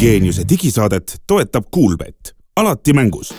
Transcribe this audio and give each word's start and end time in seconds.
Geeniuse 0.00 0.46
digisaadet 0.48 1.18
toetab 1.26 1.64
Kuulbett, 1.70 2.30
alati 2.56 2.92
mängus. 2.92 3.34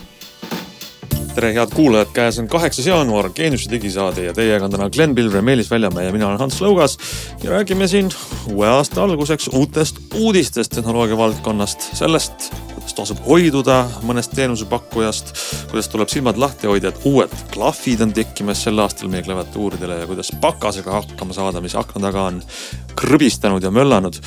Tere, 1.33 1.49
head 1.55 1.71
kuulajad, 1.73 2.11
käes 2.13 2.37
on 2.39 2.47
kaheksas 2.47 2.85
jaanuar, 2.85 3.31
Geeniuse 3.33 3.71
digisaade 3.71 4.27
ja 4.27 4.33
teiega 4.37 4.67
on 4.67 4.75
täna 4.75 4.89
Glen 4.93 5.15
Pilver, 5.15 5.41
Meelis 5.41 5.71
Väljamäe 5.71 6.05
ja 6.05 6.13
mina 6.13 6.27
olen 6.27 6.37
Hans 6.39 6.61
Lõugas. 6.61 6.99
ja 7.43 7.49
räägime 7.49 7.87
siin 7.87 8.13
uue 8.53 8.67
aasta 8.67 9.03
alguseks 9.03 9.47
uutest 9.47 9.97
uudistest 10.15 10.71
tehnoloogia 10.77 11.17
valdkonnast, 11.17 11.89
sellest, 11.97 12.53
kuidas 12.75 12.93
tasub 12.93 13.25
hoiduda 13.25 13.81
mõnest 14.05 14.37
teenusepakkujast, 14.37 15.33
kuidas 15.71 15.89
tuleb 15.89 16.13
silmad 16.13 16.37
lahti 16.37 16.69
hoida, 16.69 16.93
et 16.93 17.05
uued 17.09 17.33
klahvid 17.53 18.05
on 18.05 18.13
tekkimas 18.13 18.63
sel 18.63 18.85
aastal 18.85 19.09
meie 19.09 19.25
klaviatuuridele 19.25 20.03
ja 20.03 20.07
kuidas 20.07 20.29
pakasega 20.41 21.01
hakkama 21.01 21.33
saada, 21.33 21.61
mis 21.61 21.75
akna 21.75 22.11
taga 22.11 22.29
on 22.29 22.43
krõbistanud 23.01 23.65
ja 23.65 23.73
möllanud 23.73 24.21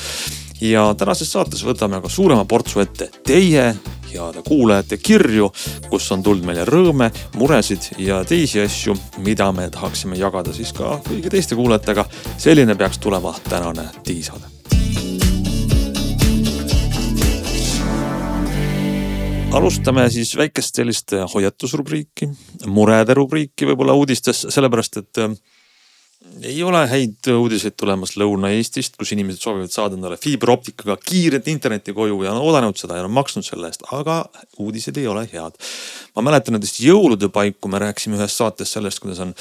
ja 0.61 0.87
tänases 0.97 1.31
saates 1.31 1.63
võtame 1.65 1.99
aga 1.99 2.09
suurema 2.09 2.45
portsu 2.45 2.79
ette 2.83 3.09
teie 3.25 3.73
heade 4.15 4.41
kuulajate 4.47 4.97
kirju, 4.97 5.51
kus 5.89 6.07
on 6.15 6.23
tulnud 6.23 6.47
meile 6.47 6.65
rõõme, 6.67 7.09
muresid 7.35 7.91
ja 7.99 8.21
teisi 8.27 8.61
asju, 8.63 8.95
mida 9.25 9.51
me 9.55 9.69
tahaksime 9.73 10.17
jagada 10.19 10.53
siis 10.55 10.71
ka 10.75 10.99
kõigi 11.07 11.31
teiste 11.31 11.55
kuulajatega. 11.55 12.05
selline 12.37 12.75
peaks 12.75 12.97
tulema 12.97 13.35
tänane 13.49 13.89
digisaade. 14.07 14.55
alustame 19.55 20.09
siis 20.11 20.33
väikest 20.35 20.75
sellist 20.75 21.13
hoiatusrubriiki, 21.33 22.27
murede 22.67 23.13
rubriiki 23.13 23.65
võib-olla 23.69 23.93
uudistes, 23.95 24.41
sellepärast 24.51 24.97
et 24.97 25.19
ei 26.43 26.63
ole 26.63 26.81
häid 26.89 27.29
uudiseid 27.31 27.75
tulemas 27.79 28.15
Lõuna-Eestist, 28.19 28.97
kus 28.99 29.13
inimesed 29.15 29.41
soovivad 29.41 29.71
saada 29.73 29.95
endale 29.97 30.17
fiiberoptikaga 30.21 30.97
kiiret 30.99 31.47
internetti 31.51 31.93
koju 31.95 32.17
ja 32.25 32.33
on 32.33 32.41
oodanud 32.43 32.77
seda 32.79 32.99
ja 32.99 33.05
on 33.07 33.13
maksnud 33.15 33.45
selle 33.47 33.69
eest, 33.71 33.85
aga 33.95 34.25
uudised 34.61 34.97
ei 34.99 35.07
ole 35.07 35.23
head. 35.31 35.53
ma 36.15 36.25
mäletan 36.25 36.57
näiteks 36.57 36.79
jõulude 36.83 37.29
paiku 37.33 37.71
me 37.71 37.79
rääkisime 37.83 38.19
ühes 38.19 38.37
saates 38.37 38.73
sellest, 38.75 38.99
kuidas 39.03 39.21
on 39.23 39.33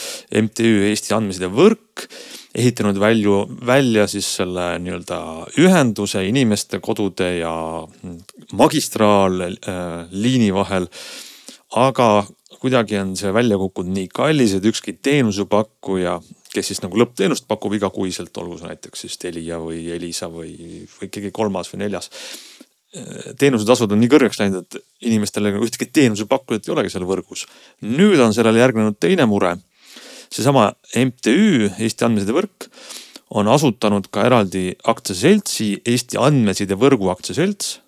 MTÜ 0.44 0.70
Eesti 0.90 1.14
Andmeside 1.16 1.50
Võrk 1.50 2.06
ehitanud 2.54 2.98
välju, 3.00 3.40
välja 3.66 4.06
siis 4.10 4.28
selle 4.36 4.78
nii-öelda 4.82 5.18
ühenduse 5.62 6.22
inimeste 6.28 6.78
kodude 6.84 7.38
ja 7.40 7.54
magistraalliini 8.52 10.50
äh, 10.50 10.54
vahel. 10.54 10.86
aga 11.74 12.26
kuidagi 12.60 12.98
on 13.00 13.16
see 13.18 13.32
välja 13.34 13.58
kukkunud 13.58 13.92
nii 13.92 14.08
kallis, 14.14 14.54
et 14.54 14.64
ükski 14.64 14.92
teenusepakkuja 15.02 16.20
kes 16.54 16.70
siis 16.70 16.82
nagu 16.84 16.98
lõppteenust 17.00 17.48
pakub 17.50 17.74
igakuiselt, 17.76 18.34
olgu 18.40 18.58
see 18.60 18.70
näiteks 18.70 19.04
siis 19.06 19.18
Telia 19.20 19.58
või 19.62 19.88
Elisa 19.94 20.30
või, 20.30 20.84
või 20.96 21.10
keegi 21.12 21.32
kolmas 21.34 21.70
või 21.72 21.84
neljas. 21.84 22.10
teenusetasud 23.38 23.90
on 23.90 23.98
nii 23.98 24.10
kõrgeks 24.12 24.38
läinud, 24.38 24.66
et 24.66 25.08
inimestel 25.10 25.50
ühtegi 25.50 25.90
teenusepakkujat 25.90 26.68
ei 26.68 26.74
olegi 26.76 26.92
seal 26.94 27.06
võrgus. 27.08 27.46
nüüd 27.82 28.20
on 28.22 28.34
sellele 28.34 28.62
järgnenud 28.62 28.98
teine 29.00 29.26
mure. 29.26 29.56
seesama 30.30 30.72
MTÜ 30.94 31.70
Eesti 31.78 32.04
Andmeside 32.04 32.32
Võrk 32.32 32.68
on 33.30 33.48
asutanud 33.48 34.06
ka 34.10 34.26
eraldi 34.26 34.76
aktsiaseltsi 34.84 35.82
Eesti 35.84 36.20
Andmeside 36.20 36.78
Võrgu 36.78 37.10
aktsiaselts. 37.10 37.80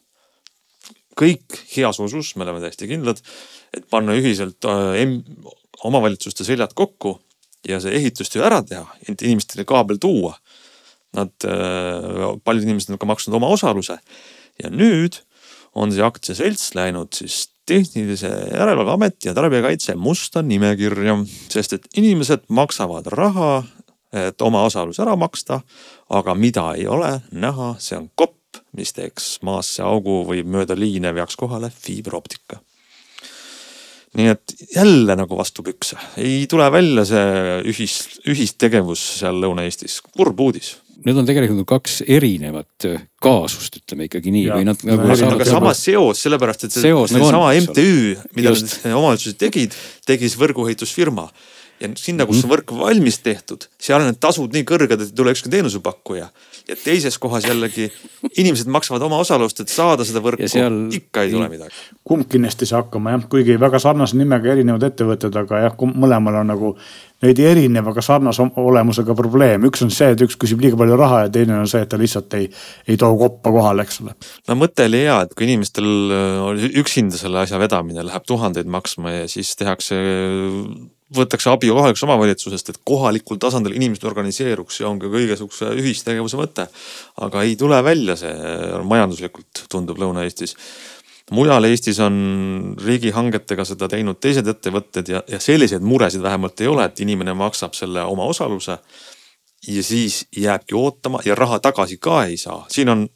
kõik 1.17 1.63
heas 1.77 1.97
usus, 2.01 2.35
me 2.37 2.45
oleme 2.45 2.61
täiesti 2.61 2.89
kindlad, 2.89 3.23
et 3.73 3.87
panna 3.89 4.13
ühiselt 4.13 4.67
äh, 4.69 5.07
omavalitsuste 5.85 6.45
seljad 6.45 6.75
kokku 6.75 7.15
ja 7.69 7.81
see 7.83 7.97
ehitustöö 7.99 8.45
ära 8.47 8.63
teha, 8.67 8.87
inimestele 9.17 9.67
kaabel 9.69 10.01
tuua. 10.03 10.37
Nad, 11.17 11.33
äh, 11.49 12.35
paljud 12.45 12.67
inimesed 12.67 12.93
on 12.93 13.01
ka 13.01 13.09
maksnud 13.09 13.37
oma 13.39 13.49
osaluse 13.55 13.99
ja 14.63 14.71
nüüd 14.73 15.23
on 15.77 15.93
see 15.93 16.05
aktsiaselts 16.05 16.75
läinud 16.77 17.15
siis 17.17 17.47
tehnilise 17.67 18.29
järelevalveameti 18.29 19.31
ja 19.31 19.35
tarbijakaitse 19.35 19.95
musta 19.95 20.43
nimekirja, 20.43 21.17
sest 21.51 21.77
et 21.77 21.89
inimesed 21.97 22.47
maksavad 22.49 23.09
raha, 23.13 23.65
et 24.13 24.43
oma 24.43 24.63
osalus 24.69 25.01
ära 25.03 25.17
maksta. 25.17 25.61
aga 26.11 26.35
mida 26.35 26.73
ei 26.75 26.87
ole 26.87 27.21
näha, 27.33 27.75
see 27.79 27.99
on 27.99 28.11
kopp, 28.15 28.61
mis 28.73 28.93
teeks 28.93 29.39
maasse 29.43 29.83
augu 29.83 30.23
või 30.29 30.45
mööda 30.47 30.79
liine 30.79 31.15
veaks 31.15 31.37
kohale 31.37 31.71
fiiberoptika 31.71 32.61
nii 34.17 34.33
et 34.33 34.57
jälle 34.75 35.17
nagu 35.19 35.39
vastu 35.39 35.65
pükse, 35.67 35.99
ei 36.21 36.47
tule 36.51 36.67
välja 36.73 37.05
see 37.09 37.61
ühis, 37.73 37.97
ühistegevus 38.29 39.03
seal 39.21 39.39
Lõuna-Eestis, 39.43 40.01
kurb 40.15 40.41
uudis. 40.41 40.77
Need 41.07 41.19
on 41.21 41.27
tegelikult 41.29 41.69
kaks 41.71 42.01
erinevat 42.11 42.87
äh, 42.89 43.03
kaasust, 43.23 43.77
ütleme 43.83 44.09
ikkagi 44.09 44.33
nii. 44.35 44.47
või 44.51 44.65
nad 44.67 44.81
nagu. 44.89 45.11
aga 45.29 45.47
sama 45.47 45.75
seos, 45.77 46.23
sellepärast 46.25 46.67
et 46.67 46.75
see, 46.75 46.89
seos, 46.89 47.13
nagu 47.15 47.29
seesama 47.29 47.53
MTÜ, 47.61 48.17
mida 48.39 48.55
omavalitsused 48.91 49.39
tegid, 49.39 49.77
tegi 50.09 50.27
siis 50.27 50.41
võrguehitusfirma 50.41 51.29
ja 51.81 51.91
sinna, 52.01 52.27
kus 52.29 52.43
on 52.45 52.51
võrk 52.51 52.73
valmis 52.77 53.19
tehtud, 53.25 53.67
seal 53.81 54.01
on 54.01 54.11
need 54.11 54.21
tasud 54.23 54.55
nii 54.55 54.65
kõrged, 54.69 54.97
et 54.97 55.11
ei 55.11 55.17
tule 55.17 55.35
ükski 55.37 55.53
teenusepakkuja. 55.53 56.29
ja 56.67 56.77
teises 56.83 57.19
kohas 57.23 57.45
jällegi 57.47 57.91
inimesed 58.37 58.71
maksavad 58.73 59.03
oma 59.07 59.19
osalust, 59.23 59.61
et 59.61 59.73
saada 59.73 60.05
seda 60.05 60.23
võrku, 60.25 60.49
seal... 60.51 60.87
ikka 60.97 61.27
ei 61.27 61.35
tule 61.35 61.51
midagi. 61.53 61.75
kumb 62.05 62.29
kindlasti 62.31 62.65
ei 62.65 62.73
saa 62.73 62.85
hakkama 62.85 63.17
jah, 63.17 63.27
kuigi 63.33 63.59
väga 63.61 63.81
sarnase 63.83 64.17
nimega 64.17 64.55
erinevad 64.55 64.89
ettevõtted, 64.89 65.37
aga 65.43 65.67
jah, 65.67 65.77
mõlemal 65.93 66.41
on 66.41 66.51
nagu 66.55 66.73
neid 67.25 67.39
erineva, 67.41 67.93
aga 67.95 68.05
sarnase 68.05 68.49
olemusega 68.61 69.15
probleem. 69.17 69.69
üks 69.69 69.85
on 69.85 69.93
see, 69.93 70.11
et 70.13 70.25
üks 70.25 70.37
küsib 70.41 70.65
liiga 70.65 70.81
palju 70.81 70.99
raha 71.01 71.23
ja 71.27 71.31
teine 71.33 71.61
on 71.61 71.71
see, 71.71 71.85
et 71.85 71.93
ta 71.93 72.01
lihtsalt 72.01 72.35
ei, 72.41 72.51
ei 72.89 72.97
too 73.01 73.13
koppa 73.21 73.53
kohale, 73.53 73.87
eks 73.87 74.03
ole. 74.05 74.17
no 74.49 74.59
mõte 74.65 74.89
oli 74.89 75.05
hea, 75.05 75.21
et 75.25 75.37
kui 75.37 75.49
inimestel 75.49 75.89
äh, 76.17 76.69
üksinda 76.83 77.21
selle 77.21 77.45
asja 77.45 77.61
vedamine 77.61 78.05
läheb 78.07 78.29
tuhandeid 78.29 78.69
maksma 78.69 79.21
ja 79.21 79.33
siis 79.33 79.55
tehakse 79.61 80.01
võetakse 81.15 81.51
abi 81.53 81.71
kohalikust 81.71 82.07
omavalitsusest, 82.07 82.73
et 82.73 82.81
kohalikul 82.87 83.39
tasandil 83.43 83.77
inimesed 83.77 84.05
organiseeruks 84.09 84.81
ja 84.81 84.89
on 84.89 84.99
ka 85.03 85.11
kõige 85.11 85.37
sihukese 85.39 85.71
ühistegevuse 85.79 86.39
mõte. 86.41 86.67
aga 87.23 87.43
ei 87.43 87.57
tule 87.57 87.79
välja 87.85 88.17
see 88.17 88.35
majanduslikult, 88.83 89.67
tundub 89.71 89.99
Lõuna-Eestis. 90.03 90.57
mujal 91.31 91.65
Eestis 91.65 92.01
on 92.01 92.77
riigihangetega 92.85 93.65
seda 93.65 93.89
teinud 93.89 94.19
teised 94.21 94.47
ettevõtted 94.47 95.09
ja, 95.09 95.23
ja 95.29 95.39
selliseid 95.39 95.83
muresid 95.83 96.23
vähemalt 96.23 96.61
ei 96.61 96.67
ole, 96.67 96.85
et 96.85 97.01
inimene 97.01 97.35
maksab 97.35 97.75
selle 97.75 98.03
oma 98.03 98.25
osaluse. 98.25 98.79
ja 99.67 99.83
siis 99.83 100.27
jääbki 100.37 100.75
ootama 100.75 101.21
ja 101.25 101.35
raha 101.35 101.59
tagasi 101.59 101.99
ka 101.99 102.25
ei 102.25 102.37
saa, 102.37 102.67
siin 102.69 102.89
on 102.89 103.09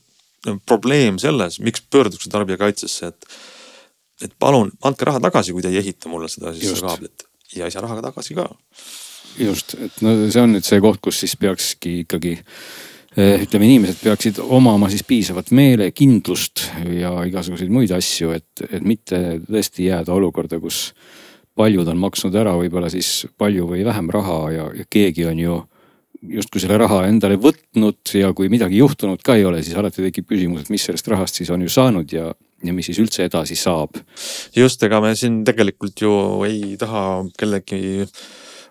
probleem 0.67 1.19
selles, 1.19 1.61
miks 1.61 1.83
pöördutakse 1.91 2.31
tarbijakaitsesse, 2.31 3.07
et 3.07 3.27
et 4.23 4.33
palun 4.39 4.71
andke 4.85 5.05
raha 5.05 5.21
tagasi, 5.21 5.53
kui 5.53 5.63
te 5.63 5.69
ei 5.69 5.79
ehita 5.79 6.09
mulle 6.09 6.29
seda 6.29 6.53
siis 6.55 6.81
kaablit 6.81 7.30
ja 7.57 7.67
ei 7.67 7.75
saa 7.75 7.85
raha 7.85 8.01
tagasi 8.03 8.37
ka. 8.39 8.49
just, 9.39 9.75
et 9.79 10.03
no 10.05 10.15
see 10.29 10.43
on 10.43 10.55
nüüd 10.57 10.67
see 10.67 10.81
koht, 10.83 11.01
kus 11.05 11.23
siis 11.23 11.37
peakski 11.41 12.01
ikkagi 12.05 12.35
eh, 12.37 13.43
ütleme, 13.45 13.69
inimesed 13.69 14.03
peaksid 14.03 14.41
omama 14.43 14.91
siis 14.93 15.05
piisavat 15.07 15.53
meelekindlust 15.55 16.67
ja 16.99 17.15
igasuguseid 17.29 17.73
muid 17.73 17.95
asju, 17.95 18.35
et, 18.37 18.65
et 18.71 18.85
mitte 18.87 19.41
tõesti 19.47 19.91
jääda 19.91 20.15
olukorda, 20.17 20.61
kus 20.63 20.91
paljud 21.59 21.89
on 21.93 22.01
maksnud 22.01 22.35
ära 22.39 22.55
võib-olla 22.59 22.91
siis 22.93 23.27
palju 23.39 23.69
või 23.71 23.85
vähem 23.87 24.11
raha 24.13 24.41
ja, 24.55 24.71
ja 24.81 24.87
keegi 24.91 25.27
on 25.31 25.45
ju 25.45 25.59
justkui 26.21 26.61
selle 26.61 26.77
raha 26.81 27.05
endale 27.09 27.39
võtnud 27.41 28.13
ja 28.19 28.33
kui 28.37 28.51
midagi 28.53 28.81
juhtunud 28.81 29.23
ka 29.25 29.39
ei 29.39 29.47
ole, 29.49 29.63
siis 29.65 29.77
alati 29.79 30.05
tekib 30.05 30.29
küsimus, 30.29 30.67
et 30.67 30.73
mis 30.75 30.85
sellest 30.85 31.09
rahast 31.09 31.41
siis 31.41 31.51
on 31.55 31.63
ju 31.65 31.73
saanud 31.73 32.13
ja 32.13 32.31
ja 32.65 32.75
mis 32.77 32.91
siis 32.91 33.01
üldse 33.03 33.27
edasi 33.29 33.57
saab. 33.59 33.97
just, 34.57 34.83
ega 34.83 35.01
me 35.01 35.15
siin 35.17 35.43
tegelikult 35.47 36.01
ju 36.05 36.13
ei 36.49 36.77
taha 36.81 37.25
kellegi 37.39 38.07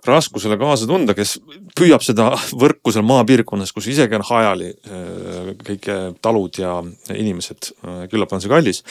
raskusele 0.08 0.56
kaasa 0.60 0.88
tunda, 0.88 1.14
kes 1.16 1.38
püüab 1.78 2.04
seda 2.06 2.30
võrku 2.56 2.94
seal 2.96 3.06
maapiirkonnas, 3.08 3.74
kus 3.76 3.90
isegi 3.92 4.16
on 4.16 4.26
hajali 4.30 4.70
äh, 4.72 5.54
kõik 5.66 5.90
talud 6.24 6.60
ja 6.62 6.78
inimesed, 7.16 7.74
äh, 7.84 8.04
küllap 8.12 8.34
on 8.34 8.44
see 8.44 8.52
kallis. 8.52 8.84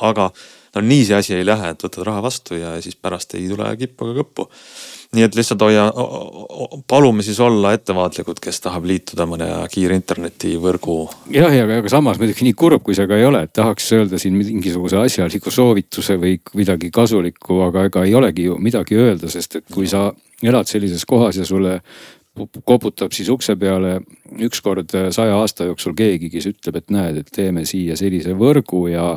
aga 0.00 0.30
no 0.74 0.84
nii 0.84 1.04
see 1.06 1.18
asi 1.18 1.34
ei 1.36 1.46
lähe, 1.46 1.72
et 1.72 1.84
võtad 1.84 2.06
raha 2.06 2.22
vastu 2.24 2.58
ja 2.58 2.76
siis 2.82 2.98
pärast 2.98 3.34
ei 3.38 3.48
tule 3.50 3.70
kippu 3.78 4.10
ega 4.10 4.22
kõppu 4.22 4.48
nii 5.16 5.24
et 5.24 5.36
lihtsalt 5.38 5.62
hoia, 5.64 5.86
palume 6.90 7.24
siis 7.24 7.38
olla 7.40 7.72
ettevaatlikud, 7.76 8.40
kes 8.44 8.60
tahab 8.60 8.84
liituda 8.88 9.24
mõne 9.28 9.48
kiire 9.72 9.96
internetivõrgu. 9.96 10.98
jah, 11.32 11.54
ja 11.54 11.64
aga 11.78 11.88
samas 11.92 12.20
muidugi 12.20 12.44
nii 12.44 12.56
kurb, 12.58 12.82
kui 12.84 12.96
see 12.96 13.08
ka 13.08 13.16
ei 13.16 13.24
ole, 13.24 13.42
et 13.46 13.54
tahaks 13.56 13.88
öelda 13.96 14.20
siin 14.20 14.36
mingisuguse 14.36 15.00
asjaliku 15.00 15.52
soovituse 15.54 16.18
või 16.20 16.36
midagi 16.58 16.92
kasulikku, 16.94 17.62
aga 17.68 17.86
ega 17.88 18.04
ei 18.04 18.14
olegi 18.18 18.50
ju 18.50 18.58
midagi 18.60 19.00
öelda, 19.00 19.32
sest 19.32 19.62
et 19.62 19.66
kui 19.72 19.88
sa 19.88 20.10
elad 20.44 20.68
sellises 20.68 21.08
kohas 21.08 21.40
ja 21.40 21.48
sulle 21.48 21.80
koputab 22.64 23.12
siis 23.16 23.28
ukse 23.32 23.56
peale 23.58 24.00
ükskord 24.44 24.92
saja 25.10 25.38
aasta 25.40 25.66
jooksul 25.66 25.96
keegi, 25.98 26.30
kes 26.30 26.50
ütleb, 26.52 26.78
et 26.78 26.92
näed, 26.94 27.22
et 27.22 27.32
teeme 27.34 27.64
siia 27.66 27.96
sellise 27.98 28.36
võrgu 28.38 28.84
ja 28.92 29.08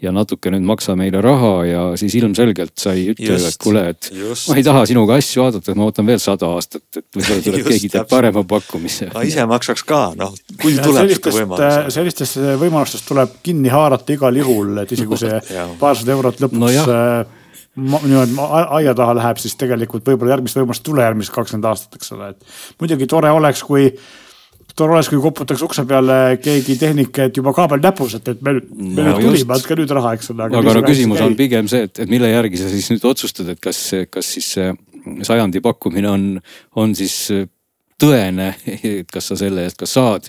ja 0.00 0.12
natuke 0.14 0.50
nüüd 0.52 0.64
maksa 0.66 0.94
meile 0.98 1.20
raha 1.24 1.52
ja 1.68 1.82
siis 2.00 2.14
ilmselgelt 2.18 2.72
sa 2.80 2.94
ei 2.96 3.10
ütle, 3.12 3.36
et 3.36 3.58
kuule, 3.60 3.82
et 3.92 4.10
just. 4.16 4.48
ma 4.48 4.56
ei 4.60 4.64
taha 4.64 4.84
sinuga 4.88 5.18
asju 5.20 5.44
vaadata, 5.44 5.74
ma 5.76 5.88
ootan 5.88 6.08
veel 6.08 6.22
sada 6.22 6.48
aastat, 6.56 6.86
et 6.96 7.18
võib-olla 7.18 7.44
tuleb 7.46 7.66
keegi 7.74 7.90
teeb 7.92 8.08
parema 8.10 8.44
pakkumise. 8.54 9.10
aga 9.12 9.24
ise 9.28 9.44
maksaks 9.50 9.84
ka, 9.88 10.00
noh, 10.20 10.32
kui 10.62 10.78
tuleb 10.80 11.12
sihuke 11.12 11.34
võimalus. 11.36 11.66
Äh, 11.66 11.90
sellistest 11.96 12.40
võimalustest 12.62 13.08
tuleb 13.10 13.36
kinni 13.44 13.72
haarata 13.72 14.16
igal 14.16 14.40
juhul, 14.40 14.72
et 14.84 14.96
isegi 14.96 15.10
kui 15.10 15.20
see 15.20 15.42
paarsada 15.82 16.16
eurot 16.16 16.40
lõpuks 16.46 16.64
no 16.64 16.72
äh, 16.96 17.36
niimoodi 17.80 18.48
aia 18.80 18.96
taha 18.96 19.14
läheb, 19.20 19.38
siis 19.42 19.54
tegelikult 19.60 20.08
võib-olla 20.08 20.36
järgmist 20.36 20.58
võimalust 20.58 20.82
ei 20.82 20.90
tule 20.90 21.04
järgmised 21.06 21.34
kakskümmend 21.34 21.68
aastat, 21.70 22.00
eks 22.00 22.16
ole, 22.16 22.32
et 22.34 22.82
muidugi 22.82 23.08
tore 23.10 23.30
oleks, 23.36 23.62
kui 23.66 23.92
tore 24.80 24.96
oleks, 24.96 25.10
kui 25.12 25.20
koputaks 25.22 25.62
ukse 25.66 25.84
peale 25.88 26.18
keegi 26.42 26.76
tehnik, 26.80 27.22
et 27.26 27.40
juba 27.40 27.54
kaabel 27.56 27.82
näpus, 27.84 28.16
et, 28.18 28.32
et 28.32 28.42
me, 28.46 28.56
me 28.58 29.04
no, 29.04 29.16
nüüd 29.18 29.28
tulime, 29.28 29.56
andke 29.56 29.78
nüüd 29.78 29.94
raha, 30.00 30.14
eks 30.18 30.32
ole. 30.34 30.48
aga 30.48 30.76
no 30.80 30.84
küsimus 30.86 31.22
on 31.24 31.36
pigem 31.38 31.68
see, 31.70 31.86
et, 31.88 32.04
et 32.04 32.12
mille 32.12 32.30
järgi 32.30 32.62
sa 32.62 32.70
siis 32.72 32.90
nüüd 32.94 33.06
otsustad, 33.10 33.50
et 33.52 33.62
kas, 33.62 33.82
kas 34.12 34.34
siis 34.36 34.52
see 34.56 34.70
sajandi 35.26 35.62
pakkumine 35.64 36.10
on, 36.10 36.26
on 36.80 36.94
siis 36.96 37.16
tõene, 38.00 38.48
kas 39.12 39.30
sa 39.30 39.36
selle 39.38 39.64
eest 39.66 39.78
ka 39.80 39.88
saad 39.88 40.28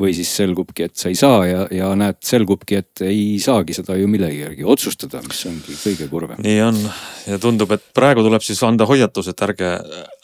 või 0.00 0.14
siis 0.16 0.30
selgubki, 0.36 0.86
et 0.88 0.96
sa 0.98 1.10
ei 1.12 1.18
saa 1.18 1.44
ja, 1.46 1.64
ja 1.72 1.90
näed, 1.98 2.18
selgubki, 2.26 2.80
et 2.82 3.04
ei 3.06 3.38
saagi 3.42 3.76
seda 3.76 3.96
ju 3.98 4.08
millegi 4.10 4.42
järgi 4.42 4.66
otsustada, 4.74 5.22
mis 5.26 5.42
ongi 5.50 5.76
kõige 5.78 6.08
kurvem. 6.10 6.40
nii 6.42 6.58
on 6.64 6.80
ja 7.28 7.38
tundub, 7.42 7.74
et 7.76 7.84
praegu 7.94 8.24
tuleb 8.26 8.44
siis 8.44 8.62
anda 8.66 8.86
hoiatus, 8.88 9.30
et 9.32 9.44
ärge, 9.46 9.70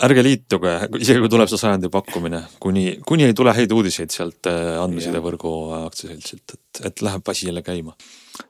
ärge 0.09 0.25
liituge, 0.27 0.75
isegi 0.99 1.23
kui 1.23 1.33
tuleb 1.33 1.51
see 1.51 1.61
sajandi 1.61 1.93
pakkumine, 1.93 2.43
kuni, 2.63 2.89
kuni 3.07 3.29
ei 3.29 3.37
tule 3.39 3.55
häid 3.57 3.73
uudiseid 3.75 4.15
sealt 4.15 4.51
äh, 4.51 4.75
andmesidevõrgu 4.83 5.55
aktsiaseltsilt, 5.85 6.57
et, 6.57 6.83
et 6.91 7.07
läheb 7.07 7.31
asi 7.31 7.49
jälle 7.51 7.63
käima. 7.67 7.95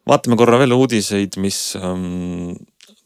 vaatame 0.08 0.36
korra 0.40 0.58
veel 0.60 0.74
uudiseid, 0.76 1.36
mis 1.40 1.76
ähm, 1.80 2.56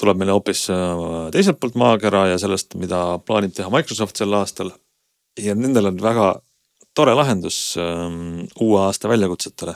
tuleb 0.00 0.18
meile 0.18 0.34
hoopis 0.36 0.68
äh, 0.70 1.02
teiselt 1.34 1.60
poolt 1.60 1.76
maakera 1.78 2.28
ja 2.32 2.38
sellest, 2.42 2.74
mida 2.80 3.18
plaanib 3.26 3.54
teha 3.56 3.70
Microsoft 3.72 4.18
sel 4.18 4.34
aastal 4.38 4.72
ja 5.40 5.54
nendel 5.54 5.88
on 5.92 6.00
väga 6.02 6.32
tore 6.94 7.14
lahendus 7.16 7.76
ähm, 7.80 8.44
uue 8.60 8.80
aasta 8.80 9.08
väljakutsetele. 9.08 9.74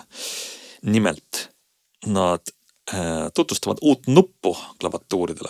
nimelt 0.83 1.49
nad 2.07 2.41
äh, 2.95 3.31
tutvustavad 3.35 3.79
uut 3.81 4.07
nuppu 4.07 4.57
klaviatuuridele. 4.81 5.49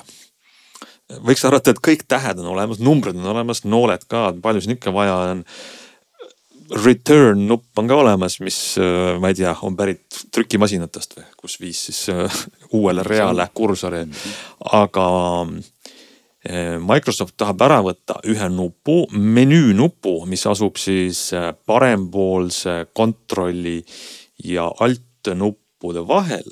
võiks 1.27 1.45
arvata, 1.47 1.71
et 1.71 1.83
kõik 1.83 2.07
tähed 2.09 2.39
on 2.39 2.47
olemas, 2.55 2.79
numbrid 2.79 3.19
on 3.19 3.27
olemas, 3.35 3.65
nooled 3.65 4.07
ka, 4.09 4.33
palju 4.43 4.61
siin 4.61 4.77
ikka 4.79 4.95
vaja 4.95 5.17
on. 5.33 5.45
Return 6.83 7.45
nupp 7.47 7.79
on 7.79 7.87
ka 7.87 7.95
olemas, 7.95 8.41
mis 8.41 8.57
äh, 8.79 9.19
ma 9.21 9.31
ei 9.31 9.39
tea, 9.39 9.53
on 9.63 9.77
pärit 9.77 10.23
trükimasinatest 10.35 11.19
või, 11.19 11.27
kus 11.37 11.61
viis 11.61 11.85
siis 11.91 12.09
äh, 12.15 12.41
uuele 12.79 13.05
reale 13.07 13.51
kursori, 13.55 14.07
aga 14.73 15.07
Eh, 15.51 15.76
Microsoft 16.83 17.37
tahab 17.41 17.63
ära 17.67 17.79
võtta 17.85 18.19
ühe 18.29 18.49
nupu, 18.53 19.05
menüünupu, 19.13 20.21
mis 20.31 20.45
asub 20.47 20.79
siis 20.81 21.31
eh, 21.37 21.51
parempoolse 21.67 22.87
kontrolli 22.97 23.81
ja 24.45 24.69
alt 24.81 25.33
nuppude 25.35 26.05
vahel. 26.07 26.47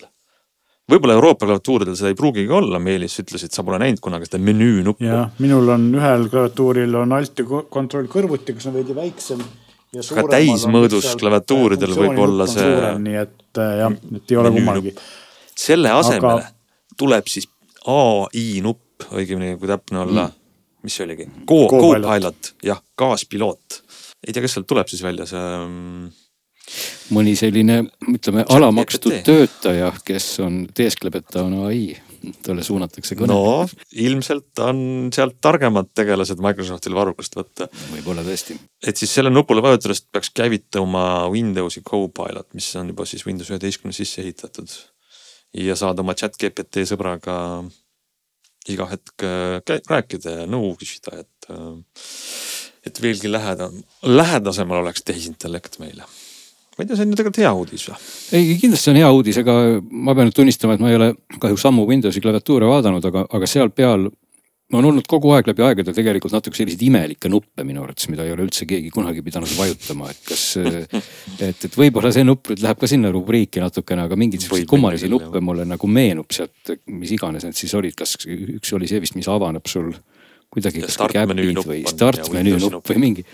võib-olla 0.90 1.14
Euroopa 1.16 1.46
klaviatuuridel 1.46 1.96
seda 1.96 2.10
ei 2.12 2.18
pruugigi 2.18 2.50
olla, 2.52 2.80
Meelis 2.82 3.18
ütles, 3.22 3.44
et 3.46 3.52
sa 3.54 3.62
pole 3.64 3.78
näinud 3.80 4.02
kunagi 4.04 4.28
seda 4.28 4.40
menüünuppu. 4.44 5.04
jah, 5.04 5.30
minul 5.38 5.68
on 5.76 5.86
ühel 5.94 6.28
klaviatuuril 6.32 6.96
on 7.00 7.12
alt 7.18 7.38
ja 7.38 7.62
kontroll 7.70 8.10
kõrvuti, 8.10 8.56
kes 8.56 8.70
on 8.70 8.78
veidi 8.78 8.96
väiksem. 8.96 9.44
ka 9.94 10.26
täismõõdus 10.32 11.12
klaviatuuridel 11.20 11.94
võib 11.98 12.22
olla 12.26 12.48
see. 12.50 12.94
nii 13.06 13.20
et 13.22 13.62
eh, 13.62 13.76
jah, 13.84 13.98
et 14.16 14.34
ei 14.34 14.42
ole 14.42 14.54
kummagi. 14.58 14.96
selle 15.54 15.92
asemele 15.94 16.40
Aga... 16.40 16.54
tuleb 16.96 17.28
siis 17.30 17.48
ai 17.84 18.62
nupp 18.64 18.83
õigemini 19.10 19.58
kui 19.58 19.70
täpne 19.70 20.02
olla 20.04 20.28
mm., 20.28 20.40
mis 20.84 20.98
see 20.98 21.06
oligi, 21.06 21.28
Go, 21.48 21.64
Go-Pilot, 21.72 22.54
jah, 22.64 22.82
kaaspiloot. 22.98 23.80
ei 24.26 24.34
tea, 24.34 24.44
kes 24.44 24.58
sealt 24.58 24.68
tuleb 24.68 24.90
siis 24.90 25.02
välja, 25.04 25.26
see 25.28 25.44
um.... 25.64 26.10
mõni 27.16 27.34
selline, 27.40 27.82
ütleme 28.12 28.44
alamakstud 28.52 29.22
töötaja, 29.26 29.92
kes 30.04 30.28
on, 30.44 30.64
teeskleb, 30.76 31.20
et 31.20 31.32
ta 31.32 31.46
on 31.48 31.62
ai 31.68 31.94
talle 32.44 32.64
suunatakse 32.64 33.16
kõne. 33.18 33.32
no 33.32 33.66
ilmselt 34.04 34.60
on 34.64 34.78
sealt 35.14 35.36
targemad 35.44 35.90
tegelased 35.96 36.40
Microsoftil 36.44 36.96
varrukast 36.96 37.36
võtta. 37.36 37.68
võib-olla 37.92 38.24
tõesti. 38.26 38.56
et 38.86 38.96
siis 39.00 39.12
selle 39.14 39.32
nupule 39.32 39.62
vajutades 39.64 40.04
peaks 40.12 40.32
käivituma 40.36 41.26
Windowsi 41.32 41.82
Copilot, 41.86 42.48
mis 42.54 42.70
on 42.80 42.92
juba 42.92 43.06
siis 43.08 43.26
Windows 43.26 43.50
üheteistkümne 43.52 43.96
sisse 43.96 44.22
ehitatud. 44.22 44.68
ja 45.54 45.76
saad 45.76 46.00
oma 46.00 46.16
chat 46.18 46.36
GPT 46.40 46.86
sõbraga 46.88 47.36
iga 48.72 48.88
hetk 48.90 49.24
äh, 49.26 49.80
rääkida 49.90 50.38
ja 50.40 50.46
nõu 50.50 50.74
küsida, 50.80 51.20
et, 51.24 51.48
äh, 51.50 52.04
et 52.88 53.00
veelgi 53.02 53.32
lähedam, 53.32 53.76
lähedasemal 54.06 54.82
oleks 54.84 55.04
tehisintellekt 55.04 55.80
meile 55.82 56.06
ma 56.74 56.82
ei 56.82 56.88
tea, 56.88 56.96
see 56.98 57.06
on 57.06 57.12
ju 57.12 57.18
tegelikult 57.18 57.40
hea 57.42 57.52
uudis 57.54 57.86
või? 57.88 57.96
ei, 58.34 58.56
kindlasti 58.58 58.90
on 58.90 58.98
hea 58.98 59.10
uudis, 59.14 59.38
ega 59.44 59.54
ma 59.80 60.14
pean 60.16 60.28
nüüd 60.30 60.36
tunnistama, 60.36 60.74
et 60.74 60.82
ma 60.82 60.90
ei 60.90 60.98
ole 60.98 61.10
kahjuks 61.38 61.66
ammu 61.70 61.86
Windowsi 61.90 62.22
klaviatuure 62.24 62.70
vaadanud, 62.70 63.04
aga, 63.10 63.26
aga 63.38 63.50
seal 63.50 63.70
peal 63.74 64.08
on 64.72 64.86
olnud 64.88 65.06
kogu 65.08 65.32
aeg 65.34 65.48
läbi 65.50 65.64
aegade 65.64 65.92
tegelikult 65.94 66.32
natuke 66.32 66.56
selliseid 66.56 66.82
imelikke 66.86 67.28
nuppe 67.32 67.66
minu 67.66 67.82
arvates, 67.84 68.08
mida 68.12 68.24
ei 68.24 68.32
ole 68.32 68.46
üldse 68.46 68.66
keegi 68.68 68.88
kunagi 68.94 69.22
pidanud 69.24 69.50
vajutama, 69.58 70.08
et 70.14 70.22
kas. 70.30 70.44
et, 71.44 71.66
et 71.68 71.76
võib-olla 71.76 72.12
see 72.14 72.24
nupp 72.24 72.48
nüüd 72.52 72.64
läheb 72.64 72.80
ka 72.80 72.88
sinna 72.90 73.12
rubriiki 73.14 73.62
natukene, 73.62 74.06
aga 74.08 74.18
mingeid 74.18 74.46
siukseid 74.46 74.68
kummalisi 74.70 75.10
nuppe 75.12 75.42
mulle 75.44 75.66
nagu 75.68 75.90
meenub 75.90 76.32
sealt, 76.34 76.74
mis 76.88 77.12
iganes 77.16 77.44
need 77.46 77.58
siis 77.58 77.74
olid, 77.76 77.96
kas 77.98 78.16
üks 78.24 78.72
oli 78.76 78.88
see 78.90 79.02
vist, 79.04 79.18
mis 79.18 79.28
avaneb 79.30 79.68
sul 79.70 79.92
kuidagi. 80.54 80.84
või 81.66 81.82
startmenüü 81.90 82.62
nupp 82.62 82.88
või 82.88 83.02
mingi. 83.02 83.26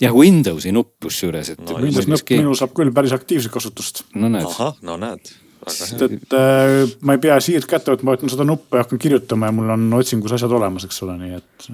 jah, 0.00 0.14
Windowsi 0.14 0.74
nupp 0.76 1.00
kusjuures, 1.02 1.56
et 1.56 1.64
no,. 1.64 1.80
Windows 1.82 2.06
nupp 2.12 2.22
keegi... 2.22 2.44
minul 2.44 2.58
saab 2.58 2.76
küll 2.76 2.94
päris 2.94 3.16
aktiivset 3.16 3.52
kasutust. 3.52 4.04
no 4.14 4.30
näed. 4.30 4.46
ahah, 4.52 4.78
no 4.86 5.00
näed 5.00 5.34
sest 5.66 6.02
et 6.06 6.34
äh, 6.36 6.84
ma 7.06 7.16
ei 7.16 7.22
pea 7.22 7.36
siirt 7.42 7.68
kätte 7.70 7.94
võtma, 7.94 8.14
võtan 8.14 8.32
seda 8.32 8.46
nuppu 8.46 8.78
ja 8.78 8.84
hakkan 8.84 9.00
kirjutama 9.02 9.50
ja 9.50 9.54
mul 9.56 9.72
on 9.74 9.86
otsingus 9.98 10.34
asjad 10.36 10.52
olemas, 10.56 10.86
eks 10.86 11.00
ole, 11.06 11.16
nii 11.20 11.38
et. 11.38 11.68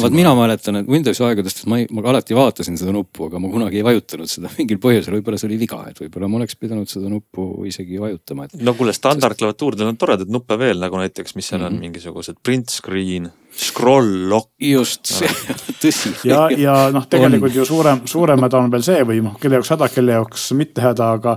vot 0.00 0.16
mina 0.16 0.34
mäletan, 0.38 0.80
et 0.82 0.90
Windowsi 0.90 1.24
aegadest, 1.26 1.62
et 1.62 1.70
ma, 1.70 1.80
ei, 1.80 1.88
ma 1.94 2.04
alati 2.12 2.36
vaatasin 2.36 2.78
seda 2.80 2.94
nuppu, 2.94 3.28
aga 3.30 3.40
ma 3.42 3.52
kunagi 3.52 3.80
ei 3.80 3.86
vajutanud 3.86 4.30
seda 4.30 4.52
mingil 4.58 4.80
põhjusel, 4.82 5.18
võib-olla 5.18 5.40
see 5.40 5.50
oli 5.50 5.60
viga, 5.62 5.80
et 5.90 6.02
võib-olla 6.04 6.30
ma 6.30 6.42
oleks 6.42 6.58
pidanud 6.60 6.90
seda 6.90 7.12
nuppu 7.12 7.48
isegi 7.70 8.00
vajutama 8.02 8.48
et.... 8.48 8.58
no 8.60 8.76
kuule, 8.78 8.96
standardklaviatuuridel 8.96 9.94
on 9.94 10.00
toredaid 10.00 10.34
nuppe 10.34 10.58
veel 10.60 10.82
nagu 10.82 11.00
näiteks, 11.00 11.38
mis 11.38 11.48
seal 11.48 11.60
mm 11.60 11.64
-hmm. 11.64 11.72
on 11.72 11.80
mhm. 11.80 11.88
mingisugused 11.88 12.42
print 12.42 12.74
screen 12.74 13.32
scroll 13.54 14.28
lock. 14.28 14.50
just, 14.58 15.12
tõsi. 15.82 16.12
ja, 16.26 16.46
ja 16.56 16.74
noh, 16.94 17.06
tegelikult 17.12 17.52
on. 17.52 17.58
ju 17.58 17.66
suurem, 17.68 18.02
suurem 18.10 18.42
häda 18.46 18.64
on 18.64 18.72
veel 18.72 18.86
see 18.86 19.04
või 19.06 19.20
noh, 19.24 19.38
kelle 19.40 19.60
jaoks 19.60 19.72
häda, 19.74 19.88
kelle 19.94 20.18
jaoks 20.18 20.48
mitte 20.58 20.84
häda, 20.84 21.10
aga 21.18 21.36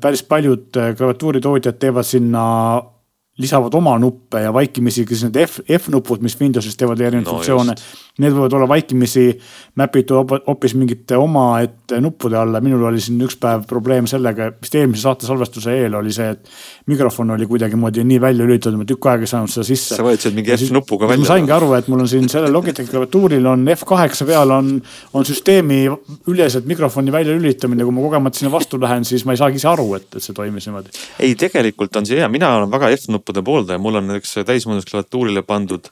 päris 0.00 0.22
paljud 0.26 0.76
äh, 0.76 0.92
klaviatuuritootjad 0.98 1.78
teevad 1.78 2.06
sinna 2.06 2.42
lisavad 3.38 3.74
oma 3.74 3.98
nuppe 3.98 4.40
ja 4.40 4.52
vaikimisi 4.52 5.04
ka 5.04 5.14
siis 5.14 5.26
need 5.28 5.38
F, 5.44 5.60
F-nupud, 5.78 6.22
mis 6.24 6.38
Windowsis 6.40 6.78
teevad 6.80 7.00
erinevaid 7.00 7.26
no, 7.26 7.36
funktsioone. 7.36 7.74
Need 8.22 8.32
võivad 8.32 8.54
olla 8.56 8.68
vaikimisi 8.70 9.26
mäpitud 9.76 10.30
hoopis 10.46 10.72
mingite 10.78 11.18
omaette 11.20 11.98
nuppude 12.00 12.38
alla. 12.40 12.60
minul 12.64 12.86
oli 12.88 13.00
siin 13.02 13.20
üks 13.26 13.36
päev 13.40 13.66
probleem 13.68 14.06
sellega, 14.08 14.48
vist 14.62 14.74
eelmise 14.74 15.02
saate 15.02 15.28
salvestuse 15.28 15.74
eel 15.82 15.98
oli 15.98 16.14
see, 16.14 16.30
et 16.32 16.48
mikrofon 16.88 17.34
oli 17.34 17.46
kuidagimoodi 17.50 18.04
nii 18.04 18.20
välja 18.20 18.46
lülitatud, 18.46 18.78
ma 18.80 18.86
tükk 18.88 19.10
aega 19.10 19.26
ei 19.26 19.32
saanud 19.32 19.52
seda 19.52 19.66
sisse. 19.68 19.98
sa 19.98 20.06
vajutasid 20.06 20.38
mingi 20.38 20.54
F-nupuga 20.56 21.10
välja. 21.10 21.26
ma 21.26 21.30
saingi 21.32 21.52
aru, 21.58 21.72
et 21.76 21.90
mul 21.92 22.06
on 22.06 22.08
siin 22.08 22.30
sellel 22.32 22.56
Logitechi 22.56 22.90
klaviatuuril 22.90 23.50
on 23.52 23.68
F8 23.74 24.24
peal 24.30 24.54
on, 24.56 24.72
on 25.12 25.28
süsteemi 25.28 25.82
üleselt 26.32 26.64
mikrofoni 26.70 27.12
välja 27.12 27.36
lülitamine. 27.36 27.84
kui 27.84 27.92
ma 27.92 28.06
kogemata 28.08 28.40
sinna 28.40 28.54
vastu 28.54 28.80
lähen, 28.80 29.04
siis 29.04 29.26
ma 29.28 29.36
ei 29.36 29.42
saagi 29.42 29.60
ise 29.60 29.68
aru, 29.68 29.90
et, 30.00 30.08
et 30.16 30.24
see 30.24 30.36
toimis 30.36 30.70
niimoodi. 30.70 30.96
ei, 31.20 31.36
tegelikult 31.36 32.00
on 32.00 32.08
see 32.08 32.16
hea, 32.22 32.32
mina 32.32 32.54
olen 32.56 32.72
väga 32.72 32.94
F-nupp 32.96 33.26
F-nuppude 33.26 33.42
pooldaja, 33.42 33.80
mul 33.82 33.98
on 33.98 34.06
näiteks 34.10 34.36
täismõõdus 34.46 34.86
klaviatuurile 34.88 35.42
pandud 35.46 35.88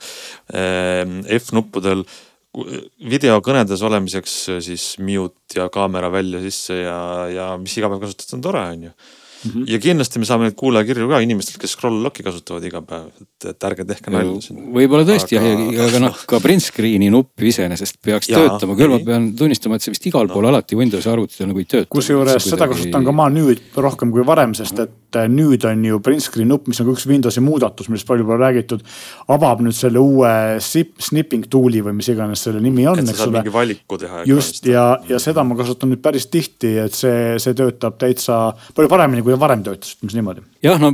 ehm, 0.53 1.21
F-nuppudel 1.39 2.05
videokõnedes 3.11 3.83
olemiseks 3.85 4.39
siis 4.63 4.87
mute 5.03 5.59
ja 5.59 5.67
kaamera 5.73 6.11
välja 6.13 6.41
sisse 6.45 6.81
ja, 6.81 6.97
ja 7.31 7.51
mis 7.61 7.75
iga 7.77 7.91
päev 7.91 8.05
kasutad, 8.05 8.29
see 8.29 8.37
on 8.39 8.45
tore, 8.45 8.65
on 8.71 8.89
ju 8.89 8.95
-hmm. 9.45 9.65
ja 9.69 9.79
kindlasti 9.81 10.21
me 10.21 10.27
saame 10.27 10.47
neid 10.47 10.57
kuulajakirju 10.59 11.07
ka 11.09 11.19
inimestelt, 11.23 11.59
kes 11.61 11.75
scroll 11.75 12.01
lock'i 12.05 12.25
kasutavad 12.25 12.65
iga 12.67 12.81
päev, 12.85 13.07
et, 13.21 13.47
et 13.51 13.67
ärge 13.69 13.85
tehke 13.89 14.13
nalja 14.13 14.35
siin. 14.43 14.61
võib-olla 14.75 15.07
tõesti 15.07 15.39
aga... 15.39 15.51
jah, 15.51 15.83
aga 15.89 16.01
noh, 16.07 16.23
ka 16.31 16.39
print 16.43 16.65
screen'i 16.65 17.09
nupp 17.13 17.45
iseenesest 17.51 17.99
peaks 18.05 18.31
ja, 18.31 18.41
töötama, 18.41 18.77
küll 18.79 18.95
ma 18.95 19.01
pean 19.05 19.29
tunnistama, 19.37 19.79
et 19.79 19.85
see 19.85 19.95
vist 19.95 20.09
igal 20.11 20.29
no. 20.29 20.35
pool 20.37 20.49
alati 20.51 20.79
Windowsi 20.79 21.11
arvutitel 21.11 21.51
nagu 21.51 21.61
ei 21.61 21.69
tööta. 21.69 21.89
kusjuures 21.93 22.49
seda 22.49 22.69
kasutan 22.71 23.07
ka 23.07 23.15
ma 23.15 23.29
nüüd 23.33 23.63
rohkem 23.87 24.13
kui 24.15 24.25
varem, 24.27 24.55
sest 24.57 24.81
et 24.85 24.95
et 25.15 25.23
äh, 25.23 25.31
nüüd 25.31 25.63
on 25.67 25.83
ju 25.85 25.99
print 26.03 26.23
screen 26.23 26.49
nupp, 26.51 26.67
mis 26.69 26.79
on 26.81 26.89
ka 26.89 26.95
üks 26.95 27.07
Windowsi 27.09 27.43
muudatus, 27.43 27.89
millest 27.91 28.07
palju 28.07 28.25
pole 28.27 28.39
räägitud. 28.41 28.83
avab 29.31 29.61
nüüd 29.63 29.75
selle 29.75 30.01
uue 30.01 30.31
sip, 30.63 30.95
snipping 31.01 31.47
tool'i 31.51 31.81
või 31.85 31.95
mis 31.99 32.09
iganes 32.11 32.43
selle 32.45 32.61
nimi 32.63 32.85
on, 32.87 32.99
eks 32.99 33.23
ole. 33.25 33.39
mingi 33.39 33.53
valiku 33.53 33.99
teha. 34.01 34.23
just 34.29 34.65
ja, 34.69 34.85
ja 35.09 35.19
seda 35.21 35.43
ma 35.47 35.57
kasutan 35.57 35.93
nüüd 35.93 36.03
päris 36.03 36.27
tihti, 36.31 36.75
et 36.85 36.95
see, 36.95 37.39
see 37.41 37.57
töötab 37.57 37.97
täitsa 38.01 38.39
palju 38.75 38.91
paremini, 38.91 39.23
kui 39.25 39.37
varem 39.39 39.63
töötas, 39.65 39.95
ütleme 39.95 40.11
siis 40.11 40.19
niimoodi. 40.19 40.45
jah, 40.65 40.79
no 40.81 40.91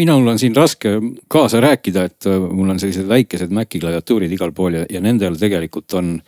minul 0.00 0.34
on 0.34 0.40
siin 0.40 0.56
raske 0.56 0.96
kaasa 1.28 1.62
rääkida, 1.64 2.08
et 2.10 2.30
äh, 2.30 2.40
mul 2.40 2.74
on 2.74 2.82
sellised 2.82 3.08
väikesed 3.10 3.54
Maci 3.54 3.82
klaviatuurid 3.82 4.32
igal 4.34 4.54
pool 4.56 4.80
ja, 4.80 4.88
ja 4.90 5.02
nendel 5.04 5.38
tegelikult 5.40 5.98
on 5.98 6.18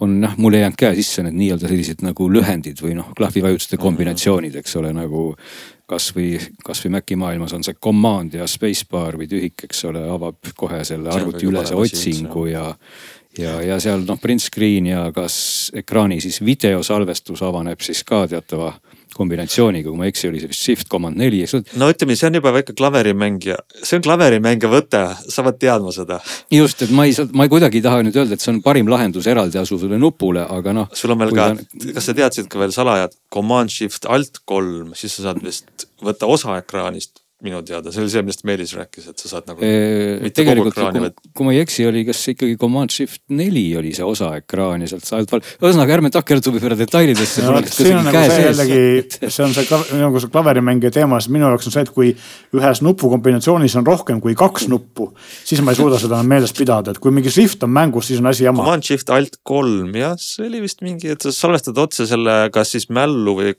on 0.00 0.20
noh, 0.20 0.36
mul 0.40 0.56
ei 0.56 0.62
jäänud 0.64 0.78
käe 0.80 0.94
sisse 0.96 1.22
need 1.24 1.36
nii-öelda 1.36 1.68
sellised 1.68 2.00
nagu 2.04 2.28
lühendid 2.32 2.80
või 2.80 2.94
noh, 2.96 3.10
klahvivajutuste 3.16 3.76
kombinatsioonid, 3.80 4.56
eks 4.62 4.78
ole, 4.80 4.94
nagu 4.96 5.34
kasvõi, 5.90 6.38
kasvõi 6.64 6.92
Maci 6.96 7.16
maailmas 7.18 7.54
on 7.56 7.64
see 7.66 7.78
command 7.82 8.36
ja 8.38 8.46
spacebar 8.50 9.18
või 9.18 9.28
tühik, 9.30 9.66
eks 9.66 9.84
ole, 9.90 10.02
avab 10.14 10.52
kohe 10.56 10.82
selle 10.86 11.10
arvutiülese 11.14 11.78
otsingu 11.78 12.46
ja 12.50 12.68
ja, 13.38 13.60
ja 13.62 13.78
seal 13.82 14.04
noh, 14.06 14.18
print 14.20 14.42
screen 14.42 14.90
ja 14.90 15.04
kas 15.14 15.34
ekraani 15.76 16.20
siis 16.22 16.40
videosalvestus 16.44 17.42
avaneb 17.46 17.82
siis 17.84 18.02
ka 18.06 18.24
teatava 18.30 18.72
kombinatsiooniga, 19.16 19.88
kui 19.88 19.98
ma 19.98 20.08
ei 20.08 20.14
eksi, 20.14 20.28
oli 20.30 20.42
see 20.42 20.50
vist 20.50 20.66
shift 20.66 20.90
command 20.92 21.20
neli, 21.20 21.42
eks 21.44 21.56
no 21.80 21.90
ütleme, 21.92 22.16
see 22.18 22.28
on 22.30 22.38
juba 22.40 22.52
väike 22.56 22.74
klaverimängija, 22.78 23.58
see 23.80 23.98
on 23.98 24.04
klaverimängija 24.06 24.72
võte, 24.72 25.02
sa 25.26 25.44
pead 25.46 25.60
teadma 25.62 25.94
seda. 25.94 26.20
just, 26.54 26.84
et 26.86 26.94
ma 26.94 27.06
ei, 27.08 27.16
ma 27.36 27.46
ei 27.46 27.52
kuidagi 27.52 27.80
ei 27.80 27.86
taha 27.86 28.04
nüüd 28.06 28.18
öelda, 28.20 28.38
et 28.38 28.44
see 28.44 28.52
on 28.54 28.60
parim 28.64 28.90
lahendus 28.90 29.28
eraldi 29.30 29.60
asuvale 29.60 29.98
nupule, 30.00 30.44
aga 30.58 30.76
noh. 30.76 30.92
sul 30.96 31.14
on 31.14 31.22
veel 31.24 31.34
ka 31.36 31.50
ta..., 31.56 31.94
kas 31.96 32.10
sa 32.10 32.16
teadsid 32.16 32.50
ka 32.52 32.62
veel 32.62 32.74
salajad 32.74 33.16
command 33.32 33.72
shift 33.74 34.08
alt 34.10 34.42
kolm, 34.44 34.94
siis 34.98 35.18
sa 35.18 35.30
saad 35.30 35.42
vist 35.44 35.88
võtta 36.04 36.30
osa 36.30 36.58
ekraanist 36.60 37.24
minu 37.44 37.60
teada, 37.66 37.92
see 37.92 38.02
oli 38.02 38.12
see, 38.12 38.22
millest 38.24 38.44
Meelis 38.48 38.72
rääkis, 38.76 39.06
et 39.12 39.22
sa 39.22 39.30
saad 39.30 39.48
nagu 39.48 39.64
eee, 39.64 40.30
tegelikult 40.36 40.74
ekraani, 40.74 41.02
kui, 41.06 41.32
kui 41.36 41.46
ma 41.48 41.54
ei 41.54 41.62
eksi, 41.64 41.86
oli 41.88 42.02
kas 42.08 42.20
ikkagi 42.34 42.56
Command 42.60 42.92
Shift 42.94 43.22
neli 43.36 43.64
oli 43.80 43.92
see 43.96 44.04
osa 44.06 44.32
ekraan 44.38 44.84
ja 44.84 44.90
sealt 44.90 45.06
sa 45.08 45.16
ainult 45.18 45.32
val-, 45.34 45.44
ühesõnaga 45.62 45.96
ärme 45.96 46.10
takerdu 46.12 46.52
võib-olla 46.54 46.76
detailidesse. 46.78 47.44
No, 47.46 47.56
see 47.64 47.94
on 47.96 48.04
nagu 48.08 48.22
see 48.28 48.44
jällegi, 48.44 48.80
see 49.26 49.44
on 49.46 49.56
see 49.56 49.80
nagu 50.02 50.22
see 50.22 50.32
klaverimängija 50.34 50.92
teema, 51.00 51.20
sest 51.20 51.32
minu 51.34 51.48
jaoks 51.48 51.70
on 51.70 51.76
see, 51.76 51.84
et 51.86 51.92
kui 51.94 52.12
ühes 52.58 52.82
nupukombinatsioonis 52.84 53.78
on 53.80 53.88
rohkem 53.88 54.20
kui 54.22 54.36
kaks 54.38 54.68
nuppu, 54.72 55.10
siis 55.46 55.64
ma 55.64 55.74
ei 55.74 55.80
suuda 55.80 56.00
seda 56.02 56.20
meeles 56.26 56.54
pidada, 56.56 56.94
et 56.94 57.00
kui 57.02 57.14
mingi 57.14 57.32
shift 57.32 57.64
on 57.66 57.72
mängus, 57.72 58.10
siis 58.10 58.20
on 58.20 58.30
asi 58.32 58.46
jama. 58.46 58.64
Command 58.66 58.86
Shift 58.86 59.12
Alt 59.14 59.40
kolm 59.46 59.96
jah, 59.96 60.16
see 60.20 60.48
oli 60.48 60.60
vist 60.64 60.84
mingi, 60.84 61.12
et 61.14 61.24
sa 61.24 61.32
salvestad 61.34 61.78
otse 61.80 62.04
selle, 62.10 62.36
kas 62.54 62.76
siis 62.76 62.90
mällu 62.92 63.36
või 63.38 63.54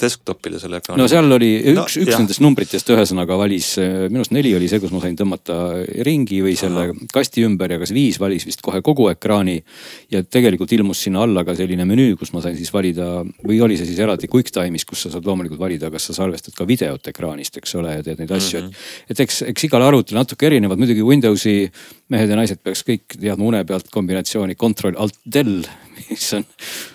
desktop'ile 0.00 0.60
selle 0.62 0.80
ekraani. 0.80 1.02
no 1.02 1.08
seal 1.10 1.36
oli 1.36 1.52
üks 1.74 1.76
no,, 1.76 1.86
üks 1.86 2.12
jah. 2.12 2.22
nendest 2.22 2.42
numbritest 2.44 2.94
ühesõnaga 2.94 3.25
ühesõnaga 3.26 3.36
valis, 3.38 3.68
minu 4.08 4.20
arust 4.20 4.32
neli 4.34 4.52
oli 4.54 4.68
see, 4.70 4.80
kus 4.80 4.92
ma 4.94 5.00
sain 5.02 5.16
tõmmata 5.18 5.56
ringi 6.06 6.38
või 6.44 6.54
selle 6.56 6.92
kasti 7.12 7.44
ümber 7.46 7.72
ja 7.74 7.78
kas 7.80 7.92
viis 7.92 8.18
valis 8.20 8.46
vist 8.46 8.62
kohe 8.62 8.80
kogu 8.82 9.08
ekraani. 9.10 9.62
ja 10.10 10.22
tegelikult 10.22 10.72
ilmus 10.72 11.02
sinna 11.02 11.22
alla 11.22 11.44
ka 11.44 11.54
selline 11.54 11.84
menüü, 11.84 12.16
kus 12.16 12.32
ma 12.32 12.40
sain 12.40 12.56
siis 12.56 12.72
valida 12.72 13.24
või 13.44 13.60
oli 13.60 13.76
see 13.76 13.86
siis 13.86 13.98
eraldi 13.98 14.28
QuickTime'is, 14.28 14.84
kus 14.84 15.02
sa 15.02 15.10
saad 15.10 15.26
loomulikult 15.26 15.58
valida, 15.58 15.90
kas 15.90 16.06
sa 16.06 16.14
salvestad 16.14 16.54
ka 16.54 16.66
videot 16.66 17.06
ekraanist, 17.06 17.56
eks 17.56 17.74
ole, 17.76 17.96
ja 17.98 18.02
teed 18.02 18.18
neid 18.18 18.30
asju 18.30 18.60
mm, 18.60 18.66
-hmm. 18.66 19.10
et. 19.10 19.10
et 19.10 19.20
eks, 19.20 19.42
eks 19.50 19.64
igal 19.64 19.82
arvutil 19.82 20.16
natuke 20.16 20.46
erinevad, 20.46 20.78
muidugi 20.78 21.02
Windowsi 21.02 21.70
mehed 22.08 22.30
ja 22.30 22.36
naised 22.36 22.62
peaks 22.62 22.84
kõik 22.86 23.18
teadma 23.18 23.44
une 23.44 23.64
pealt 23.64 23.90
kombinatsiooni 23.90 24.54
Control 24.54 24.94
Alt 24.96 25.18
Del, 25.24 25.64
mis 26.08 26.32
on 26.32 26.46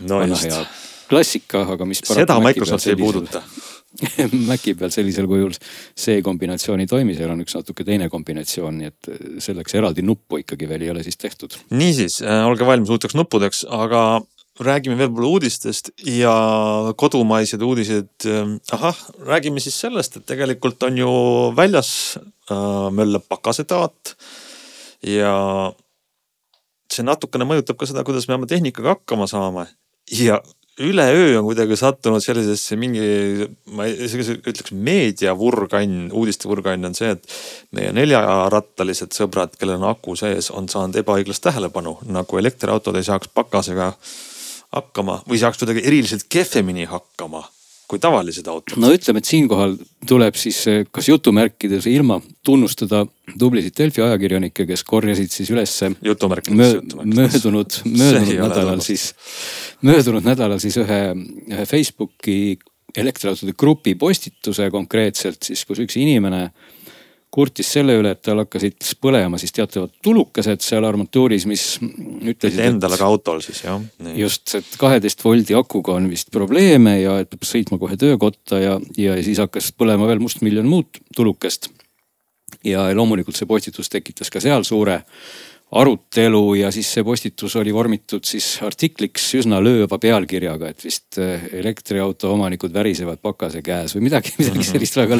no 0.07 0.23
väga 0.23 0.39
hea 0.45 0.63
klassika, 1.11 1.65
aga 1.73 1.85
mis. 1.85 1.99
seda 2.07 2.39
Microsoft 2.39 2.87
ei 2.87 2.95
puuduta 2.95 3.43
Maci 4.49 4.73
peal 4.79 4.91
sellisel 4.93 5.27
kujul 5.27 5.55
see 5.59 6.21
kombinatsioon 6.23 6.83
ei 6.83 6.89
toimi, 6.89 7.15
seal 7.17 7.33
on 7.33 7.43
üks 7.43 7.55
natuke 7.57 7.85
teine 7.87 8.07
kombinatsioon, 8.11 8.77
nii 8.79 8.91
et 8.91 9.09
selleks 9.43 9.75
eraldi 9.77 10.05
nuppu 10.05 10.39
ikkagi 10.41 10.69
veel 10.69 10.85
ei 10.85 10.93
ole 10.93 11.03
siis 11.03 11.19
tehtud. 11.19 11.57
niisiis 11.75 12.21
äh,, 12.23 12.45
olge 12.47 12.67
valmis 12.67 12.91
uuteks 12.93 13.17
nuppudeks, 13.19 13.65
aga 13.67 14.21
räägime 14.61 14.97
veel 14.99 15.09
võib-olla 15.09 15.33
uudistest 15.35 15.91
ja 16.07 16.33
kodumaised 16.99 17.61
uudised. 17.65 18.11
Äh, 18.27 18.55
ahah, 18.77 19.03
räägime 19.27 19.63
siis 19.63 19.79
sellest, 19.83 20.17
et 20.17 20.27
tegelikult 20.29 20.83
on 20.87 20.97
ju 21.01 21.11
väljas 21.57 21.91
äh, 22.17 22.87
möllab 22.95 23.27
pakasetaat 23.31 24.15
ja 25.07 25.35
see 26.91 27.05
natukene 27.07 27.47
mõjutab 27.47 27.79
ka 27.79 27.87
seda, 27.89 28.03
kuidas 28.07 28.27
me 28.27 28.37
oma 28.37 28.49
tehnikaga 28.49 28.97
hakkama 28.97 29.27
saame 29.31 29.67
ja 30.11 30.41
üleöö 30.79 31.39
on 31.39 31.45
kuidagi 31.45 31.75
sattunud 31.75 32.23
sellisesse 32.23 32.77
mingi, 32.79 33.03
ma 33.75 33.85
isegi 33.89 34.37
ütleks 34.39 34.71
meediavurgann, 34.71 36.09
uudistevurgann 36.15 36.87
on 36.87 36.95
see, 36.97 37.11
et 37.15 37.27
meie 37.75 37.91
neljarattalised 37.95 39.15
sõbrad, 39.15 39.57
kellel 39.59 39.81
on 39.81 39.89
aku 39.91 40.15
sees, 40.19 40.51
on 40.55 40.69
saanud 40.71 40.99
ebaõiglast 41.03 41.43
tähelepanu, 41.43 41.97
nagu 42.07 42.41
elektriautod 42.41 42.97
ei 42.97 43.07
saaks 43.07 43.31
pakasega 43.35 43.91
hakkama 44.71 45.21
või 45.27 45.41
saaks 45.41 45.59
kuidagi 45.59 45.83
eriliselt 45.87 46.29
kehvemini 46.31 46.87
hakkama 46.87 47.43
kui 47.91 47.99
tavalised 47.99 48.47
autod. 48.47 48.79
no 48.79 48.91
ütleme, 48.95 49.19
et 49.19 49.27
siinkohal 49.27 49.75
tuleb 50.07 50.37
siis 50.39 50.63
kas 50.95 51.09
jutumärkides 51.11 51.87
ilma 51.91 52.21
tunnustada 52.45 53.03
tublisid 53.39 53.75
Delfi 53.77 54.03
ajakirjanikke, 54.05 54.65
kes 54.69 54.85
korjasid 54.87 55.33
siis 55.33 55.51
ülesse 55.51 55.91
möö, 55.91 56.79
möödunud, 57.03 57.81
möödunud 58.01 58.47
nädalal 58.47 58.83
siis, 58.85 59.11
möödunud 59.83 60.27
nädalal 60.27 60.61
siis 60.63 60.79
ühe, 60.81 61.01
ühe 61.51 61.67
Facebooki 61.67 62.37
elektriautode 62.97 63.55
grupi 63.57 63.95
postituse 63.95 64.67
konkreetselt 64.71 65.43
siis, 65.47 65.63
kus 65.67 65.79
üks 65.83 65.97
inimene 65.99 66.49
kurtis 67.31 67.69
selle 67.71 67.95
üle, 67.95 68.11
et 68.11 68.21
tal 68.25 68.41
hakkasid 68.43 68.83
põlema 69.01 69.39
siis 69.39 69.53
teatavad 69.55 69.93
tulukesed 70.03 70.63
seal 70.63 70.85
armatuuris, 70.87 71.45
mis 71.47 71.65
ütlesid. 71.81 72.59
Endal, 72.65 72.97
aga 72.97 73.07
autol 73.07 73.39
siis 73.45 73.63
jah. 73.63 73.79
just, 74.17 74.51
et 74.59 74.73
kaheteist 74.79 75.23
voldi 75.23 75.55
akuga 75.57 75.95
on 75.95 76.09
vist 76.11 76.31
probleeme 76.33 76.97
ja 76.99 77.19
et 77.23 77.31
peab 77.31 77.47
sõitma 77.47 77.79
kohe 77.81 77.95
töökotta 77.99 78.59
ja, 78.59 78.75
ja 78.99 79.15
siis 79.23 79.39
hakkas 79.43 79.71
põlema 79.77 80.09
veel 80.11 80.23
mustmiljon 80.23 80.67
muud 80.67 80.99
tulukest. 81.15 81.71
ja 82.67 82.89
loomulikult 82.95 83.39
see 83.39 83.47
postitus 83.47 83.89
tekitas 83.89 84.29
ka 84.29 84.43
seal 84.43 84.67
suure 84.67 85.01
arutelu 85.71 86.41
ja 86.59 86.71
siis 86.73 86.89
see 86.91 87.03
postitus 87.07 87.55
oli 87.59 87.71
vormitud 87.73 88.25
siis 88.27 88.47
artikliks 88.65 89.29
üsna 89.39 89.61
lööva 89.63 89.99
pealkirjaga, 90.01 90.71
et 90.73 90.83
vist 90.83 91.19
eh, 91.21 91.45
elektriauto 91.61 92.33
omanikud 92.35 92.73
värisevad 92.75 93.21
pakase 93.23 93.63
käes 93.63 93.95
või 93.95 94.09
midagi, 94.09 94.33
midagi 94.41 94.67
sellist 94.67 94.99
väga 94.99 95.19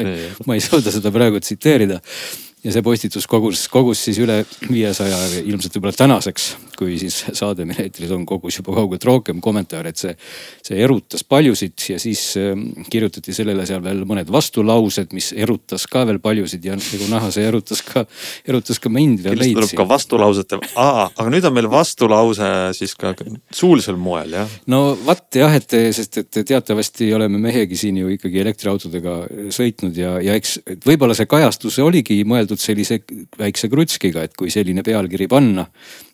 ei, 0.00 0.30
ma 0.46 0.56
ei 0.56 0.64
suuda 0.68 0.94
seda 0.94 1.12
praegu 1.12 1.42
tsiteerida. 1.42 2.00
Ja 2.60 2.72
see 2.74 2.84
postitus 2.84 3.24
kogus, 3.28 3.62
kogus 3.72 4.02
siis 4.04 4.18
üle 4.20 4.42
viiesaja, 4.68 5.16
ilmselt 5.40 5.78
võib-olla 5.78 5.96
tänaseks, 5.96 6.50
kui 6.80 6.96
siis 7.00 7.16
saade 7.36 7.66
meil 7.68 7.84
eetris 7.86 8.10
on, 8.14 8.26
kogus 8.28 8.58
juba 8.60 8.74
kaugelt 8.76 9.04
rohkem 9.06 9.40
kommentaare, 9.44 9.92
et 9.92 10.00
see, 10.00 10.14
see 10.66 10.80
erutas 10.82 11.24
paljusid 11.28 11.86
ja 11.92 12.00
siis 12.02 12.24
äh, 12.40 12.52
kirjutati 12.90 13.34
sellele 13.36 13.66
seal 13.68 13.82
veel 13.84 14.02
mõned 14.08 14.30
vastulaused, 14.32 15.14
mis 15.16 15.32
erutas 15.36 15.86
ka 15.90 16.04
veel 16.08 16.20
paljusid 16.22 16.66
ja 16.66 16.76
nagu 16.78 17.10
näha, 17.12 17.30
see 17.34 17.46
erutas 17.48 17.84
ka, 17.86 18.04
erutas 18.48 18.82
ka 18.82 18.92
mind 18.92 19.24
veel 19.24 19.38
veits. 19.40 19.56
tuleb 19.56 19.76
ka 19.80 19.88
vastulausete, 19.94 20.60
aga 20.76 21.28
nüüd 21.32 21.48
on 21.48 21.56
meil 21.56 21.70
vastulause 21.70 22.50
siis 22.76 22.96
ka 22.98 23.14
suulisel 23.54 23.98
moel 24.00 24.36
jah? 24.40 24.58
no 24.70 24.82
vot 25.06 25.40
jah, 25.40 25.54
et 25.56 25.78
sest, 25.96 26.20
et 26.24 26.42
teatavasti 26.52 27.12
oleme 27.16 27.40
mehegi 27.40 27.78
siin 27.78 28.02
ju 28.02 28.10
ikkagi 28.16 28.42
elektriautodega 28.42 29.16
sõitnud 29.54 29.96
ja, 29.96 30.16
ja 30.24 30.36
eks 30.38 30.58
võib-olla 30.84 31.16
see 31.16 31.30
kajastus 31.30 31.78
oligi 31.84 32.20
mõeldud 32.28 32.50
mõeldud 32.50 32.62
sellise 32.62 33.00
väikse 33.38 33.70
krutskiga, 33.70 34.24
et 34.24 34.36
kui 34.36 34.50
selline 34.50 34.82
pealkiri 34.82 35.28
panna 35.28 35.66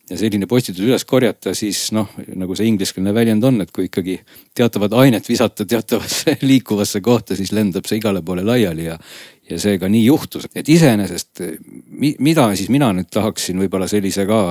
ja 0.09 0.17
selline 0.17 0.47
postitus 0.47 0.85
üles 0.85 1.03
korjata, 1.07 1.53
siis 1.57 1.89
noh, 1.95 2.09
nagu 2.39 2.55
see 2.55 2.69
ingliskeelne 2.69 3.13
väljend 3.15 3.43
on, 3.47 3.59
et 3.63 3.71
kui 3.75 3.87
ikkagi 3.89 4.17
teatavat 4.55 4.95
ainet 5.01 5.27
visata 5.27 5.65
teatavasse 5.67 6.37
liikuvasse 6.49 7.01
kohta, 7.03 7.35
siis 7.35 7.51
lendab 7.55 7.87
see 7.89 7.99
igale 7.99 8.23
poole 8.25 8.45
laiali 8.47 8.87
ja, 8.87 8.97
ja 9.49 9.59
seega 9.59 9.89
nii 9.91 10.05
juhtus, 10.05 10.47
et 10.55 10.69
iseenesest 10.69 11.43
mida 12.23 12.47
siis 12.55 12.71
mina 12.73 12.93
nüüd 12.95 13.11
tahaksin 13.11 13.59
võib-olla 13.63 13.89
sellise 13.91 14.25
ka 14.29 14.41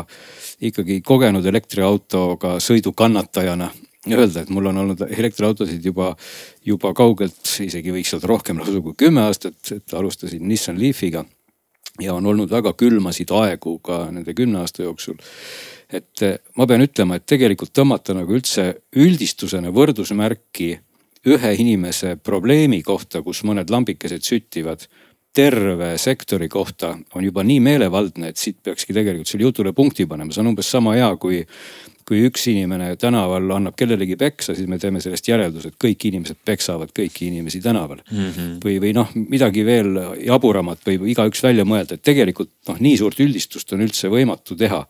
ikkagi 0.66 1.00
kogenud 1.04 1.46
elektriautoga 1.46 2.56
sõidu 2.64 2.92
kannatajana 2.96 3.70
öelda, 4.12 4.42
et 4.42 4.52
mul 4.54 4.68
on 4.70 4.84
olnud 4.84 5.00
elektriautosid 5.08 5.84
juba, 5.84 6.12
juba 6.64 6.92
kaugelt, 6.96 7.40
isegi 7.64 7.94
võiks 7.94 8.12
öelda 8.14 8.30
rohkem 8.30 8.60
lausa 8.60 8.82
kui 8.84 8.94
kümme 8.98 9.24
aastat, 9.26 9.58
et 9.72 9.96
alustasin 9.96 10.44
Nissan 10.46 10.78
Leafiga 10.80 11.24
ja 12.00 12.14
on 12.14 12.26
olnud 12.26 12.50
väga 12.50 12.72
külmasid 12.78 13.30
aegu 13.34 13.78
ka 13.84 14.06
nende 14.10 14.34
kümne 14.34 14.60
aasta 14.62 14.82
jooksul. 14.82 15.16
et 15.92 16.22
eh, 16.22 16.38
ma 16.56 16.66
pean 16.66 16.82
ütlema, 16.82 17.16
et 17.16 17.26
tegelikult 17.26 17.72
tõmmata 17.76 18.14
nagu 18.14 18.34
üldse 18.34 18.72
üldistusena 18.96 19.70
võrdusmärki 19.70 20.72
ühe 21.26 21.52
inimese 21.58 22.16
probleemi 22.16 22.82
kohta, 22.82 23.22
kus 23.22 23.42
mõned 23.46 23.70
lambikesed 23.70 24.22
süttivad 24.22 24.86
terve 25.36 25.98
sektori 26.00 26.48
kohta 26.48 26.94
on 27.14 27.24
juba 27.24 27.42
nii 27.44 27.60
meelevaldne, 27.60 28.30
et 28.32 28.40
siit 28.40 28.56
peakski 28.64 28.94
tegelikult 28.96 29.28
selle 29.28 29.44
jutule 29.44 29.72
punkti 29.76 30.06
panema, 30.08 30.32
see 30.32 30.40
on 30.40 30.52
umbes 30.54 30.70
sama 30.70 30.94
hea, 30.96 31.10
kui 31.20 31.42
kui 32.06 32.22
üks 32.28 32.46
inimene 32.52 32.92
tänaval 33.00 33.50
annab 33.56 33.76
kellelegi 33.78 34.16
peksa, 34.20 34.54
siis 34.54 34.68
me 34.70 34.78
teeme 34.78 35.02
sellest 35.02 35.26
järelduse, 35.26 35.72
et 35.72 35.78
kõik 35.82 36.08
inimesed 36.10 36.38
peksavad 36.46 36.92
kõiki 36.96 37.26
inimesi 37.30 37.60
tänaval 37.64 38.02
mm. 38.04 38.26
-hmm. 38.30 38.56
või, 38.62 38.78
või 38.82 38.92
noh, 38.94 39.10
midagi 39.16 39.64
veel 39.66 39.92
jaburamat 40.22 40.86
võib 40.86 41.08
igaüks 41.10 41.42
välja 41.42 41.66
mõelda, 41.66 41.98
et 41.98 42.06
tegelikult 42.06 42.52
noh, 42.70 42.78
nii 42.80 42.98
suurt 43.02 43.20
üldistust 43.20 43.72
on 43.74 43.82
üldse 43.86 44.12
võimatu 44.12 44.58
teha 44.58 44.84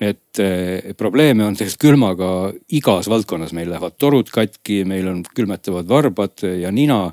et 0.00 0.40
eh, 0.40 0.94
probleeme 0.96 1.44
on 1.44 1.56
tegelikult 1.56 1.82
külmaga 1.84 2.30
igas 2.72 3.08
valdkonnas, 3.12 3.52
meil 3.56 3.68
lähevad 3.70 3.98
torud 4.00 4.32
katki, 4.32 4.82
meil 4.88 5.08
on 5.12 5.22
külmetavad 5.36 5.88
varbad 5.88 6.46
ja 6.62 6.72
nina. 6.72 7.12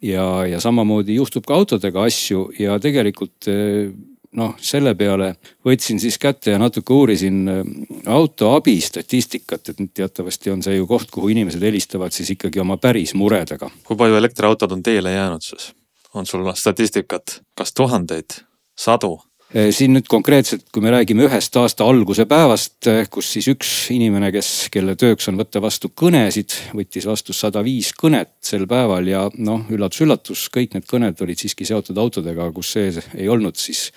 ja, 0.00 0.46
ja 0.48 0.60
samamoodi 0.60 1.18
juhtub 1.18 1.44
ka 1.44 1.54
autodega 1.54 2.06
asju 2.08 2.46
ja 2.58 2.78
tegelikult 2.80 3.48
eh, 3.52 3.90
noh, 4.36 4.54
selle 4.62 4.94
peale 4.94 5.32
võtsin 5.66 6.00
siis 6.02 6.18
kätte 6.18 6.54
ja 6.54 6.58
natuke 6.62 6.94
uurisin 6.94 7.40
äh, 7.48 7.62
auto 8.06 8.54
abistatistikat, 8.54 9.72
et 9.72 9.82
teatavasti 9.94 10.50
on 10.50 10.62
see 10.62 10.76
ju 10.76 10.86
koht, 10.90 11.10
kuhu 11.10 11.32
inimesed 11.34 11.62
helistavad 11.62 12.14
siis 12.14 12.30
ikkagi 12.36 12.62
oma 12.62 12.76
päris 12.76 13.14
muredega. 13.14 13.70
kui 13.84 13.96
palju 13.96 14.20
elektriautod 14.20 14.72
on 14.72 14.82
teele 14.82 15.12
jäänud 15.12 15.42
siis? 15.42 15.72
on 16.14 16.26
sul 16.26 16.46
statistikat, 16.54 17.40
kas 17.54 17.74
tuhandeid, 17.74 18.42
sadu? 18.78 19.20
Äh, 19.50 19.72
siin 19.74 19.96
nüüd 19.96 20.06
konkreetselt, 20.06 20.68
kui 20.70 20.82
me 20.84 20.92
räägime 20.94 21.24
ühest 21.26 21.56
aasta 21.58 21.82
alguse 21.90 22.22
päevast, 22.30 22.76
äh, 22.86 23.08
kus 23.10 23.32
siis 23.34 23.48
üks 23.50 23.70
inimene, 23.90 24.28
kes, 24.30 24.68
kelle 24.70 24.94
tööks 24.94 25.26
on 25.26 25.40
võtta 25.40 25.58
vastu 25.62 25.90
kõnesid, 25.90 26.54
võttis 26.78 27.08
vastu 27.10 27.34
sada 27.34 27.64
viis 27.66 27.90
kõnet 27.98 28.30
sel 28.46 28.68
päeval 28.70 29.10
ja 29.10 29.24
noh, 29.42 29.64
üllatus-üllatus, 29.74 30.44
kõik 30.54 30.76
need 30.76 30.86
kõned 30.86 31.18
olid 31.26 31.42
siiski 31.42 31.66
seotud 31.66 31.98
autodega, 31.98 32.46
kus 32.54 32.70
sees 32.76 33.00
ei 33.16 33.26
olnud 33.26 33.58
siis 33.58 33.88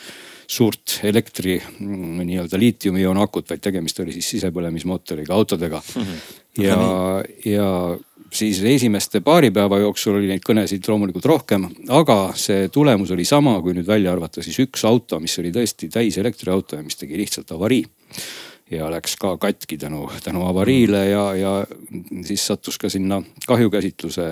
suurt 0.50 0.98
elektri 1.06 1.60
mm, 1.62 2.24
nii-öelda 2.26 2.58
liitiumioonakut, 2.58 3.46
vaid 3.54 3.62
tegemist 3.62 4.02
oli 4.02 4.18
siis 4.18 4.34
sisepõlemismootoriga 4.34 5.38
autodega 5.38 5.84
mm. 5.86 6.02
-hmm. 6.02 6.42
ja, 6.66 6.80
ja 7.46 7.70
siis 8.34 8.62
esimeste 8.66 9.22
paari 9.22 9.52
päeva 9.54 9.80
jooksul 9.84 10.18
oli 10.20 10.30
neid 10.32 10.44
kõnesid 10.46 10.88
loomulikult 10.90 11.25
rohkem, 11.30 11.68
aga 11.94 12.18
see 12.38 12.68
tulemus 12.74 13.12
oli 13.13 13.25
sama, 13.25 13.60
kui 13.62 13.75
nüüd 13.78 13.88
välja 13.88 14.13
arvata 14.13 14.44
siis 14.44 14.60
üks 14.63 14.86
auto, 14.90 15.20
mis 15.24 15.38
oli 15.42 15.54
tõesti 15.54 15.90
täis 15.94 16.18
elektriauto 16.22 16.80
ja 16.80 16.86
mis 16.86 16.98
tegi 17.00 17.20
lihtsalt 17.20 17.54
avarii 17.54 17.86
ja 18.72 18.88
läks 18.91 19.15
ka 19.20 19.36
katki 19.38 19.77
tänu, 19.77 20.08
tänu 20.24 20.46
avariile 20.48 21.05
ja, 21.10 21.24
ja 21.36 21.51
siis 22.25 22.46
sattus 22.48 22.77
ka 22.79 22.89
sinna 22.89 23.22
kahjukäsitluse 23.48 24.27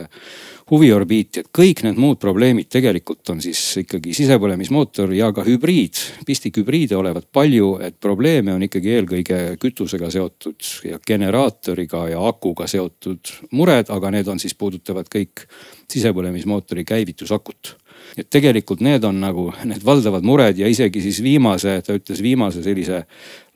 huviorbiiti, 0.71 1.43
et 1.43 1.49
kõik 1.51 1.83
need 1.83 1.99
muud 1.99 2.19
probleemid 2.21 2.69
tegelikult 2.71 3.29
on 3.33 3.41
siis 3.43 3.59
ikkagi 3.81 4.13
sisepõlemismootor 4.15 5.11
ja 5.15 5.31
ka 5.35 5.43
hübriid. 5.43 5.99
pistikhübriide 6.25 6.95
olevat 6.95 7.27
palju, 7.33 7.73
et 7.83 7.99
probleeme 7.99 8.53
on 8.53 8.63
ikkagi 8.63 8.95
eelkõige 8.95 9.41
kütusega 9.59 10.11
seotud 10.11 10.71
ja 10.87 10.99
generaatoriga 11.07 12.07
ja 12.13 12.23
akuga 12.27 12.67
seotud 12.67 13.33
mured, 13.51 13.91
aga 13.91 14.11
need 14.15 14.27
on 14.27 14.39
siis 14.39 14.55
puudutavad 14.55 15.11
kõik 15.11 15.45
sisepõlemismootori 15.91 16.85
käivitusakut 16.87 17.75
et 18.17 18.29
tegelikult 18.29 18.81
need 18.81 19.03
on 19.07 19.21
nagu 19.21 19.51
need 19.63 19.85
valdavad 19.85 20.25
mured 20.27 20.57
ja 20.59 20.67
isegi 20.67 21.01
siis 21.01 21.21
viimase, 21.23 21.81
ta 21.85 21.95
ütles 21.95 22.21
viimase 22.21 22.63
sellise 22.63 23.05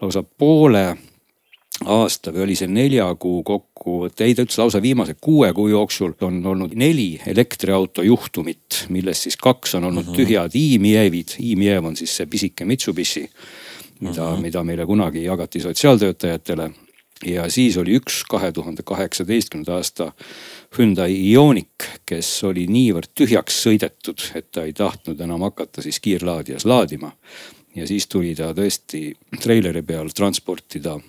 lausa 0.02 0.24
poole 0.24 0.88
aasta 1.84 2.32
või 2.32 2.46
oli 2.46 2.56
see 2.56 2.70
nelja 2.72 3.08
kuu 3.20 3.42
kokkuvõte, 3.44 4.24
ei 4.24 4.36
ta 4.36 4.46
ütles 4.46 4.60
lausa 4.62 4.82
viimase 4.82 5.18
kuue 5.22 5.52
kuu 5.54 5.68
jooksul 5.74 6.14
on 6.24 6.40
olnud 6.54 6.76
neli 6.80 7.20
elektriauto 7.28 8.06
juhtumit, 8.06 8.86
millest 8.96 9.28
siis 9.28 9.38
kaks 9.38 9.76
on 9.76 9.90
olnud 9.92 10.06
mhm. 10.06 10.14
-huh. 10.14 10.16
tühjad 10.16 10.56
e-Mievid. 10.56 11.36
e-Miev 11.44 11.86
on 11.86 11.96
siis 11.96 12.16
see 12.16 12.26
pisike 12.26 12.66
Mitsubishi, 12.66 13.30
mida 14.00 14.24
mhm. 14.24 14.34
-huh. 14.34 14.42
mida 14.42 14.64
meile 14.64 14.86
kunagi 14.86 15.24
jagati 15.24 15.60
sotsiaaltöötajatele. 15.60 16.72
Ja 17.26 17.50
siis 17.50 17.78
oli 17.78 17.96
üks 18.00 18.24
kahe 18.30 18.52
tuhande 18.52 18.84
kaheksateistkümnenda 18.84 19.76
aasta 19.76 20.12
Hyundai 20.78 21.16
Ioniq, 21.32 21.88
kes 22.06 22.44
oli 22.44 22.68
niivõrd 22.68 23.14
tühjaks 23.16 23.62
sõidetud, 23.64 24.22
et 24.36 24.52
ta 24.52 24.66
ei 24.66 24.74
tahtnud 24.74 25.20
enam 25.22 25.46
hakata 25.48 25.82
siis 25.82 26.00
kiirlaadijas 26.00 26.66
laadima. 26.66 27.12
ja 27.76 27.88
siis 27.88 28.08
tuli 28.08 28.36
ta 28.36 28.54
tõesti 28.56 29.16
treileri 29.42 29.82
peal 29.82 30.10
transportida 30.16 31.00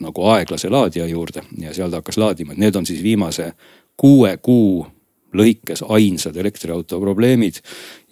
nagu 0.00 0.24
aeglase 0.28 0.68
laadija 0.68 1.06
juurde 1.06 1.42
ja 1.58 1.74
seal 1.74 1.90
ta 1.90 2.02
hakkas 2.02 2.18
laadima, 2.18 2.52
et 2.52 2.58
need 2.58 2.76
on 2.76 2.86
siis 2.86 3.02
viimase 3.02 3.52
kuue 3.96 4.36
kuu 4.36 4.86
lõikes 5.36 5.84
ainsad 5.88 6.36
elektriauto 6.36 7.00
probleemid. 7.00 7.60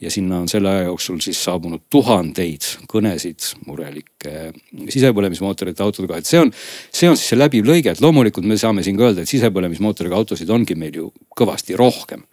ja 0.00 0.10
sinna 0.10 0.42
on 0.42 0.48
selle 0.48 0.68
aja 0.68 0.88
jooksul 0.90 1.20
siis 1.24 1.38
saabunud 1.44 1.86
tuhandeid 1.90 2.66
kõnesid 2.90 3.46
murelike 3.66 4.52
sisepõlemismootorite 4.92 5.82
autodega, 5.82 6.18
et 6.18 6.28
see 6.28 6.40
on, 6.42 6.52
see 6.92 7.08
on 7.08 7.16
siis 7.16 7.32
see 7.32 7.38
läbiv 7.38 7.64
lõige, 7.64 7.94
et 7.94 8.02
loomulikult 8.04 8.44
me 8.44 8.58
saame 8.60 8.84
siin 8.84 8.98
ka 8.98 9.08
öelda, 9.08 9.24
et 9.24 9.32
sisepõlemismootoriga 9.32 10.18
autosid 10.18 10.50
ongi 10.50 10.76
meil 10.76 11.00
ju 11.00 11.08
kõvasti 11.38 11.78
rohkem 11.78 12.26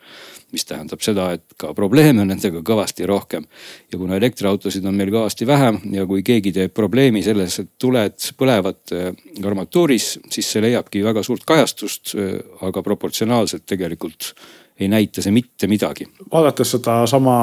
mis 0.52 0.66
tähendab 0.68 1.02
seda, 1.04 1.30
et 1.38 1.56
ka 1.60 1.72
probleeme 1.76 2.24
on 2.24 2.32
nendega 2.32 2.62
kõvasti 2.66 3.08
rohkem. 3.08 3.46
ja 3.92 3.98
kuna 3.98 4.18
elektriautosid 4.20 4.86
on 4.86 4.96
meil 4.96 5.12
kõvasti 5.14 5.48
vähem 5.48 5.80
ja 5.96 6.06
kui 6.06 6.24
keegi 6.24 6.52
teeb 6.56 6.74
probleemi 6.76 7.24
selles, 7.24 7.60
et 7.60 7.70
tuled 7.80 8.32
põlevad 8.38 8.96
äh, 8.96 9.12
armatuuris, 9.46 10.18
siis 10.30 10.52
see 10.52 10.64
leiabki 10.64 11.04
väga 11.04 11.24
suurt 11.24 11.46
kajastust, 11.48 12.16
äh, 12.16 12.40
aga 12.68 12.84
proportsionaalselt 12.84 13.66
tegelikult 13.66 14.34
ei 14.80 14.88
näita 14.92 15.22
see 15.22 15.32
mitte 15.32 15.68
midagi. 15.68 16.08
vaadates 16.32 16.72
sedasama 16.72 17.38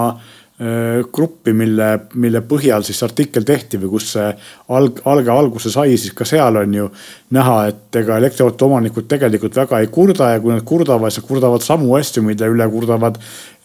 gruppi, 1.12 1.53
mille, 1.55 1.87
mille 2.19 2.41
põhjal 2.43 2.83
siis 2.83 2.99
artikkel 3.07 3.45
tehti 3.47 3.79
või 3.79 3.93
kus 3.93 4.09
see 4.17 4.27
alg, 4.75 4.99
alge 5.07 5.31
alguse 5.31 5.71
sai, 5.71 5.95
siis 5.95 6.17
ka 6.19 6.27
seal 6.27 6.59
on 6.59 6.75
ju 6.75 6.88
näha, 7.37 7.59
et 7.71 7.99
ega 8.01 8.17
elektriauto 8.19 8.67
omanikud 8.67 9.07
tegelikult 9.07 9.55
väga 9.55 9.79
ei 9.79 9.87
kurda 9.95 10.33
ja 10.33 10.41
kui 10.43 10.51
nad 10.57 10.67
kurdavad, 10.67 11.14
siis 11.14 11.29
kurdavad 11.29 11.62
samu 11.62 11.95
asju, 11.95 12.25
mille 12.27 12.51
üle 12.51 12.67
kurdavad 12.73 13.21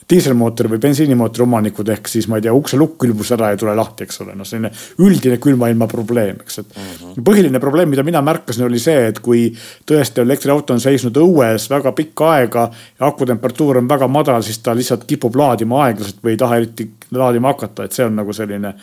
diiselmootori 0.09 0.71
või 0.73 0.81
bensiinimootori 0.83 1.45
omanikud 1.45 1.89
ehk 1.93 2.09
siis 2.11 2.27
ma 2.31 2.39
ei 2.39 2.45
tea, 2.45 2.53
ukselukk 2.55 2.97
külmus 3.03 3.31
ära 3.35 3.51
ja 3.51 3.57
ei 3.57 3.61
tule 3.61 3.75
lahti, 3.77 4.07
eks 4.07 4.21
ole, 4.25 4.35
noh, 4.37 4.47
selline 4.47 4.71
üldine 5.03 5.39
külmailma 5.43 5.87
probleem, 5.91 6.41
eks, 6.43 6.59
et 6.59 6.69
mm. 6.75 6.93
-hmm. 6.99 7.25
põhiline 7.29 7.61
probleem, 7.63 7.89
mida 7.89 8.03
mina 8.03 8.21
märkasin, 8.21 8.65
oli 8.67 8.79
see, 8.79 9.07
et 9.07 9.19
kui 9.23 9.45
tõesti 9.89 10.23
elektriauto 10.23 10.73
on 10.73 10.83
seisnud 10.83 11.17
õues 11.23 11.69
väga 11.69 11.91
pikka 11.91 12.31
aega 12.37 12.69
ja 12.99 13.07
akutemperatuur 13.07 13.81
on 13.81 13.89
väga 13.89 14.07
madal, 14.07 14.41
siis 14.41 14.59
ta 14.59 14.75
lihtsalt 14.75 15.05
kipub 15.07 15.35
laadima 15.35 15.85
aeglaselt 15.85 16.23
või 16.23 16.35
ei 16.35 16.41
taha 16.41 16.61
eriti 16.61 16.89
laadima 17.11 17.53
hakata, 17.53 17.83
et 17.83 17.91
see 17.91 18.05
on 18.05 18.15
nagu 18.15 18.33
selline. 18.33 18.73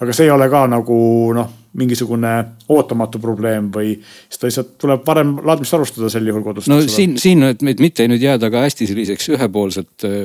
aga 0.00 0.12
see 0.12 0.24
ei 0.24 0.30
ole 0.30 0.48
ka 0.48 0.66
nagu 0.66 0.98
noh 1.34 1.56
mingisugune 1.78 2.32
ootamatu 2.74 3.20
probleem 3.22 3.70
või 3.74 3.94
siis 4.00 4.40
ta 4.40 4.48
lihtsalt 4.48 4.74
tuleb 4.82 5.06
varem 5.06 5.34
laadimist 5.46 5.76
alustada 5.78 6.10
sel 6.12 6.28
juhul 6.28 6.44
kodus. 6.46 6.68
no 6.70 6.80
siin, 6.86 7.16
siin, 7.20 7.44
et 7.48 7.62
mitte 7.62 8.06
nüüd 8.10 8.22
jääda 8.24 8.50
ka 8.52 8.64
hästi 8.66 8.88
selliseks 8.90 9.32
ühepoolselt 9.36 10.06
äh, 10.08 10.20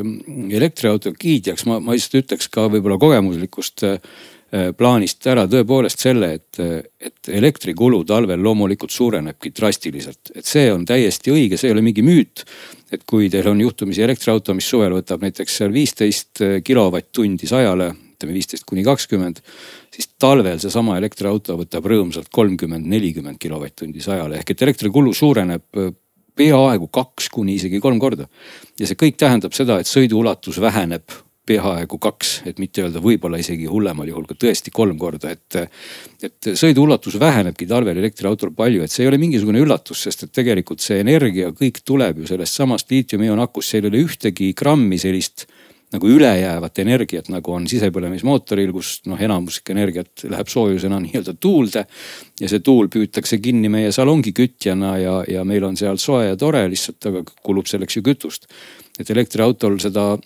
elektriauto 0.58 1.14
kiidjaks, 1.18 1.68
ma, 1.70 1.80
ma 1.84 1.98
lihtsalt 1.98 2.24
ütleks 2.24 2.50
ka 2.54 2.68
võib-olla 2.74 3.00
kogemuslikust 3.02 3.86
äh, 3.90 4.00
plaanist 4.78 5.26
ära 5.30 5.48
tõepoolest 5.50 6.04
selle, 6.04 6.36
et, 6.38 6.60
et 7.02 7.30
elektrikulu 7.42 8.04
talvel 8.06 8.42
loomulikult 8.44 8.94
suurenebki 8.94 9.50
drastiliselt. 9.50 10.34
et 10.36 10.46
see 10.46 10.68
on 10.74 10.86
täiesti 10.86 11.34
õige, 11.34 11.58
see 11.58 11.72
ei 11.72 11.76
ole 11.78 11.82
mingi 11.86 12.06
müüt. 12.06 12.46
et 12.94 13.02
kui 13.10 13.30
teil 13.34 13.48
on 13.50 13.62
juhtumisi 13.62 14.04
elektriauto, 14.06 14.54
mis 14.54 14.70
suvel 14.70 14.94
võtab 14.94 15.26
näiteks 15.26 15.58
seal 15.58 15.74
viisteist 15.74 16.44
kilovatt-tundi 16.64 17.50
sajale, 17.50 17.90
ütleme 18.24 18.38
viisteist 18.38 18.64
kuni 18.70 18.86
kakskümmend 18.88 19.42
siis 19.94 20.08
talvel 20.20 20.62
seesama 20.64 20.96
elektriauto 20.98 21.58
võtab 21.60 21.86
rõõmsalt 21.92 22.32
kolmkümmend, 22.32 22.88
nelikümmend 22.88 23.42
kilovatt-tundi 23.42 24.02
sajale 24.04 24.40
ehk 24.40 24.56
et 24.56 24.64
elektrikulu 24.64 25.14
suureneb 25.14 25.68
peaaegu 26.34 26.88
kaks 26.88 27.30
kuni 27.30 27.60
isegi 27.60 27.82
kolm 27.84 28.00
korda. 28.00 28.28
ja 28.80 28.88
see 28.88 28.98
kõik 28.98 29.20
tähendab 29.20 29.54
seda, 29.54 29.80
et 29.80 29.90
sõiduulatus 29.90 30.60
väheneb 30.62 31.12
peaaegu 31.44 31.98
kaks, 32.00 32.30
et 32.48 32.60
mitte 32.60 32.86
öelda 32.86 33.02
võib-olla 33.04 33.36
isegi 33.42 33.66
hullemal 33.68 34.08
juhul 34.08 34.24
ka 34.30 34.38
tõesti 34.40 34.72
kolm 34.72 34.96
korda, 34.98 35.34
et. 35.36 35.58
et 36.24 36.48
sõiduulatus 36.56 37.18
vähenebki 37.20 37.68
talvel 37.68 38.00
elektriautol 38.00 38.54
palju, 38.56 38.86
et 38.86 38.92
see 38.92 39.04
ei 39.04 39.10
ole 39.12 39.20
mingisugune 39.20 39.60
üllatus, 39.60 40.06
sest 40.08 40.24
et 40.24 40.32
tegelikult 40.32 40.80
see 40.80 41.02
energia 41.04 41.52
kõik 41.52 41.82
tuleb 41.84 42.24
ju 42.24 42.30
sellest 42.32 42.56
samast 42.62 42.92
liitiumioonakust, 42.96 43.74
seal 43.74 43.90
ei 43.90 43.92
ole 43.92 44.06
ühtegi 44.08 44.54
grammi 44.56 45.02
sellist 45.02 45.46
nagu 45.94 46.10
ülejäävat 46.10 46.80
energiat, 46.84 47.30
nagu 47.34 47.54
on 47.54 47.68
sisepõlemismootoril, 47.70 48.74
kus 48.76 48.96
noh, 49.10 49.20
enamus 49.22 49.62
energiat 49.70 50.26
läheb 50.30 50.50
soojusena 50.52 51.00
nii-öelda 51.04 51.36
tuulde. 51.40 51.86
ja 52.42 52.50
see 52.50 52.60
tuul 52.60 52.90
püütakse 52.94 53.40
kinni 53.42 53.70
meie 53.70 53.92
salongi 53.92 54.34
kütjana 54.34 54.98
ja, 54.98 55.18
ja 55.30 55.44
meil 55.46 55.64
on 55.64 55.78
seal 55.78 56.00
soe 56.02 56.28
ja 56.32 56.38
tore 56.38 56.66
lihtsalt, 56.70 57.06
aga 57.12 57.24
kulub 57.44 57.70
selleks 57.70 57.98
ju 57.98 58.06
kütust. 58.06 58.48
et 59.00 59.10
elektriautol 59.10 59.80
seda 59.82 60.18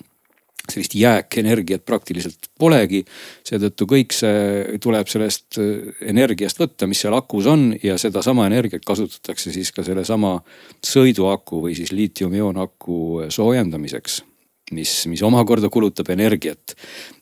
sellist 0.67 0.95
jääkenergiat 0.95 1.85
praktiliselt 1.85 2.49
polegi. 2.59 3.05
seetõttu 3.47 3.87
kõik 3.87 4.15
see 4.15 4.77
tuleb 4.83 5.07
sellest 5.07 5.59
energiast 6.01 6.59
võtta, 6.59 6.87
mis 6.87 7.01
seal 7.03 7.15
akus 7.15 7.47
on 7.47 7.69
ja 7.83 7.97
sedasama 7.97 8.47
energiat 8.47 8.85
kasutatakse 8.85 9.51
siis 9.51 9.71
ka 9.71 9.83
sellesama 9.83 10.37
sõiduaku 10.83 11.61
või 11.67 11.75
siis 11.75 11.91
liitiumioon-aku 11.95 13.29
soojendamiseks 13.31 14.23
mis, 14.75 14.93
mis 15.07 15.23
omakorda 15.23 15.69
kulutab 15.73 16.09
energiat. 16.13 16.75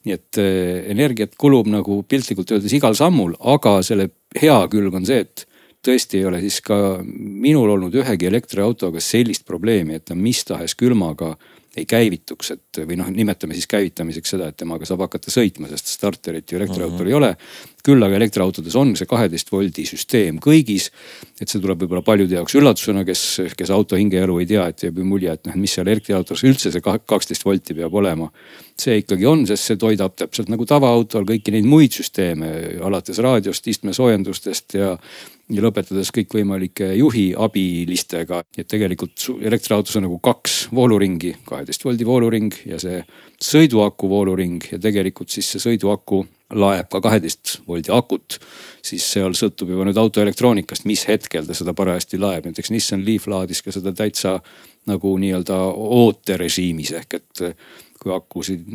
nii 0.06 0.14
et 0.14 0.40
äh, 0.42 0.86
energiat 0.94 1.36
kulub 1.38 1.68
nagu 1.72 2.02
piltlikult 2.08 2.52
öeldes 2.56 2.74
igal 2.74 2.96
sammul, 2.98 3.36
aga 3.40 3.80
selle 3.86 4.10
hea 4.40 4.58
külg 4.72 4.96
on 4.96 5.06
see, 5.06 5.26
et 5.26 5.46
tõesti 5.86 6.20
ei 6.20 6.26
ole 6.30 6.42
siis 6.44 6.62
ka 6.66 6.78
minul 7.06 7.76
olnud 7.76 7.94
ühegi 8.02 8.30
elektriautoga 8.30 9.02
sellist 9.04 9.46
probleemi, 9.46 10.00
et 10.00 10.08
ta 10.10 10.18
mis 10.18 10.42
tahes 10.48 10.76
külmaga 10.78 11.36
ei 11.76 11.86
käivituks, 11.90 12.52
et 12.56 12.80
või 12.88 12.98
noh, 13.00 13.10
nimetame 13.12 13.56
siis 13.58 13.68
käivitamiseks 13.68 14.36
seda, 14.36 14.48
et 14.52 14.58
temaga 14.60 14.88
saab 14.88 15.04
hakata 15.06 15.32
sõitma, 15.34 15.68
sest 15.72 15.92
starterit 15.92 16.52
ju 16.52 16.60
elektriautol 16.60 16.96
mm 16.96 17.04
-hmm. 17.04 17.10
ei 17.10 17.14
ole. 17.14 17.36
küll 17.86 18.02
aga 18.02 18.16
elektriautodes 18.16 18.76
on 18.76 18.96
see 18.98 19.06
kaheteist 19.06 19.52
voldi 19.52 19.84
süsteem 19.86 20.40
kõigis. 20.42 20.90
et 21.42 21.50
see 21.50 21.60
tuleb 21.62 21.82
võib-olla 21.84 22.02
paljude 22.02 22.36
jaoks 22.36 22.56
üllatusena, 22.56 23.06
kes, 23.06 23.42
kes 23.58 23.70
auto 23.70 23.96
hingeelu 23.96 24.40
ei 24.40 24.46
tea, 24.46 24.68
et 24.68 24.84
jääb 24.84 24.98
ju 24.98 25.06
mulje, 25.06 25.32
et 25.32 25.46
noh, 25.46 25.56
mis 25.56 25.74
seal 25.74 25.88
elektriautos 25.88 26.44
üldse 26.44 26.72
see 26.72 26.82
kaksteist 26.82 27.46
volti 27.46 27.74
peab 27.74 27.94
olema. 27.94 28.32
see 28.78 28.98
ikkagi 28.98 29.26
on, 29.26 29.48
sest 29.48 29.64
see 29.64 29.78
toidab 29.78 30.16
täpselt 30.16 30.50
nagu 30.50 30.66
tavaautol 30.66 31.24
kõiki 31.24 31.52
neid 31.52 31.66
muid 31.66 31.92
süsteeme, 31.92 32.80
alates 32.82 33.18
raadiost, 33.18 33.68
istmesoojendustest 33.68 34.74
ja 34.74 34.98
ja 35.50 35.62
lõpetades 35.62 36.10
kõikvõimalike 36.16 36.92
juhi 36.98 37.26
abilistega. 37.38 38.44
et 38.58 38.68
tegelikult 38.68 39.28
elektriautos 39.42 39.96
on 39.96 40.08
nagu 40.08 40.20
kaks 40.20 40.68
vooluringi, 40.74 41.36
kaheteist 41.46 41.86
voldi 41.86 42.06
vooluring 42.06 42.54
ja 42.66 42.80
see 42.80 43.04
sõiduaku 43.42 44.10
vooluring 44.10 44.64
ja 44.72 44.80
tegelikult 44.80 45.30
siis 45.30 45.52
see 45.52 45.62
sõiduaku 45.62 46.24
laeb 46.56 46.90
ka 46.90 47.02
kaheteist 47.02 47.60
voldi 47.68 47.92
akut. 47.94 48.40
siis 48.86 49.06
seal 49.14 49.34
sõltub 49.34 49.70
juba 49.70 49.86
nüüd 49.86 49.98
auto 49.98 50.22
elektroonikast, 50.22 50.86
mis 50.86 51.08
hetkel 51.08 51.46
ta 51.46 51.54
seda 51.54 51.74
parajasti 51.74 52.18
laeb, 52.22 52.46
näiteks 52.46 52.72
Nissan 52.72 53.06
Leaf 53.06 53.28
laadis 53.28 53.62
ka 53.62 53.72
seda 53.72 53.94
täitsa 53.94 54.40
nagu 54.86 55.18
nii-öelda 55.18 55.58
ooterežiimis 55.74 56.92
ehk 57.02 57.14
et 57.14 57.46
kui 58.02 58.14
akusid 58.14 58.66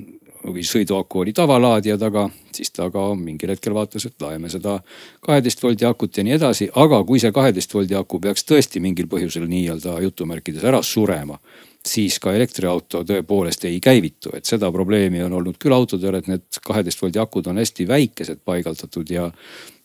või 0.44 0.64
sõiduaku 0.64 1.20
oli 1.22 1.32
tavalaadija 1.36 1.96
taga, 2.00 2.26
siis 2.54 2.72
ta 2.72 2.88
ka 2.90 3.10
mingil 3.18 3.52
hetkel 3.52 3.74
vaatas, 3.76 4.06
et 4.08 4.22
laeme 4.22 4.50
seda 4.52 4.78
kaheteist 5.24 5.62
voldi 5.62 5.86
akut 5.88 6.16
ja 6.16 6.24
nii 6.24 6.36
edasi. 6.36 6.70
aga 6.74 7.02
kui 7.04 7.20
see 7.20 7.32
kaheteist 7.32 7.74
voldi 7.74 7.94
aku 7.94 8.20
peaks 8.20 8.44
tõesti 8.48 8.80
mingil 8.80 9.08
põhjusel 9.10 9.48
nii-öelda 9.48 9.98
jutumärkides 10.06 10.64
ära 10.64 10.82
surema, 10.82 11.38
siis 11.86 12.18
ka 12.20 12.32
elektriauto 12.36 13.04
tõepoolest 13.04 13.64
ei 13.68 13.80
käivitu, 13.80 14.32
et 14.36 14.44
seda 14.44 14.72
probleemi 14.72 15.22
on 15.24 15.32
olnud 15.40 15.58
küll 15.60 15.76
autodel, 15.76 16.20
et 16.20 16.28
need 16.28 16.62
kaheteist 16.64 17.02
voldi 17.02 17.20
akud 17.20 17.46
on 17.52 17.60
hästi 17.60 17.88
väikesed 17.88 18.40
paigaldatud 18.44 19.10
ja 19.10 19.30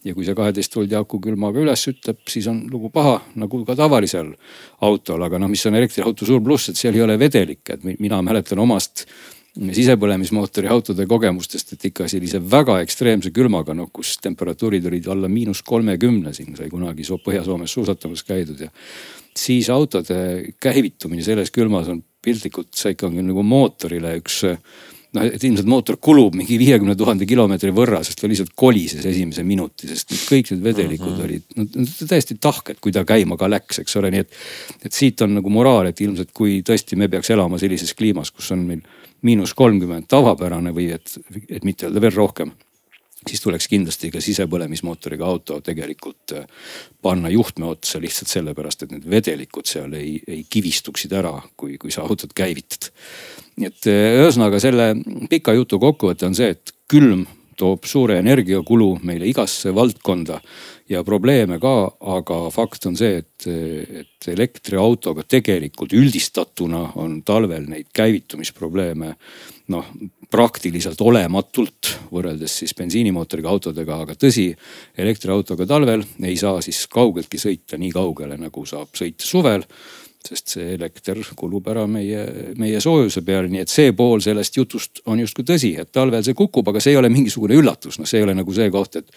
ja 0.06 0.14
kui 0.14 0.26
see 0.26 0.36
kaheteist 0.38 0.76
voldi 0.78 0.94
aku 0.94 1.18
külmaga 1.18 1.58
üles 1.58 1.82
ütleb, 1.90 2.20
siis 2.30 2.46
on 2.48 2.60
lugu 2.70 2.92
paha 2.94 3.16
nagu 3.42 3.64
ka 3.66 3.74
tavalisel 3.76 4.36
autol, 4.86 5.24
aga 5.26 5.40
noh, 5.42 5.50
mis 5.50 5.66
on 5.66 5.80
elektriauto 5.80 6.28
suur 6.30 6.44
pluss, 6.46 6.70
et 6.70 6.78
seal 6.78 6.94
ei 6.94 7.02
ole 7.02 7.18
vedelikke, 7.18 7.80
et 7.80 8.00
mina 8.00 8.22
mäletan 8.22 8.62
omast 8.62 9.08
sisepõlemismootori 9.56 10.68
autode 10.72 11.06
kogemustest, 11.08 11.76
et 11.76 11.86
ikka 11.90 12.10
sellise 12.12 12.42
väga 12.52 12.80
ekstreemse 12.84 13.32
külmaga, 13.36 13.76
noh 13.78 13.90
kus 13.94 14.18
temperatuurid 14.24 14.86
olid 14.90 15.08
alla 15.12 15.30
miinus 15.32 15.64
kolmekümne, 15.66 16.34
siin 16.36 16.58
sai 16.58 16.68
kunagi 16.72 17.08
Põhja-Soomes 17.26 17.72
suusatamas 17.72 18.26
käidud 18.28 18.66
ja. 18.66 18.70
siis 19.38 19.70
autode 19.70 20.18
käivitumine 20.60 21.24
selles 21.24 21.52
külmas 21.56 21.88
on 21.92 22.04
piltlikult, 22.26 22.74
see 22.76 22.96
ikka 22.96 23.08
on 23.08 23.22
nagu 23.22 23.44
mootorile 23.46 24.18
üks 24.20 24.44
noh, 25.16 25.28
et 25.28 25.44
ilmselt 25.44 25.70
mootor 25.70 25.98
kulub 26.04 26.36
mingi 26.38 26.58
viiekümne 26.62 26.96
tuhande 27.00 27.28
kilomeetri 27.30 27.72
võrra, 27.76 28.02
sest 28.06 28.22
ta 28.22 28.30
lihtsalt 28.32 28.54
kolises 28.56 29.06
esimese 29.06 29.46
minuti, 29.48 29.90
sest 29.92 30.14
kõik 30.30 30.52
need 30.54 30.64
vedelikud 30.66 31.12
mm 31.12 31.18
-hmm. 31.18 31.26
olid 31.26 31.44
no, 31.56 32.08
täiesti 32.12 32.38
tahked, 32.42 32.82
kui 32.84 32.92
ta 32.96 33.06
käima 33.08 33.38
ka 33.38 33.50
läks, 33.50 33.80
eks 33.84 33.96
ole, 34.02 34.12
nii 34.12 34.26
et. 34.26 34.38
et 34.86 34.94
siit 34.94 35.22
on 35.22 35.36
nagu 35.40 35.50
moraal, 35.50 35.90
et 35.90 36.02
ilmselt 36.02 36.32
kui 36.34 36.62
tõesti 36.66 36.96
me 36.96 37.08
peaks 37.08 37.30
elama 37.30 37.58
sellises 37.58 37.94
kliimas, 37.94 38.32
kus 38.32 38.52
on 38.52 38.66
meil 38.68 38.82
miinus 39.26 39.54
kolmkümmend 39.54 40.08
tavapärane 40.08 40.72
või 40.76 40.92
et, 40.94 41.18
et 41.50 41.64
mitte 41.64 41.88
öelda 41.88 42.02
veel 42.02 42.16
rohkem 42.16 42.52
siis 43.30 43.42
tuleks 43.42 43.68
kindlasti 43.68 44.12
ka 44.14 44.22
sisepõlemismootoriga 44.22 45.26
auto 45.26 45.60
tegelikult 45.66 46.36
äh, 46.38 46.46
panna 47.02 47.30
juhtme 47.34 47.70
otsa 47.72 48.02
lihtsalt 48.02 48.32
sellepärast, 48.32 48.86
et 48.86 48.94
need 48.94 49.08
vedelikud 49.10 49.70
seal 49.70 49.94
ei, 49.98 50.20
ei 50.28 50.44
kivistuksid 50.50 51.14
ära, 51.18 51.34
kui, 51.58 51.80
kui 51.82 51.94
sa 51.94 52.06
autot 52.06 52.34
käivitad. 52.38 52.92
Nii 53.60 53.72
et 53.72 53.90
äh, 53.92 54.20
ühesõnaga 54.22 54.60
selle 54.64 54.92
pika 55.32 55.56
jutu 55.56 55.80
kokkuvõte 55.82 56.28
on 56.28 56.38
see, 56.38 56.54
et 56.56 56.76
külm 56.92 57.26
toob 57.56 57.86
suure 57.88 58.18
energiakulu 58.20 58.98
meile 59.08 59.28
igasse 59.30 59.72
valdkonda 59.76 60.42
ja 60.92 61.02
probleeme 61.08 61.58
ka, 61.62 61.74
aga 62.16 62.40
fakt 62.54 62.86
on 62.90 62.98
see, 63.00 63.22
et, 63.24 63.48
et 63.48 64.28
elektriautoga 64.34 65.24
tegelikult 65.28 65.96
üldistatuna 65.96 66.82
on 67.02 67.22
talvel 67.26 67.66
neid 67.72 67.90
käivitumisprobleeme 67.96 69.14
noh, 69.74 69.92
praktiliselt 70.32 71.02
olematult 71.02 71.94
võrreldes 72.12 72.60
siis 72.62 72.76
bensiinimootoriga 72.78 73.50
autodega, 73.50 74.02
aga 74.04 74.18
tõsi, 74.20 74.50
elektriautoga 74.98 75.68
talvel 75.70 76.04
ei 76.26 76.36
saa 76.38 76.62
siis 76.66 76.86
kaugeltki 76.92 77.40
sõita 77.42 77.80
nii 77.82 77.94
kaugele, 77.96 78.38
nagu 78.42 78.66
saab 78.68 78.94
sõita 78.98 79.26
suvel 79.26 79.64
sest 80.30 80.56
see 80.56 80.74
elekter 80.76 81.20
kulub 81.38 81.68
ära 81.72 81.86
meie, 81.90 82.24
meie 82.60 82.82
soojuse 82.84 83.24
peale, 83.26 83.50
nii 83.52 83.64
et 83.64 83.72
see 83.72 83.94
pool 83.98 84.24
sellest 84.24 84.58
jutust 84.58 85.02
on 85.12 85.22
justkui 85.22 85.46
tõsi, 85.48 85.74
et 85.82 85.92
talvel 85.96 86.24
see 86.26 86.38
kukub, 86.38 86.68
aga 86.72 86.82
see 86.84 86.96
ei 86.96 87.00
ole 87.00 87.12
mingisugune 87.14 87.58
üllatus, 87.60 88.00
noh, 88.00 88.10
see 88.10 88.22
ei 88.22 88.28
ole 88.28 88.36
nagu 88.38 88.56
see 88.56 88.68
koht, 88.74 89.00
et 89.02 89.10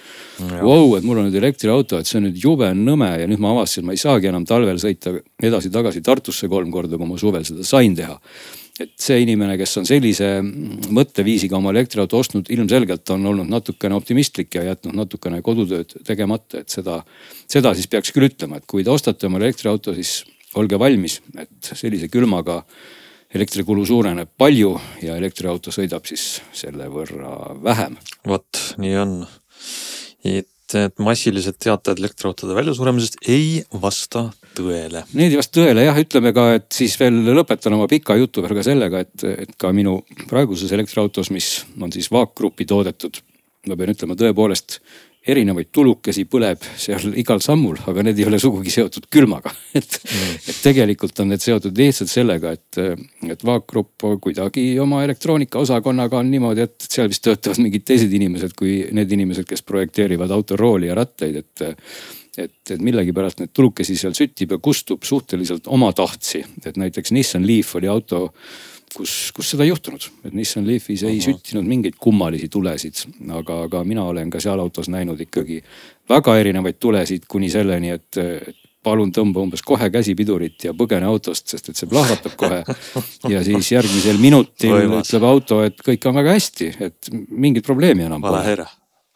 vau 0.61 0.69
wow,, 0.69 0.97
et 0.99 1.07
mul 1.07 1.23
on 1.23 1.29
nüüd 1.29 1.41
elektriauto, 1.41 2.01
et 2.01 2.09
see 2.09 2.21
on 2.21 2.29
nüüd 2.29 2.39
jube 2.43 2.71
nõme 2.77 3.11
ja 3.23 3.29
nüüd 3.31 3.43
ma 3.43 3.55
avastasin, 3.57 3.85
et 3.85 3.91
ma 3.91 3.97
ei 3.97 4.05
saagi 4.05 4.31
enam 4.31 4.47
talvel 4.49 4.81
sõita 4.83 5.17
edasi-tagasi 5.43 6.05
Tartusse 6.05 6.49
kolm 6.49 6.73
korda, 6.73 6.97
kui 6.99 7.09
ma 7.09 7.19
suvel 7.21 7.45
seda 7.49 7.67
sain 7.67 7.97
teha. 7.99 8.17
Et 8.79 8.93
see 9.03 9.19
inimene, 9.25 9.57
kes 9.59 9.73
on 9.81 9.87
sellise 9.89 10.29
mõtteviisiga 10.95 11.57
oma 11.59 11.73
elektriauto 11.75 12.21
ostnud, 12.21 12.47
ilmselgelt 12.55 13.11
on 13.11 13.27
olnud 13.27 13.51
natukene 13.51 13.97
optimistlik 13.99 14.55
ja 14.55 14.69
jätnud 14.69 14.95
natukene 15.01 15.41
kodutööd 15.43 15.97
tegemata, 16.07 16.63
et 16.63 16.71
seda, 16.71 17.01
seda 17.51 17.75
siis 17.75 17.91
peaks 17.91 18.15
küll 18.15 18.29
ütlema, 18.29 18.61
et 18.61 18.69
kui 18.71 18.87
te 18.87 18.95
ostate 18.95 19.27
oma 19.27 19.41
elektriauto, 19.43 19.97
siis 19.99 20.21
olge 20.59 20.79
valmis, 20.81 21.21
et 21.39 21.73
sellise 21.73 22.11
külmaga 22.13 22.63
elektrikulu 23.35 23.85
suureneb 23.87 24.31
palju 24.41 24.73
ja 25.05 25.17
elektriauto 25.21 25.73
sõidab 25.75 26.07
siis 26.09 26.39
selle 26.57 26.89
võrra 26.93 27.55
vähem. 27.65 27.99
vot 28.27 28.63
nii 28.81 28.95
on. 29.03 29.19
et, 30.25 30.77
et 30.79 31.03
massilised 31.05 31.59
teated 31.61 32.01
elektriautode 32.01 32.57
väljasuremisest 32.57 33.21
ei 33.29 33.63
vasta 33.83 34.29
tõele. 34.57 35.05
Need 35.13 35.35
ei 35.35 35.41
vasta 35.41 35.61
tõele 35.61 35.85
jah, 35.85 36.01
ütleme 36.01 36.33
ka, 36.37 36.47
et 36.59 36.69
siis 36.75 36.97
veel 37.01 37.21
lõpetan 37.37 37.77
oma 37.77 37.89
pika 37.91 38.17
jutu 38.19 38.45
veel 38.45 38.57
ka 38.59 38.65
sellega, 38.67 39.05
et, 39.05 39.27
et 39.47 39.57
ka 39.61 39.73
minu 39.77 40.01
praeguses 40.29 40.73
elektriautos, 40.73 41.33
mis 41.35 41.53
on 41.81 41.93
siis 41.93 42.09
Vaak 42.15 42.33
Grupi 42.39 42.67
toodetud, 42.69 43.21
ma 43.69 43.77
pean 43.77 43.93
ütlema 43.93 44.17
tõepoolest 44.19 44.81
erinevaid 45.29 45.71
tulukesi 45.73 46.25
põleb 46.31 46.63
seal 46.81 47.13
igal 47.21 47.43
sammul, 47.45 47.79
aga 47.91 48.05
need 48.07 48.21
ei 48.21 48.27
ole 48.29 48.41
sugugi 48.43 48.73
seotud 48.73 49.09
külmaga 49.13 49.53
et 49.79 49.99
mm., 50.01 50.37
et 50.49 50.61
tegelikult 50.65 51.21
on 51.25 51.33
need 51.33 51.45
seotud 51.45 51.77
lihtsalt 51.79 52.13
sellega, 52.13 52.55
et, 52.57 52.81
et 53.29 53.45
Vaak 53.45 53.67
Grupp 53.69 54.07
kuidagi 54.23 54.71
oma 54.83 55.03
elektroonikaosakonnaga 55.07 56.23
on 56.23 56.31
niimoodi, 56.33 56.65
et 56.65 56.89
seal 56.89 57.11
vist 57.13 57.25
töötavad 57.27 57.61
mingid 57.65 57.85
teised 57.89 58.13
inimesed 58.15 58.57
kui 58.59 58.81
need 58.95 59.13
inimesed, 59.19 59.49
kes 59.49 59.65
projekteerivad 59.69 60.33
autorooli 60.35 60.91
ja 60.91 60.97
rattaid, 60.99 61.43
et 61.45 61.69
et, 62.39 62.71
et 62.71 62.83
millegipärast 62.83 63.41
need 63.43 63.51
tulukesi 63.51 63.97
seal 63.99 64.15
süttib 64.15 64.53
ja 64.55 64.61
kustub 64.63 65.03
suhteliselt 65.03 65.67
omatahtsi, 65.67 66.45
et 66.67 66.77
näiteks 66.79 67.11
Nissan 67.17 67.47
Leaf 67.47 67.75
oli 67.79 67.91
auto 67.91 68.29
kus, 68.95 69.17
kus 69.37 69.53
seda 69.55 69.67
ei 69.67 69.73
juhtunud, 69.73 70.09
et 70.25 70.37
Nissan 70.37 70.67
Leafis 70.69 71.05
ei 71.07 71.19
Aha. 71.19 71.27
süttinud 71.31 71.67
mingeid 71.69 71.99
kummalisi 72.01 72.49
tulesid, 72.53 73.05
aga, 73.41 73.63
aga 73.69 73.83
mina 73.89 74.07
olen 74.09 74.31
ka 74.31 74.41
seal 74.43 74.61
autos 74.63 74.91
näinud 74.93 75.21
ikkagi 75.27 75.61
väga 76.09 76.39
erinevaid 76.41 76.81
tulesid 76.81 77.29
kuni 77.29 77.51
selleni, 77.53 77.93
et, 77.99 78.21
palun 78.89 79.11
tõmba 79.13 79.43
umbes 79.43 79.63
kohe 79.67 79.91
käsipidurit 79.93 80.69
ja 80.69 80.75
põgene 80.77 81.09
autost, 81.09 81.49
sest 81.51 81.73
et 81.73 81.79
see 81.79 81.89
plahvatab 81.91 82.37
kohe. 82.39 82.61
ja 83.33 83.43
siis 83.45 83.73
järgmisel 83.75 84.21
minutil 84.23 84.75
Võimas. 84.77 85.09
ütleb 85.09 85.27
auto, 85.29 85.63
et 85.67 85.83
kõik 85.85 86.07
on 86.09 86.19
väga 86.21 86.37
hästi, 86.39 86.71
et 86.87 87.11
mingit 87.29 87.67
probleemi 87.67 88.07
enam 88.07 88.25
pole. 88.25 88.69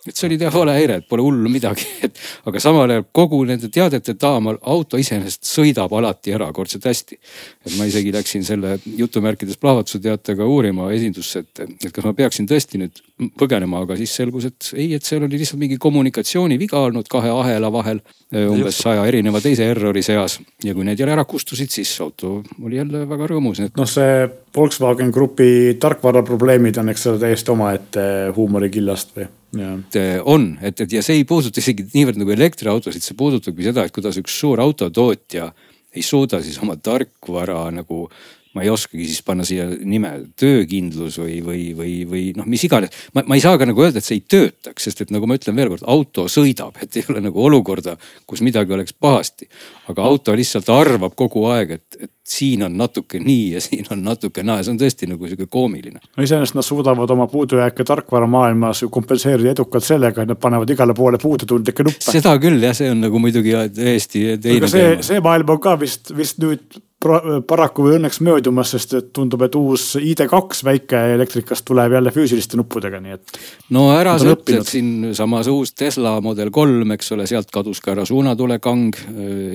Et 0.07 0.17
see 0.19 0.27
oli 0.27 0.37
teha 0.38 0.51
valehäire, 0.51 0.97
et 0.99 1.07
pole 1.09 1.23
hullu 1.23 1.51
midagi, 1.53 1.87
et 2.07 2.19
aga 2.51 2.61
samal 2.62 2.91
ajal 2.91 3.05
kogu 3.15 3.38
nende 3.47 3.69
teadete 3.73 4.17
taamal 4.19 4.59
auto 4.75 4.99
iseenesest 4.99 5.47
sõidab 5.47 5.93
alati 5.95 6.35
erakordselt 6.35 6.88
hästi. 6.91 7.19
et 7.67 7.77
ma 7.79 7.87
isegi 7.87 8.11
läksin 8.15 8.45
selle 8.45 8.79
jutumärkides 8.99 9.61
plahvatuse 9.62 10.01
teatega 10.03 10.47
uurima 10.47 10.91
esindusse, 10.95 11.45
et, 11.45 11.62
et 11.87 11.93
kas 11.95 12.07
ma 12.07 12.15
peaksin 12.19 12.49
tõesti 12.51 12.81
nüüd 12.83 12.99
põgenema, 13.38 13.85
aga 13.87 13.97
siis 14.01 14.15
selgus, 14.19 14.49
et 14.51 14.73
ei, 14.75 14.88
et 14.97 15.07
seal 15.07 15.23
oli 15.23 15.38
lihtsalt 15.38 15.61
mingi 15.61 15.79
kommunikatsiooniviga 15.83 16.81
olnud 16.88 17.07
kahe 17.11 17.31
ahela 17.31 17.71
vahel. 17.73 18.03
umbes 18.33 18.79
saja 18.81 19.05
erineva 19.07 19.43
teise 19.45 19.67
errori 19.69 20.03
seas 20.03 20.38
ja 20.65 20.75
kui 20.75 20.87
need 20.88 20.99
jälle 20.99 21.12
ära 21.12 21.25
kustusid, 21.29 21.71
siis 21.71 21.93
auto 22.01 22.41
oli 22.65 22.79
jälle 22.81 23.05
väga 23.09 23.29
rõõmus 23.29 23.61
et.... 23.61 23.77
noh, 23.77 23.87
see 23.87 24.25
Volkswagen 24.57 25.12
Grupi 25.12 25.77
tarkvaraprobleemid 25.81 26.81
on, 26.81 26.91
eks 26.93 27.07
ole, 27.12 27.21
täiesti 27.23 27.53
omaette 27.53 28.09
huumorikillast 28.37 29.15
või 29.17 29.29
et 29.53 29.97
äh, 30.01 30.21
on, 30.25 30.59
et, 30.65 30.81
et 30.81 30.93
ja 30.93 31.03
see 31.05 31.21
ei 31.21 31.27
puuduta 31.29 31.61
isegi 31.61 31.85
niivõrd 31.93 32.21
nagu 32.21 32.33
elektriautosid, 32.33 33.05
see 33.05 33.17
puudutabki 33.19 33.67
seda, 33.67 33.85
et 33.85 33.95
kuidas 33.95 34.17
üks 34.21 34.38
suur 34.41 34.62
autotootja 34.65 35.51
ei 35.93 36.05
suuda 36.05 36.41
siis 36.41 36.57
oma 36.65 36.79
tarkvara 36.81 37.67
nagu 37.75 38.07
ma 38.55 38.65
ei 38.65 38.71
oskagi 38.73 39.07
siis 39.09 39.23
panna 39.27 39.47
siia 39.49 39.67
nime 39.69 40.12
töökindlus 40.41 41.19
või, 41.23 41.38
või, 41.45 41.62
või, 41.77 41.93
või 42.09 42.25
noh, 42.37 42.49
mis 42.49 42.65
iganes. 42.69 42.93
ma, 43.17 43.25
ma 43.27 43.38
ei 43.38 43.45
saa 43.45 43.59
ka 43.61 43.69
nagu 43.69 43.85
öelda, 43.85 44.03
et 44.03 44.09
see 44.09 44.21
ei 44.21 44.25
töötaks, 44.35 44.88
sest 44.88 45.05
et 45.05 45.12
nagu 45.15 45.29
ma 45.29 45.38
ütlen 45.38 45.57
veelkord, 45.57 45.85
auto 45.88 46.27
sõidab, 46.33 46.77
et 46.85 47.01
ei 47.01 47.07
ole 47.09 47.25
nagu 47.25 47.45
olukorda, 47.47 47.97
kus 48.29 48.45
midagi 48.45 48.75
oleks 48.77 48.93
pahasti. 48.93 49.49
aga 49.93 50.05
auto 50.05 50.35
lihtsalt 50.37 50.69
arvab 50.73 51.17
kogu 51.19 51.47
aeg, 51.53 51.79
et, 51.79 52.03
et 52.05 52.12
siin 52.29 52.62
on 52.62 52.77
natuke 52.79 53.19
nii 53.21 53.49
ja 53.55 53.61
siin 53.61 53.88
on 53.91 54.05
natuke 54.05 54.45
naa 54.47 54.61
ja 54.61 54.67
see 54.67 54.75
on 54.75 54.79
tõesti 54.81 55.09
nagu 55.11 55.27
sihuke 55.27 55.49
koomiline. 55.51 56.01
no 56.17 56.23
iseenesest 56.23 56.59
nad 56.59 56.67
suudavad 56.67 57.11
oma 57.11 57.27
puudujääke 57.33 57.85
tarkvaramaailmas 57.88 58.85
kompenseerida 58.91 59.57
edukalt 59.57 59.85
sellega, 59.87 60.23
et 60.23 60.31
nad 60.31 60.41
panevad 60.41 60.71
igale 60.71 60.95
poole 60.95 61.19
puudutundlikke 61.23 61.88
nuppe. 61.88 62.05
seda 62.05 62.37
küll 62.43 62.62
jah, 62.62 62.77
see 62.77 62.93
on 62.93 63.03
nagu 63.09 63.23
muidugi 63.23 63.57
täiesti 63.75 64.25
teine 64.37 64.41
teema. 64.47 64.73
see, 64.77 64.97
see 65.09 65.21
maailm 65.25 65.57
on 65.57 65.61
ka 65.62 65.77
vist, 65.81 66.15
vist 66.17 66.41
nüüd 66.43 66.81
paraku 67.47 67.87
või 67.87 67.97
õnneks 67.99 68.21
möödumas, 68.25 68.73
sest 68.75 68.95
et 68.99 69.11
tundub, 69.17 69.43
et 69.43 69.57
uus 69.59 69.93
ID2 69.99 70.62
väikeelektrikast 70.69 71.67
tuleb 71.69 71.97
jälle 71.97 72.12
füüsiliste 72.15 72.59
nuppudega, 72.61 73.01
nii 73.03 73.17
et. 73.17 73.38
no 73.75 73.88
ära 73.95 74.15
sa 74.21 74.33
ütled 74.37 74.67
siinsamas 74.69 75.51
uus 75.53 75.75
Tesla 75.75 76.15
Model 76.25 76.53
kolm, 76.55 76.95
eks 76.97 77.12
ole, 77.17 77.27
sealt 77.31 77.51
kadus 77.55 77.83
ka 77.83 77.95
ära 77.97 78.07
suunatulekang. 78.09 78.97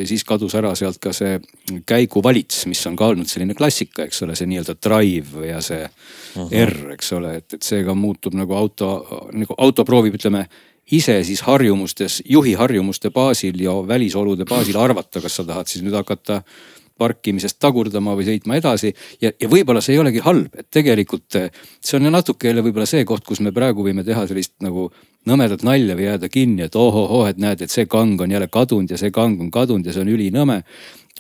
siis 0.06 0.26
kadus 0.28 0.56
ära 0.60 0.74
sealt 0.76 1.00
ka 1.04 1.14
see 1.16 1.40
käiguvalits, 1.88 2.66
mis 2.68 2.86
on 2.90 2.96
ka 3.00 3.12
olnud 3.14 3.30
selline 3.30 3.56
klassika, 3.58 4.08
eks 4.08 4.24
ole, 4.26 4.36
see 4.36 4.50
nii-öelda 4.52 4.78
drive 4.84 5.48
ja 5.48 5.62
see 5.62 5.84
uh 5.84 6.42
-huh. 6.44 6.66
R, 6.66 6.94
eks 6.94 7.14
ole, 7.14 7.36
et, 7.42 7.54
et 7.54 7.64
seega 7.64 7.96
muutub 7.96 8.34
nagu 8.34 8.54
auto, 8.54 9.30
nagu 9.34 9.56
auto 9.58 9.86
proovib, 9.86 10.16
ütleme 10.16 10.48
ise 10.92 11.24
siis 11.24 11.42
harjumustes, 11.42 12.22
juhi 12.30 12.54
harjumuste 12.54 13.12
baasil 13.12 13.60
ja 13.62 13.76
välisolude 13.88 14.46
baasil 14.46 14.78
arvata, 14.80 15.22
kas 15.22 15.36
sa 15.36 15.44
tahad 15.44 15.68
siis 15.68 15.84
nüüd 15.84 15.96
hakata 15.98 16.42
parkimisest 16.98 17.60
tagurdama 17.62 18.16
või 18.18 18.28
sõitma 18.28 18.58
edasi. 18.60 18.94
ja, 19.22 19.32
ja 19.40 19.50
võib-olla 19.50 19.82
see 19.82 19.96
ei 19.96 20.02
olegi 20.02 20.24
halb, 20.26 20.56
et 20.58 20.70
tegelikult 20.74 21.40
eh, 21.40 21.50
see 21.82 22.00
on 22.00 22.10
ju 22.10 22.14
natuke 22.14 22.50
jälle 22.50 22.64
võib-olla 22.66 22.88
see 22.90 23.06
koht, 23.06 23.26
kus 23.28 23.42
me 23.46 23.54
praegu 23.56 23.86
võime 23.86 24.06
teha 24.08 24.28
sellist 24.28 24.56
nagu 24.66 24.90
nõmedat 25.28 25.66
nalja 25.68 25.98
või 25.98 26.08
jääda 26.08 26.30
kinni, 26.32 26.64
et 26.68 26.76
ohohoo, 26.76 27.26
et 27.28 27.42
näed, 27.42 27.62
et 27.62 27.74
see 27.74 27.86
kang 27.90 28.22
on 28.22 28.32
jälle 28.32 28.48
kadunud 28.52 28.92
ja 28.92 29.00
see 29.00 29.12
kang 29.12 29.42
on 29.42 29.52
kadunud 29.52 29.86
ja 29.86 29.96
see 29.96 30.06
on 30.06 30.14
ülinõme. 30.14 30.64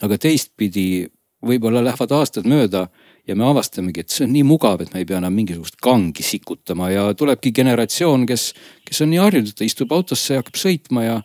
aga 0.01 0.17
teistpidi 0.17 1.07
võib-olla 1.41 1.81
lähevad 1.83 2.11
aastad 2.13 2.45
mööda 2.49 2.87
ja 3.27 3.35
me 3.35 3.45
avastamegi, 3.47 4.01
et 4.01 4.13
see 4.13 4.25
on 4.25 4.31
nii 4.33 4.45
mugav, 4.47 4.81
et 4.81 4.93
me 4.93 5.01
ei 5.01 5.07
pea 5.07 5.19
enam 5.19 5.33
mingisugust 5.35 5.79
kangi 5.83 6.23
sikutama 6.23 6.89
ja 6.93 7.07
tulebki 7.17 7.51
generatsioon, 7.55 8.25
kes, 8.29 8.53
kes 8.87 9.03
on 9.03 9.11
nii 9.11 9.21
harjunud, 9.21 9.51
et 9.51 9.59
ta 9.59 9.67
istub 9.67 9.91
autosse 9.95 10.35
ja 10.37 10.43
hakkab 10.43 10.59
sõitma 10.59 11.03
ja 11.03 11.17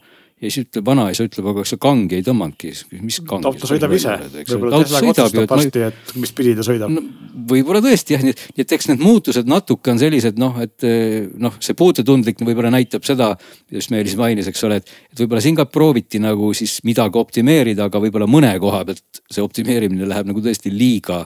ja 0.43 0.51
siis 0.51 0.67
ütleb 0.67 0.87
vanaisa, 0.87 1.27
ütleb, 1.29 1.47
aga 1.53 1.63
kas 1.63 1.73
sa 1.75 1.79
kangi 1.83 2.19
ei 2.19 2.25
tõmmanudki, 2.27 2.73
mis 3.01 3.21
kangi. 3.27 3.47
auto 3.47 3.69
sõidab 3.71 3.95
ise, 3.95 4.17
võib-olla 4.51 4.81
Tesla 4.83 5.13
otsustab 5.13 5.55
varsti, 5.55 5.85
et 5.87 6.15
mis 6.19 6.35
pidi 6.35 6.57
ta 6.59 6.67
sõidab 6.67 6.91
no,. 6.93 7.05
võib-olla 7.53 7.83
tõesti 7.85 8.17
jah, 8.17 8.25
nii 8.27 8.35
et, 8.35 8.43
nii 8.57 8.67
et 8.67 8.77
eks 8.79 8.91
need 8.91 9.05
muutused 9.05 9.51
natuke 9.51 9.95
on 9.95 10.03
sellised 10.03 10.43
noh, 10.43 10.59
et 10.65 10.89
noh, 11.47 11.57
see 11.63 11.79
puututundlik 11.79 12.43
võib-olla 12.43 12.75
näitab 12.75 13.07
seda, 13.07 13.33
just 13.73 13.95
Meelis 13.95 14.19
mainis, 14.19 14.51
eks 14.51 14.67
ole, 14.67 14.83
et, 14.83 14.93
et 15.15 15.25
võib-olla 15.25 15.45
siin 15.45 15.59
ka 15.59 15.69
prooviti 15.71 16.23
nagu 16.23 16.51
siis 16.59 16.81
midagi 16.89 17.23
optimeerida, 17.23 17.87
aga 17.87 18.03
võib-olla 18.03 18.31
mõne 18.31 18.53
koha 18.63 18.85
pealt 18.89 19.25
see 19.31 19.45
optimeerimine 19.45 20.11
läheb 20.11 20.33
nagu 20.33 20.43
tõesti 20.43 20.75
liiga 20.75 21.23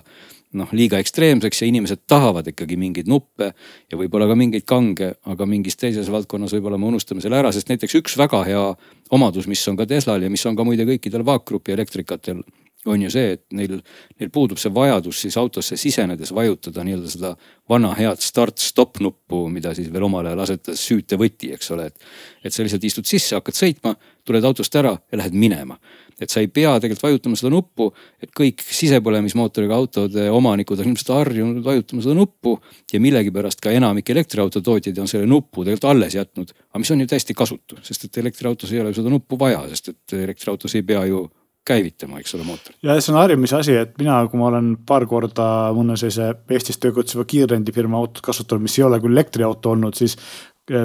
noh, 0.56 0.70
liiga 0.76 1.00
ekstreemseks 1.02 1.62
ja 1.62 1.68
inimesed 1.68 2.04
tahavad 2.08 2.46
ikkagi 2.52 2.78
mingeid 2.80 3.08
nuppe 3.10 3.50
ja 3.90 3.98
võib-olla 3.98 4.28
ka 4.30 4.36
mingeid 4.38 4.66
kange, 4.68 5.12
aga 5.28 5.48
mingis 5.48 5.78
teises 5.80 6.10
valdkonnas 6.12 6.54
võib-olla 6.56 6.78
me 6.80 6.90
unustame 6.92 7.24
selle 7.24 7.40
ära, 7.40 7.52
sest 7.54 7.70
näiteks 7.72 7.98
üks 8.00 8.16
väga 8.20 8.42
hea 8.46 8.64
omadus, 9.10 9.46
mis 9.46 9.62
on 9.68 9.76
ka 9.76 9.86
Teslal 9.86 10.22
ja 10.22 10.30
mis 10.30 10.46
on 10.46 10.56
ka 10.56 10.64
muide 10.64 10.86
kõikidel 10.88 11.24
vaakgrupi 11.26 11.74
elektrikatel 11.76 12.42
on 12.86 13.02
ju 13.02 13.10
see, 13.10 13.32
et 13.36 13.42
neil, 13.56 13.80
neil 14.20 14.30
puudub 14.32 14.60
see 14.60 14.72
vajadus 14.74 15.20
siis 15.24 15.36
autosse 15.40 15.78
sisenedes 15.80 16.32
vajutada 16.34 16.84
nii-öelda 16.86 17.10
seda 17.10 17.32
vana 17.68 17.92
head 17.98 18.22
start-stop 18.22 19.00
nuppu, 19.02 19.46
mida 19.52 19.74
siis 19.74 19.90
veel 19.92 20.06
omal 20.06 20.28
ajal 20.30 20.44
asetas 20.46 20.82
süütevõti, 20.86 21.50
eks 21.56 21.72
ole, 21.74 21.88
et. 21.90 22.10
et 22.44 22.54
sa 22.54 22.62
lihtsalt 22.62 22.86
istud 22.86 23.08
sisse, 23.08 23.34
hakkad 23.38 23.58
sõitma, 23.58 23.96
tuled 24.26 24.46
autost 24.46 24.78
ära 24.78 24.94
ja 24.94 25.20
lähed 25.22 25.34
minema 25.34 25.78
et 26.20 26.32
sa 26.32 26.40
ei 26.40 26.48
pea 26.48 26.74
tegelikult 26.80 27.06
vajutama 27.06 27.38
seda 27.38 27.52
nuppu, 27.52 27.90
et 28.22 28.30
kõik 28.36 28.62
sisepõlemismootoriga 28.64 29.76
autode 29.76 30.28
omanikud 30.32 30.80
on 30.80 30.90
ilmselt 30.92 31.12
harjunud 31.12 31.64
vajutama 31.64 32.04
seda 32.04 32.16
nuppu 32.16 32.56
ja 32.92 33.00
millegipärast 33.04 33.60
ka 33.64 33.74
enamik 33.76 34.10
elektriauto 34.14 34.62
tootjaid 34.64 34.98
on 35.02 35.10
selle 35.10 35.28
nupu 35.30 35.64
tegelikult 35.64 35.90
alles 35.92 36.16
jätnud. 36.16 36.54
aga 36.70 36.82
mis 36.82 36.90
on 36.94 37.04
ju 37.04 37.10
täiesti 37.12 37.34
kasutu, 37.34 37.80
sest 37.82 38.08
et 38.08 38.22
elektriautos 38.22 38.72
ei 38.72 38.80
ole 38.80 38.94
seda 38.96 39.12
nuppu 39.12 39.38
vaja, 39.38 39.66
sest 39.72 39.92
et 39.92 40.16
elektriautos 40.22 40.74
ei 40.74 40.82
pea 40.86 41.04
ju 41.06 41.26
käivitama, 41.66 42.20
eks 42.22 42.34
ole, 42.34 42.44
mootori. 42.46 42.76
ja 42.82 42.96
see 43.00 43.12
on 43.12 43.20
harjumise 43.20 43.56
asi, 43.58 43.76
et 43.76 43.96
mina, 43.98 44.18
kui 44.30 44.40
ma 44.40 44.50
olen 44.50 44.74
paar 44.86 45.06
korda 45.10 45.46
mõne 45.76 45.96
sellise 45.98 46.32
Eestis 46.50 46.78
tegutseva 46.82 47.26
kiirrendifirma 47.28 47.98
autot 47.98 48.22
kasutanud, 48.24 48.66
mis 48.66 48.78
ei 48.78 48.86
ole 48.86 49.00
küll 49.02 49.16
elektriauto 49.16 49.74
olnud, 49.74 49.98
siis 49.98 50.16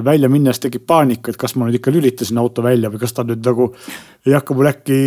välja 0.05 0.29
minnes 0.29 0.59
tekib 0.61 0.85
paanika, 0.87 1.31
et 1.31 1.39
kas 1.41 1.55
ma 1.55 1.67
nüüd 1.67 1.79
ikka 1.79 1.93
lülitasin 1.93 2.37
auto 2.37 2.63
välja 2.63 2.91
või 2.93 3.01
kas 3.01 3.15
ta 3.17 3.25
nüüd 3.25 3.45
nagu 3.45 3.71
ei 4.27 4.35
hakka 4.35 4.57
mul 4.57 4.69
äkki 4.69 4.97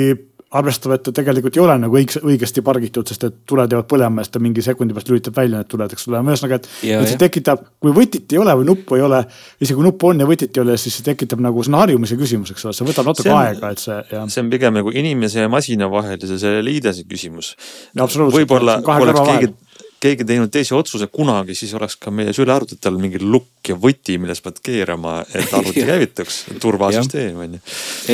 arvestama, 0.55 0.95
et 0.99 1.03
ta 1.03 1.13
tegelikult 1.15 1.57
ei 1.57 1.63
ole 1.65 1.75
nagu 1.83 1.99
õigesti 1.99 2.63
pargitud, 2.65 3.09
sest 3.11 3.27
et 3.27 3.37
tuled 3.49 3.73
jäävad 3.75 3.89
põlema 3.91 4.23
ja 4.23 4.27
siis 4.27 4.35
ta 4.37 4.43
mingi 4.43 4.63
sekundi 4.63 4.95
pärast 4.95 5.11
lülitab 5.11 5.39
välja 5.39 5.61
need 5.61 5.71
tuled, 5.71 5.95
eks 5.97 6.07
ole, 6.11 6.21
ühesõnaga, 6.23 6.59
et. 6.61 6.69
et 6.95 7.11
see 7.11 7.21
tekitab, 7.25 7.65
kui 7.83 7.95
võtit 7.97 8.35
ei 8.35 8.41
ole 8.43 8.55
või 8.61 8.69
nuppu 8.69 8.99
ei 8.99 9.03
ole, 9.07 9.21
isegi 9.59 9.79
kui 9.81 9.87
nuppu 9.87 10.13
on 10.13 10.23
ja 10.23 10.29
võtit 10.31 10.55
ei 10.55 10.63
ole, 10.63 10.77
siis 10.81 11.01
see 11.01 11.09
tekitab 11.09 11.43
nagu, 11.43 11.65
see 11.65 11.75
on 11.75 11.79
harjumise 11.81 12.19
küsimus, 12.21 12.55
eks 12.55 12.69
ole, 12.69 12.77
see 12.79 12.87
võtab 12.87 13.11
natuke 13.11 13.35
aega, 13.35 13.73
et 13.75 13.83
see. 13.83 13.99
see 14.37 14.45
on 14.45 14.53
pigem 14.55 14.79
nagu 14.79 14.95
inimese 14.95 15.43
ja 15.43 15.51
masina 15.51 15.91
vahelise 15.91 16.39
selle 16.39 16.63
liidese 16.67 17.07
küsimus. 17.11 17.55
võib-olla 17.99 18.79
kui 18.85 19.09
oleks 19.09 19.27
keegi 19.33 19.53
keegi 20.05 20.27
teinud 20.29 20.53
teise 20.53 20.77
otsuse 20.77 21.09
kunagi, 21.13 21.57
siis 21.57 21.73
oleks 21.79 21.97
ka 22.01 22.13
meie 22.15 22.35
sülearvutitel 22.37 22.99
mingi 23.01 23.21
lukk 23.23 23.73
ja 23.73 23.77
võti, 23.81 24.19
millest 24.21 24.45
pead 24.45 24.61
keerama, 24.65 25.19
et 25.33 25.53
arvuti 25.57 25.85
käivituks, 25.91 26.41
turvasüsteem 26.63 27.41
on 27.47 27.59
ju. 27.59 27.63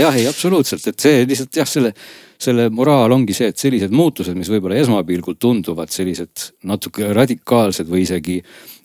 jah, 0.03 0.19
ei 0.19 0.29
absoluutselt, 0.31 0.87
et 0.93 1.07
see 1.07 1.25
lihtsalt 1.29 1.63
jah, 1.63 1.69
selle, 1.69 1.95
selle 2.41 2.69
moraal 2.73 3.13
ongi 3.13 3.37
see, 3.37 3.51
et 3.53 3.61
sellised 3.61 3.93
muutused, 3.95 4.37
mis 4.39 4.51
võib-olla 4.53 4.79
esmapilgul 4.81 5.37
tunduvad 5.41 5.93
sellised 5.93 6.51
natuke 6.69 7.13
radikaalsed 7.17 7.89
või 7.91 8.05
isegi 8.07 8.41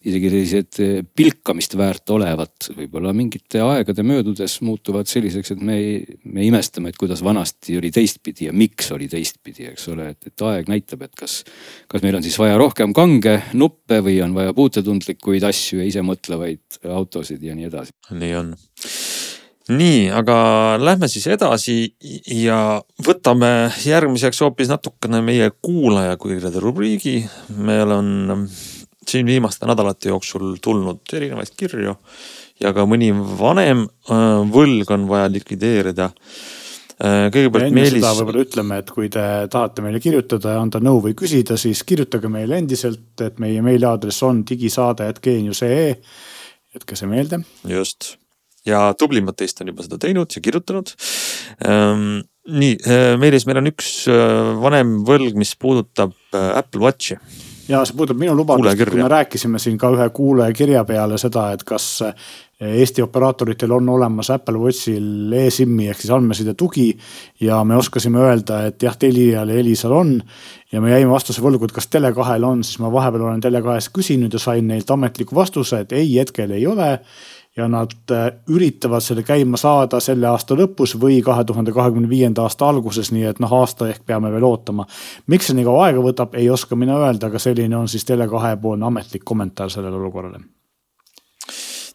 isegi 0.06 0.30
sellised 0.30 0.80
eh, 0.84 1.00
pilkamist 1.18 1.74
väärt 1.80 2.12
olevat, 2.14 2.70
võib-olla 2.78 3.14
mingite 3.16 3.62
aegade 3.66 4.04
möödudes 4.06 4.60
muutuvad 4.66 5.10
selliseks, 5.10 5.56
et 5.56 5.64
me 5.66 5.78
me 6.36 6.46
imestame, 6.46 6.92
et 6.92 7.00
kuidas 7.00 7.24
vanasti 7.26 7.78
oli 7.80 7.92
teistpidi 7.94 8.50
ja 8.50 8.54
miks 8.54 8.92
oli 8.96 9.08
teistpidi, 9.10 9.70
eks 9.72 9.88
ole, 9.94 10.10
et, 10.14 10.30
et 10.30 10.46
aeg 10.46 10.70
näitab, 10.72 11.06
et 11.08 11.16
kas. 11.18 11.42
kas 11.92 12.04
meil 12.06 12.18
on 12.20 12.26
siis 12.26 12.38
vaja 12.40 12.58
rohkem 12.60 12.94
kange 12.96 13.38
nuppe 13.54 14.02
või 14.06 14.20
on 14.26 14.36
vaja 14.36 14.54
puutetundlikuid 14.58 15.46
asju 15.48 15.82
ja 15.82 15.90
isemõtlevaid 15.90 16.82
autosid 16.92 17.44
ja 17.44 17.56
nii 17.58 17.70
edasi. 17.70 17.96
nii 18.14 18.36
on 18.42 18.54
nii, 19.70 20.10
aga 20.14 20.38
lähme 20.78 21.08
siis 21.10 21.26
edasi 21.34 21.96
ja 22.30 22.80
võtame 23.06 23.72
järgmiseks 23.86 24.44
hoopis 24.46 24.70
natukene 24.70 25.22
meie 25.26 25.50
kuulajakirjade 25.66 26.62
rubriigi. 26.62 27.18
meil 27.58 27.92
on 27.92 28.50
siin 29.08 29.26
viimaste 29.26 29.66
nädalate 29.66 30.10
jooksul 30.10 30.58
tulnud 30.62 31.02
erinevaid 31.14 31.54
kirju 31.58 31.96
ja 32.62 32.74
ka 32.74 32.86
mõni 32.90 33.10
vanem 33.40 33.86
äh, 33.86 34.44
võlg 34.54 34.92
on 34.94 35.08
vaja 35.10 35.30
likvideerida. 35.34 36.12
Äh, 36.96 37.26
kõigepealt 37.34 37.74
Meelis. 37.76 38.06
võib-olla 38.06 38.46
ütleme, 38.46 38.78
et 38.80 38.92
kui 38.94 39.10
te 39.12 39.24
tahate 39.52 39.84
meile 39.84 40.00
kirjutada 40.00 40.56
ja 40.56 40.62
anda 40.64 40.80
nõu 40.80 41.02
või 41.04 41.16
küsida, 41.18 41.58
siis 41.60 41.84
kirjutage 41.84 42.30
meile 42.32 42.62
endiselt, 42.62 43.18
et 43.26 43.42
meie 43.44 43.66
meiliaadress 43.66 44.24
on 44.24 44.46
digisaade.geenius.ee. 44.48 45.90
jätke 46.76 46.96
see 46.96 47.10
meelde. 47.10 47.42
just 47.68 48.16
ja 48.66 48.86
tublimad 49.00 49.38
teist 49.40 49.62
on 49.62 49.74
juba 49.74 49.86
seda 49.86 50.00
teinud 50.02 50.36
ja 50.36 50.44
kirjutanud 50.44 50.94
ähm,. 51.68 52.24
nii, 52.46 52.78
äh, 52.86 53.16
Meelis, 53.18 53.48
meil 53.50 53.64
on 53.64 53.72
üks 53.72 54.06
vanem 54.62 55.00
võlg, 55.08 55.38
mis 55.40 55.56
puudutab 55.58 56.14
Apple 56.34 56.84
Watchi 56.84 57.18
ja 57.70 57.82
see 57.86 57.98
puudutab 57.98 58.20
minu 58.22 58.36
lubadust, 58.38 58.84
kui 58.90 59.02
me 59.02 59.10
rääkisime 59.10 59.60
siin 59.62 59.78
ka 59.82 59.90
ühe 59.96 60.08
kuulaja 60.14 60.54
kirja 60.54 60.84
peale 60.86 61.18
seda, 61.22 61.50
et 61.56 61.64
kas 61.66 61.88
Eesti 62.56 63.04
operaatoritel 63.04 63.72
on 63.76 63.90
olemas 63.90 64.30
Apple 64.32 64.62
Watchil 64.62 65.34
e-SIM-i 65.36 65.90
ehk 65.92 66.00
siis 66.00 66.14
andmeside 66.16 66.54
tugi. 66.56 66.94
ja 67.40 67.64
me 67.64 67.76
oskasime 67.76 68.20
öelda, 68.20 68.62
et 68.70 68.84
jah, 68.84 68.96
Telial 68.98 69.50
ja 69.50 69.60
Elisal 69.60 69.92
on. 69.92 70.22
ja 70.72 70.82
me 70.82 70.92
jäime 70.92 71.12
vastuse 71.12 71.42
võlgu, 71.42 71.66
et 71.66 71.76
kas 71.76 71.90
Tele2-l 71.92 72.44
on, 72.44 72.64
siis 72.64 72.80
ma 72.80 72.92
vahepeal 72.92 73.28
olen 73.28 73.44
Tele2-st 73.44 73.92
küsinud 73.92 74.34
ja 74.34 74.40
sain 74.40 74.68
neilt 74.68 74.92
ametliku 74.92 75.36
vastuse, 75.36 75.80
et 75.84 75.92
ei, 75.92 76.16
hetkel 76.18 76.52
ei 76.52 76.68
ole 76.68 77.00
ja 77.58 77.68
nad 77.72 77.94
äh, 78.12 78.26
üritavad 78.52 79.04
selle 79.04 79.24
käima 79.24 79.58
saada 79.58 80.02
selle 80.04 80.28
aasta 80.28 80.58
lõpus 80.60 80.96
või 81.00 81.22
kahe 81.24 81.46
tuhande 81.48 81.72
kahekümne 81.76 82.10
viienda 82.12 82.44
aasta 82.44 82.68
alguses, 82.68 83.14
nii 83.16 83.30
et 83.32 83.40
noh, 83.44 83.54
aasta 83.62 83.88
ehk 83.90 84.04
peame 84.06 84.32
veel 84.34 84.44
ootama. 84.44 84.86
miks 85.32 85.50
see 85.50 85.56
nii 85.56 85.68
kaua 85.68 85.88
aega 85.88 86.04
võtab, 86.04 86.36
ei 86.36 86.50
oska 86.52 86.76
mina 86.76 87.00
öelda, 87.00 87.32
aga 87.32 87.40
selline 87.40 87.78
on 87.78 87.88
siis 87.92 88.04
Tele2 88.10 88.56
poolne 88.62 88.88
ametlik 88.90 89.24
kommentaar 89.24 89.72
sellele 89.72 89.96
olukorrale. 89.96 90.44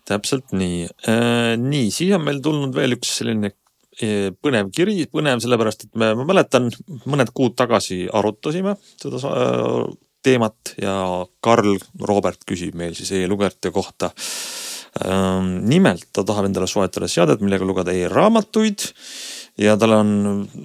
täpselt 0.09 0.57
nii, 0.57 0.87
äh, 1.09 1.57
nii 1.61 1.91
siis 1.91 2.15
on 2.17 2.25
meil 2.25 2.41
tulnud 2.43 2.75
veel 2.75 2.97
üks 2.97 3.19
selline 3.21 3.53
äh, 3.53 4.31
põnev 4.33 4.73
kiri, 4.75 5.05
põnev 5.13 5.45
sellepärast, 5.45 5.85
et 5.89 6.01
me, 6.01 6.15
ma 6.17 6.29
mäletan, 6.33 6.71
mõned 7.05 7.35
kuud 7.37 7.59
tagasi 7.61 8.07
arutasime 8.09 8.79
seda 8.97 9.21
teemat 10.23 10.75
ja 10.81 10.95
Karl 11.45 11.77
Robert 12.09 12.45
küsib 12.49 12.77
meil 12.77 12.97
siis 12.97 13.13
e-lugerite 13.17 13.73
kohta. 13.73 14.11
Ähm, 14.99 15.61
nimelt 15.71 16.09
ta 16.11 16.25
tahab 16.27 16.49
endale 16.49 16.67
soetada 16.67 17.07
seadet, 17.09 17.43
millega 17.45 17.67
lugeda 17.67 17.93
e-raamatuid 17.95 18.89
ja 19.63 19.77
tal 19.79 19.95
on 19.95 20.11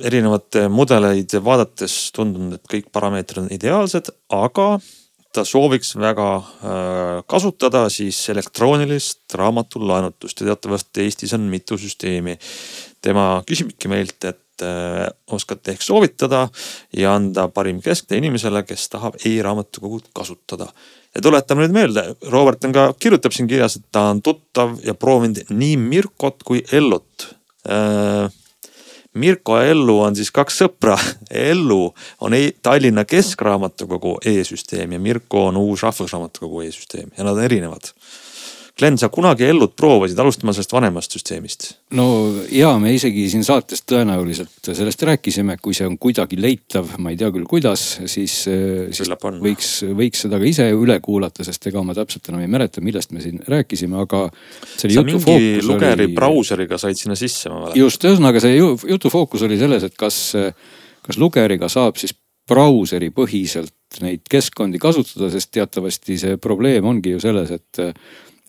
erinevate 0.02 0.66
mudeleid 0.74 1.36
vaadates 1.46 2.10
tundunud, 2.16 2.58
et 2.58 2.72
kõik 2.72 2.88
parameetrid 2.96 3.44
on 3.44 3.52
ideaalsed, 3.54 4.10
aga 4.34 4.80
ta 5.36 5.44
sooviks 5.46 5.94
väga 6.00 6.30
äh, 6.40 7.20
kasutada 7.30 7.84
siis 7.94 8.18
elektroonilist 8.34 9.36
raamatulaenutust 9.38 10.42
ja 10.42 10.50
teatavasti 10.50 11.06
Eestis 11.06 11.36
on 11.38 11.46
mitu 11.52 11.78
süsteemi. 11.78 12.40
tema 13.06 13.44
küsibki 13.46 13.92
meilt, 13.92 14.18
et 14.26 14.40
oskate 15.32 15.74
ehk 15.76 15.82
soovitada 15.82 16.48
ja 16.96 17.16
anda 17.16 17.48
parim 17.48 17.82
kesktee 17.82 18.22
inimesele, 18.22 18.64
kes 18.64 18.88
tahab 18.90 19.18
e-raamatukogut 19.26 20.08
kasutada. 20.14 20.68
ja 21.16 21.22
tuletame 21.22 21.66
nüüd 21.66 21.76
meelde, 21.76 22.06
Robert 22.32 22.64
on 22.66 22.74
ka, 22.76 22.88
kirjutab 23.00 23.36
siin 23.36 23.48
kirjas, 23.48 23.78
et 23.80 23.86
ta 23.92 24.10
on 24.14 24.22
tuttav 24.22 24.78
ja 24.84 24.94
proovinud 24.94 25.46
nii 25.50 25.78
Mirkot 25.78 26.44
kui 26.44 26.64
Ellot 26.72 27.30
äh, 27.70 28.32
Mirko 29.16 29.58
ja 29.58 29.70
Ellu 29.72 30.00
on 30.04 30.16
siis 30.16 30.32
kaks 30.36 30.58
sõpra. 30.60 30.98
Ellu 31.52 31.94
on 32.22 32.36
e 32.36 32.50
Tallinna 32.62 33.06
Keskraamatukogu 33.08 34.18
e-süsteem 34.26 34.92
ja 34.92 35.00
Mirko 35.00 35.48
on 35.48 35.58
uus 35.62 35.84
Rahvusraamatukogu 35.88 36.66
e-süsteem 36.68 37.14
ja 37.18 37.24
nad 37.24 37.38
on 37.38 37.44
erinevad 37.44 37.94
Glen, 38.76 38.98
sa 39.00 39.08
kunagi 39.08 39.46
Ellut 39.48 39.72
proovisid, 39.80 40.20
alustama 40.20 40.52
sellest 40.52 40.74
vanemast 40.76 41.14
süsteemist? 41.16 41.68
no 41.96 42.06
ja 42.52 42.74
me 42.82 42.92
isegi 42.92 43.24
siin 43.32 43.46
saates 43.48 43.86
tõenäoliselt 43.88 44.68
sellest 44.68 45.06
rääkisime, 45.08 45.56
kui 45.64 45.72
see 45.78 45.88
on 45.88 45.96
kuidagi 46.02 46.36
leitav, 46.42 46.90
ma 47.00 47.14
ei 47.14 47.20
tea 47.20 47.30
küll, 47.32 47.46
kuidas, 47.48 47.86
siis, 48.12 48.36
siis 48.44 49.14
võiks, 49.46 49.70
võiks 49.96 50.26
seda 50.26 50.42
ka 50.42 50.50
ise 50.50 50.68
üle 50.76 51.00
kuulata, 51.06 51.46
sest 51.48 51.70
ega 51.72 51.86
ma 51.88 51.96
täpselt 51.96 52.28
enam 52.34 52.44
ei 52.44 52.52
mäleta, 52.52 52.84
millest 52.84 53.16
me 53.16 53.24
siin 53.24 53.40
rääkisime, 53.48 53.96
aga. 54.04 54.26
sa 54.76 54.92
mingi 54.92 55.64
lugeri 55.64 56.10
oli... 56.10 56.20
brauseriga 56.20 56.82
said 56.82 57.00
sinna 57.00 57.16
sisse, 57.20 57.48
ma 57.54 57.62
mäletan. 57.62 57.80
just, 57.80 58.04
ühesõnaga 58.04 58.44
see 58.44 58.60
jutu 58.60 59.14
fookus 59.14 59.48
oli 59.48 59.62
selles, 59.62 59.88
et 59.88 59.96
kas, 59.96 60.20
kas 61.08 61.22
lugeriga 61.22 61.72
saab 61.72 61.96
siis 62.02 62.12
brauseri 62.52 63.08
põhiselt 63.16 63.72
neid 64.04 64.28
keskkondi 64.30 64.84
kasutada, 64.84 65.32
sest 65.32 65.56
teatavasti 65.56 66.20
see 66.20 66.38
probleem 66.44 66.84
ongi 66.92 67.16
ju 67.16 67.24
selles, 67.24 67.56
et 67.56 67.86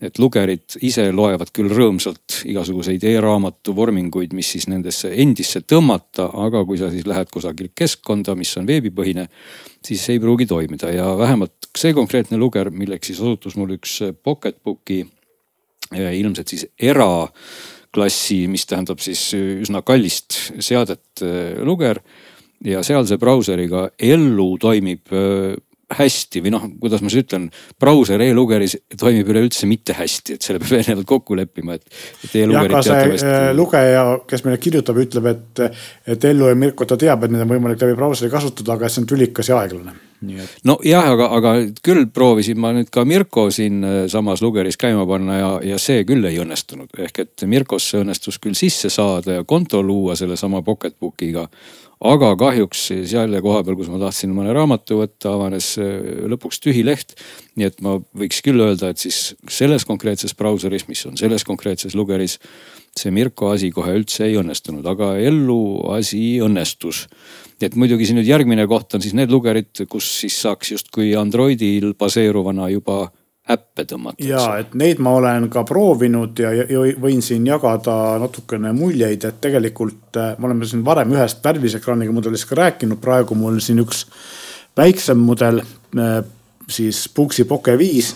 et 0.04 0.18
lugerid 0.20 0.76
ise 0.84 1.06
loevad 1.08 1.48
küll 1.56 1.72
rõõmsalt 1.72 2.42
igasuguseid 2.50 3.04
e-raamatu 3.08 3.72
vorminguid, 3.76 4.34
mis 4.36 4.50
siis 4.52 4.66
nendesse 4.68 5.08
endisse 5.22 5.62
tõmmata, 5.64 6.28
aga 6.44 6.64
kui 6.68 6.76
sa 6.80 6.90
siis 6.92 7.06
lähed 7.08 7.30
kusagil 7.32 7.70
keskkonda, 7.72 8.34
mis 8.36 8.52
on 8.60 8.68
veebipõhine, 8.68 9.24
siis 9.86 10.04
ei 10.12 10.20
pruugi 10.20 10.44
toimida. 10.50 10.92
Ja 10.92 11.08
vähemalt 11.16 11.70
see 11.76 11.96
konkreetne 11.96 12.36
luger, 12.40 12.68
milleks 12.70 13.08
siis 13.12 13.22
osutus 13.24 13.56
mul 13.56 13.78
üks 13.78 13.98
Pocketbooki 14.22 15.00
ilmselt 15.96 16.52
siis 16.52 16.66
eraklassi, 16.76 18.42
mis 18.52 18.66
tähendab 18.68 19.00
siis 19.00 19.30
üsna 19.32 19.80
kallist 19.86 20.52
seadet 20.60 21.24
luger. 21.64 22.02
Ja 22.64 22.80
seal 22.84 23.04
see 23.08 23.20
brauseriga 23.20 23.90
ellu 24.00 24.56
toimib 24.60 25.12
hästi 25.94 26.42
või 26.42 26.50
noh, 26.50 26.64
kuidas 26.80 27.02
ma 27.04 27.10
siis 27.12 27.22
ütlen, 27.22 27.46
brauser 27.80 28.22
e-lugeris 28.24 28.74
toimib 28.98 29.28
üleüldse 29.30 29.68
mitte 29.70 29.94
hästi, 29.94 30.34
et 30.34 30.46
selle 30.46 30.58
peab 30.62 30.80
eelnevalt 30.80 31.06
kokku 31.06 31.36
leppima, 31.38 31.76
et, 31.78 31.86
et 32.26 32.34
e-lugerid 32.42 32.80
teatavasti. 32.80 33.28
Äh, 33.30 33.52
lugeja, 33.54 34.02
kes 34.26 34.42
meile 34.46 34.58
kirjutab, 34.62 34.98
ütleb, 35.04 35.30
et, 35.30 35.62
et 36.10 36.26
Ellu 36.26 36.50
ja 36.50 36.58
Mirko 36.58 36.88
ta 36.90 36.98
teab, 36.98 37.22
et 37.22 37.34
neid 37.34 37.46
on 37.46 37.54
võimalik 37.54 37.86
läbi 37.86 37.94
brauseri 37.98 38.32
kasutada, 38.32 38.74
aga 38.74 38.90
see 38.90 39.04
on 39.04 39.08
tülikas 39.14 39.52
ja 39.52 39.60
aeglane. 39.62 39.94
Et... 40.26 40.52
nojah, 40.64 41.10
aga, 41.12 41.26
aga 41.36 41.50
küll 41.84 42.06
proovisin 42.10 42.58
ma 42.58 42.72
nüüd 42.74 42.88
ka 42.90 43.04
Mirko 43.06 43.50
siin 43.54 43.84
äh, 43.84 43.96
samas 44.10 44.42
lugeris 44.42 44.80
käima 44.80 45.04
panna 45.06 45.38
ja, 45.38 45.50
ja 45.74 45.78
see 45.78 46.06
küll 46.08 46.24
ei 46.26 46.40
õnnestunud. 46.42 46.88
ehk 47.04 47.20
et 47.22 47.44
Mirkosse 47.46 48.00
õnnestus 48.00 48.40
küll 48.42 48.56
sisse 48.58 48.90
saada 48.90 49.38
ja 49.38 49.44
konto 49.44 49.82
luua 49.84 50.16
sellesama 50.16 50.62
Pocketbookiga 50.64 51.46
aga 52.04 52.32
kahjuks 52.36 52.82
selle 53.08 53.40
koha 53.44 53.62
peal, 53.64 53.76
kus 53.78 53.88
ma 53.88 53.98
tahtsin 54.00 54.32
mõne 54.36 54.52
raamatu 54.56 55.00
võtta, 55.00 55.32
avanes 55.32 55.72
äh, 55.80 56.26
lõpuks 56.28 56.60
tühi 56.60 56.84
leht. 56.84 57.16
nii 57.56 57.66
et 57.70 57.80
ma 57.80 57.96
võiks 58.16 58.42
küll 58.44 58.60
öelda, 58.60 58.90
et 58.92 59.00
siis 59.00 59.34
selles 59.48 59.86
konkreetses 59.88 60.36
brauseris, 60.36 60.86
mis 60.88 61.06
on 61.08 61.16
selles 61.16 61.44
konkreetses 61.44 61.96
lugeris, 61.96 62.38
see 62.96 63.12
Mirko 63.12 63.50
asi 63.52 63.70
kohe 63.72 63.94
üldse 63.96 64.26
ei 64.26 64.36
õnnestunud, 64.36 64.84
aga 64.88 65.14
ellu 65.20 65.88
asi 65.96 66.38
õnnestus. 66.44 67.06
et 67.60 67.74
muidugi 67.74 68.04
siin 68.04 68.20
nüüd 68.20 68.28
järgmine 68.28 68.66
koht 68.68 68.94
on 68.94 69.00
siis 69.00 69.14
need 69.16 69.32
lugerid, 69.32 69.86
kus 69.88 70.08
siis 70.20 70.36
saaks 70.42 70.72
justkui 70.76 71.14
Androidil 71.16 71.94
baseeruvana 71.96 72.68
juba 72.68 73.06
äppe 73.50 73.84
tõmmata. 73.86 74.24
ja 74.26 74.42
et 74.60 74.74
neid 74.74 74.98
ma 75.02 75.12
olen 75.20 75.48
ka 75.52 75.62
proovinud 75.66 76.38
ja, 76.42 76.52
ja 76.52 76.84
võin 77.00 77.22
siin 77.22 77.46
jagada 77.46 78.16
natukene 78.22 78.72
muljeid, 78.76 79.24
et 79.24 79.40
tegelikult 79.40 80.18
äh, 80.18 80.34
me 80.38 80.50
oleme 80.50 80.66
siin 80.66 80.84
varem 80.84 81.14
ühest 81.14 81.44
värvilise 81.44 81.78
ekraaniga 81.82 82.14
mudelist 82.14 82.48
ka 82.50 82.58
rääkinud, 82.58 83.00
praegu 83.02 83.38
mul 83.38 83.60
siin 83.62 83.82
üks 83.84 84.06
väiksem 84.76 85.22
mudel 85.22 85.62
äh, 85.62 86.18
siis 86.68 87.06
Puxi 87.14 87.44
Poke 87.44 87.76
viis 87.78 88.14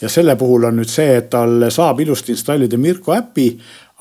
ja 0.00 0.10
selle 0.10 0.36
puhul 0.36 0.66
on 0.66 0.80
nüüd 0.80 0.90
see, 0.90 1.16
et 1.20 1.30
tal 1.30 1.68
saab 1.70 2.00
ilusti 2.02 2.34
installida 2.34 2.78
Mirko 2.78 3.14
äpi, 3.14 3.52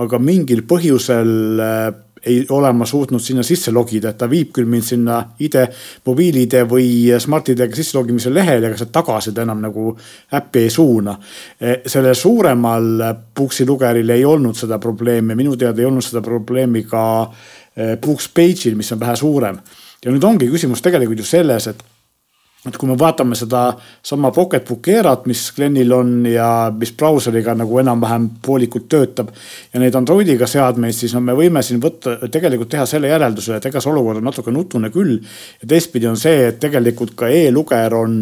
aga 0.02 0.20
mingil 0.20 0.66
põhjusel 0.68 1.62
äh, 1.62 1.92
ei 2.26 2.46
ole 2.50 2.72
ma 2.74 2.86
suutnud 2.86 3.22
sinna 3.22 3.44
sisse 3.44 3.72
logida, 3.72 4.12
et 4.12 4.18
ta 4.18 4.28
viib 4.30 4.52
küll 4.54 4.70
mind 4.70 4.86
sinna 4.86 5.18
IDE, 5.42 5.66
mobiil-ID 6.06 6.58
või 6.70 6.88
Smart-ID-ga 7.20 7.78
sisse 7.78 7.98
logimise 7.98 8.34
lehele, 8.34 8.70
aga 8.70 8.78
see 8.78 8.92
tagasi 8.94 9.34
ta 9.34 9.46
enam 9.46 9.62
nagu 9.64 9.96
äppi 10.38 10.66
ei 10.66 10.74
suuna. 10.74 11.18
E, 11.60 11.80
sellel 11.86 12.16
suuremal 12.18 12.92
Puxi 13.34 13.66
lugeril 13.66 14.10
ei 14.14 14.26
olnud 14.26 14.58
seda 14.58 14.78
probleemi, 14.82 15.38
minu 15.38 15.58
teada 15.58 15.82
ei 15.82 15.90
olnud 15.90 16.06
seda 16.06 16.22
probleemi 16.26 16.84
ka 16.90 17.06
e, 17.76 17.96
Pux 18.02 18.30
Page'il, 18.36 18.78
mis 18.78 18.92
on 18.94 19.02
vähe 19.02 19.16
suurem. 19.16 19.58
ja 20.06 20.12
nüüd 20.12 20.24
ongi 20.26 20.48
küsimus 20.50 20.82
tegelikult 20.82 21.20
ju 21.22 21.26
selles, 21.26 21.68
et 21.68 21.84
et 22.62 22.78
kui 22.78 22.90
me 22.90 22.96
vaatame 23.00 23.34
seda 23.38 23.72
sama 24.06 24.30
Pocketbook 24.34 24.86
Air'at, 24.94 25.26
mis 25.30 25.48
Glenil 25.56 25.94
on 25.96 26.12
ja 26.30 26.70
mis 26.76 26.92
brauseriga 26.98 27.56
nagu 27.58 27.80
enam-vähem 27.82 28.28
poolikult 28.46 28.86
töötab. 28.92 29.32
ja 29.74 29.82
neid 29.82 29.98
Androidiga 29.98 30.48
seadmeid, 30.48 30.94
siis 30.94 31.16
no 31.18 31.24
me 31.26 31.34
võime 31.38 31.64
siin 31.66 31.82
võtta, 31.82 32.20
tegelikult 32.30 32.70
teha 32.70 32.86
selle 32.86 33.10
järelduse, 33.10 33.58
et 33.58 33.66
ega 33.66 33.82
see 33.82 33.92
olukord 33.92 34.22
on 34.22 34.30
natuke 34.30 34.54
nutune 34.54 34.94
küll. 34.94 35.18
ja 35.62 35.74
teistpidi 35.74 36.08
on 36.08 36.22
see, 36.22 36.48
et 36.52 36.62
tegelikult 36.62 37.16
ka 37.18 37.32
e-luger 37.34 37.98
on, 37.98 38.22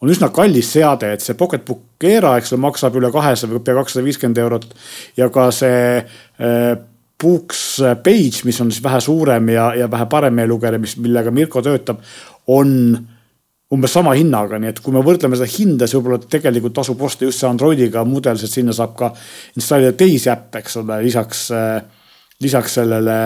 on 0.00 0.16
üsna 0.16 0.32
kallis 0.32 0.72
seade, 0.78 1.12
et 1.12 1.20
see 1.20 1.36
Pocketbook 1.36 2.04
Aira, 2.04 2.38
eks 2.40 2.56
ole, 2.56 2.64
maksab 2.64 2.96
üle 2.96 3.12
kahesaja 3.12 3.52
või 3.52 3.64
pea 3.64 3.76
kakssada 3.76 4.08
viiskümmend 4.08 4.40
eurot. 4.40 4.68
ja 5.20 5.28
ka 5.28 5.50
see 5.52 6.00
äh, 6.00 6.74
Books 7.20 7.82
Page, 8.04 8.44
mis 8.44 8.60
on 8.60 8.72
siis 8.72 8.82
vähe 8.82 9.00
suurem 9.04 9.52
ja, 9.52 9.74
ja 9.76 9.90
vähe 9.90 10.06
parem 10.08 10.38
e-lugeja, 10.38 10.80
mis, 10.80 10.96
millega 10.96 11.30
Mirko 11.30 11.60
töötab, 11.62 12.00
on 12.46 12.72
umbes 13.74 13.94
sama 13.96 14.14
hinnaga, 14.16 14.60
nii 14.60 14.70
et 14.72 14.80
kui 14.84 14.94
me 14.94 15.02
võrdleme 15.04 15.38
seda 15.38 15.50
hinda, 15.50 15.88
siis 15.88 15.98
võib-olla 15.98 16.30
tegelikult 16.30 16.76
tasub 16.78 17.02
osta 17.02 17.26
just 17.26 17.42
see 17.42 17.50
Androidiga 17.50 18.04
mudel, 18.08 18.38
sest 18.40 18.60
sinna 18.60 18.74
saab 18.76 18.94
ka 18.98 19.10
installida 19.58 19.94
teisi 19.98 20.30
äppe, 20.32 20.62
eks 20.62 20.78
ole, 20.82 21.00
lisaks, 21.04 21.44
lisaks 22.44 22.78
sellele 22.80 23.18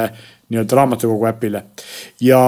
nii-öelda 0.49 0.81
raamatukogu 0.81 1.29
äpile. 1.29 1.65
ja 2.25 2.41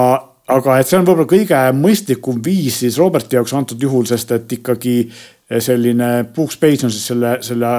aga 0.50 0.78
et 0.80 0.88
see 0.88 0.98
on 0.98 1.04
võib-olla 1.06 1.28
kõige 1.30 1.58
mõistlikum 1.76 2.40
viis 2.44 2.80
siis 2.82 2.98
Roberti 2.98 3.38
jaoks 3.38 3.54
antud 3.54 3.82
juhul, 3.82 4.06
sest 4.08 4.32
et 4.34 4.56
ikkagi 4.58 4.96
selline 5.58 6.10
Books 6.34 6.58
Page 6.60 6.86
on 6.86 6.92
siis 6.94 7.08
selle, 7.10 7.36
selle 7.42 7.70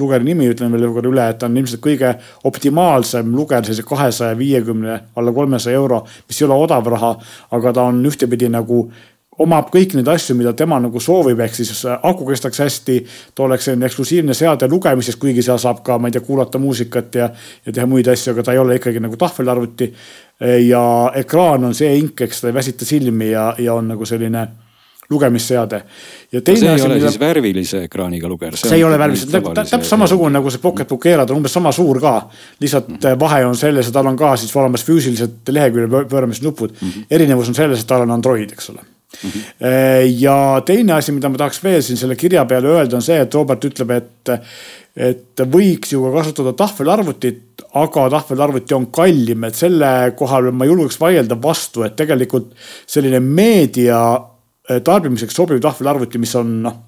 lugeri 0.00 0.26
nimi, 0.26 0.48
ütlen 0.50 0.72
veel 0.74 0.88
korra 0.90 1.12
üle, 1.12 1.26
et 1.30 1.38
ta 1.38 1.46
on 1.46 1.58
ilmselt 1.60 1.82
kõige 1.84 2.10
optimaalsem 2.48 3.30
luger 3.36 3.62
sellise 3.66 3.86
kahesaja 3.86 4.38
viiekümne 4.38 4.98
alla 5.18 5.34
kolmesaja 5.34 5.78
euro, 5.78 6.02
mis 6.28 6.40
ei 6.40 6.48
ole 6.48 6.58
odav 6.66 6.90
raha, 6.90 7.12
aga 7.56 7.74
ta 7.76 7.86
on 7.92 8.02
ühtepidi 8.10 8.50
nagu 8.50 8.88
omab 9.40 9.70
kõiki 9.72 9.98
neid 9.98 10.08
asju, 10.12 10.36
mida 10.38 10.52
tema 10.56 10.78
nagu 10.82 11.00
soovib, 11.00 11.40
ehk 11.40 11.56
siis 11.56 11.84
äh, 11.88 11.98
aku 12.10 12.28
kestaks 12.28 12.60
hästi. 12.60 12.98
ta 13.34 13.46
oleks 13.46 13.68
selline 13.68 13.88
eksklusiivne 13.88 14.34
seade 14.36 14.68
lugemiseks, 14.68 15.18
kuigi 15.20 15.42
seal 15.42 15.58
saab 15.58 15.82
ka, 15.86 15.98
ma 15.98 16.08
ei 16.08 16.16
tea, 16.16 16.24
kuulata 16.24 16.60
muusikat 16.60 17.20
ja, 17.20 17.30
ja 17.66 17.72
teha 17.72 17.86
muid 17.88 18.08
asju, 18.08 18.34
aga 18.34 18.46
ta 18.46 18.56
ei 18.56 18.62
ole 18.62 18.80
ikkagi 18.80 19.00
nagu 19.00 19.16
tahvelarvuti. 19.16 19.92
ja 20.66 20.82
ekraan 21.20 21.64
on 21.68 21.74
see 21.76 21.92
ink, 21.98 22.20
eks 22.24 22.40
ta 22.40 22.48
ei 22.48 22.54
väsita 22.56 22.84
silmi 22.88 23.30
ja, 23.30 23.50
ja 23.58 23.74
on 23.74 23.88
nagu 23.92 24.06
selline 24.08 24.46
lugemisseade. 25.10 25.82
ja 26.32 26.40
teine 26.40 26.66
no 26.66 26.74
asi. 26.74 26.82
see 26.82 26.84
ei 26.84 26.86
ole 26.86 26.94
mida... 26.94 27.10
siis 27.10 27.20
värvilise 27.20 27.82
ekraaniga 27.84 28.28
luger. 28.28 28.56
see 28.56 28.76
ei 28.76 28.84
ole 28.84 28.98
värvilise, 28.98 29.40
täpselt 29.54 29.84
samasugune 29.84 30.38
nagu 30.38 30.50
see 30.50 30.62
Pocketbook 30.62 31.06
Air, 31.06 31.24
ta 31.26 31.34
on 31.34 31.42
umbes 31.42 31.52
sama 31.52 31.72
suur 31.72 32.00
ka. 32.00 32.30
lihtsalt 32.60 32.88
mm 32.88 32.96
-hmm. 32.96 33.20
vahe 33.20 33.44
on 33.46 33.56
selles, 33.56 33.88
et 33.88 33.92
tal 33.92 34.06
on 34.06 34.16
ka 34.16 34.36
siis 34.36 34.56
olemas 34.56 34.84
füüsilised 34.86 35.48
lehekülje 35.48 36.04
pööramisnupud 36.08 36.70
mm. 36.70 36.88
-hmm. 36.88 37.04
erinevus 37.10 37.48
on 37.48 37.54
selles, 37.54 37.80
et 37.80 37.86
tal 37.86 38.00
on 38.00 38.10
Android, 38.10 38.52
eks 38.52 38.70
ole 38.70 38.80
Mm 39.10 39.30
-hmm. 39.30 40.20
ja 40.20 40.62
teine 40.66 40.92
asi, 40.92 41.12
mida 41.12 41.28
ma 41.28 41.38
tahaks 41.38 41.64
veel 41.64 41.82
siin 41.82 41.98
selle 41.98 42.16
kirja 42.16 42.44
peale 42.44 42.68
öelda, 42.68 42.96
on 42.96 43.02
see, 43.02 43.18
et 43.20 43.34
Robert 43.34 43.64
ütleb, 43.64 43.90
et, 43.90 44.30
et 44.96 45.42
võiks 45.54 45.92
ju 45.92 46.02
ka 46.04 46.12
kasutada 46.18 46.52
tahvelarvutit, 46.52 47.64
aga 47.74 48.08
tahvelarvuti 48.10 48.74
on 48.74 48.86
kallim, 48.86 49.44
et 49.44 49.54
selle 49.54 50.12
koha 50.16 50.40
peal 50.42 50.54
ma 50.54 50.68
julgeks 50.68 51.00
vaielda 51.00 51.36
vastu, 51.42 51.82
et 51.82 51.96
tegelikult 51.96 52.54
selline 52.86 53.20
meedia 53.20 54.20
tarbimiseks 54.84 55.34
sobiv 55.34 55.60
tahvelarvuti, 55.60 56.18
mis 56.18 56.34
on 56.38 56.62
noh 56.62 56.78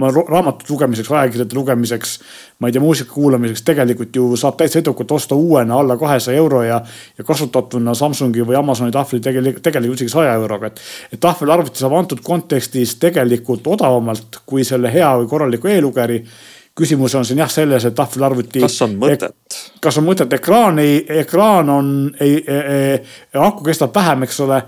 ma 0.00 0.10
raamatute 0.10 0.72
lugemiseks, 0.72 1.10
ajakirjade 1.12 1.56
lugemiseks, 1.56 2.14
ma 2.58 2.68
ei 2.68 2.76
tea, 2.76 2.82
muusika 2.82 3.12
kuulamiseks 3.14 3.64
tegelikult 3.66 4.16
ju 4.16 4.28
saab 4.40 4.56
täitsa 4.60 4.80
edukalt 4.80 5.12
osta 5.16 5.38
uuena 5.38 5.80
alla 5.80 5.96
kahesaja 6.00 6.38
euro 6.40 6.62
ja, 6.66 6.80
ja 7.18 7.26
kasutatuna 7.26 7.94
Samsungi 7.98 8.44
või 8.46 8.58
Amazoni 8.58 8.94
tahvli 8.94 9.20
tegelikult, 9.24 9.64
tegelikult 9.66 10.00
isegi 10.00 10.14
saja 10.14 10.36
euroga, 10.38 10.70
et. 10.70 10.80
et 11.12 11.20
tahvelarvuti 11.20 11.82
saab 11.82 11.98
antud 11.98 12.22
kontekstis 12.24 12.96
tegelikult 13.02 13.66
odavamalt 13.76 14.42
kui 14.46 14.64
selle 14.64 14.92
hea 14.92 15.12
või 15.20 15.28
korraliku 15.30 15.70
e-lugeri 15.70 16.24
küsimus 16.80 17.14
on 17.14 17.26
siin 17.26 17.40
jah 17.42 17.50
selles, 17.50 17.84
et 17.84 17.94
tahvelarvuti. 17.94 18.62
kas 18.62 18.78
on 18.86 18.96
mõtet? 19.00 19.58
kas 19.80 19.98
on 19.98 20.06
mõtet, 20.06 20.32
ekraan 20.38 20.78
ei, 20.78 21.00
ekraan 21.22 21.70
on, 21.70 21.90
ei, 22.20 22.38
ei, 22.40 22.62
ei, 22.76 23.00
aku 23.34 23.66
kestab 23.66 23.94
vähem, 23.94 24.24
eks 24.28 24.40
ole 24.46 24.62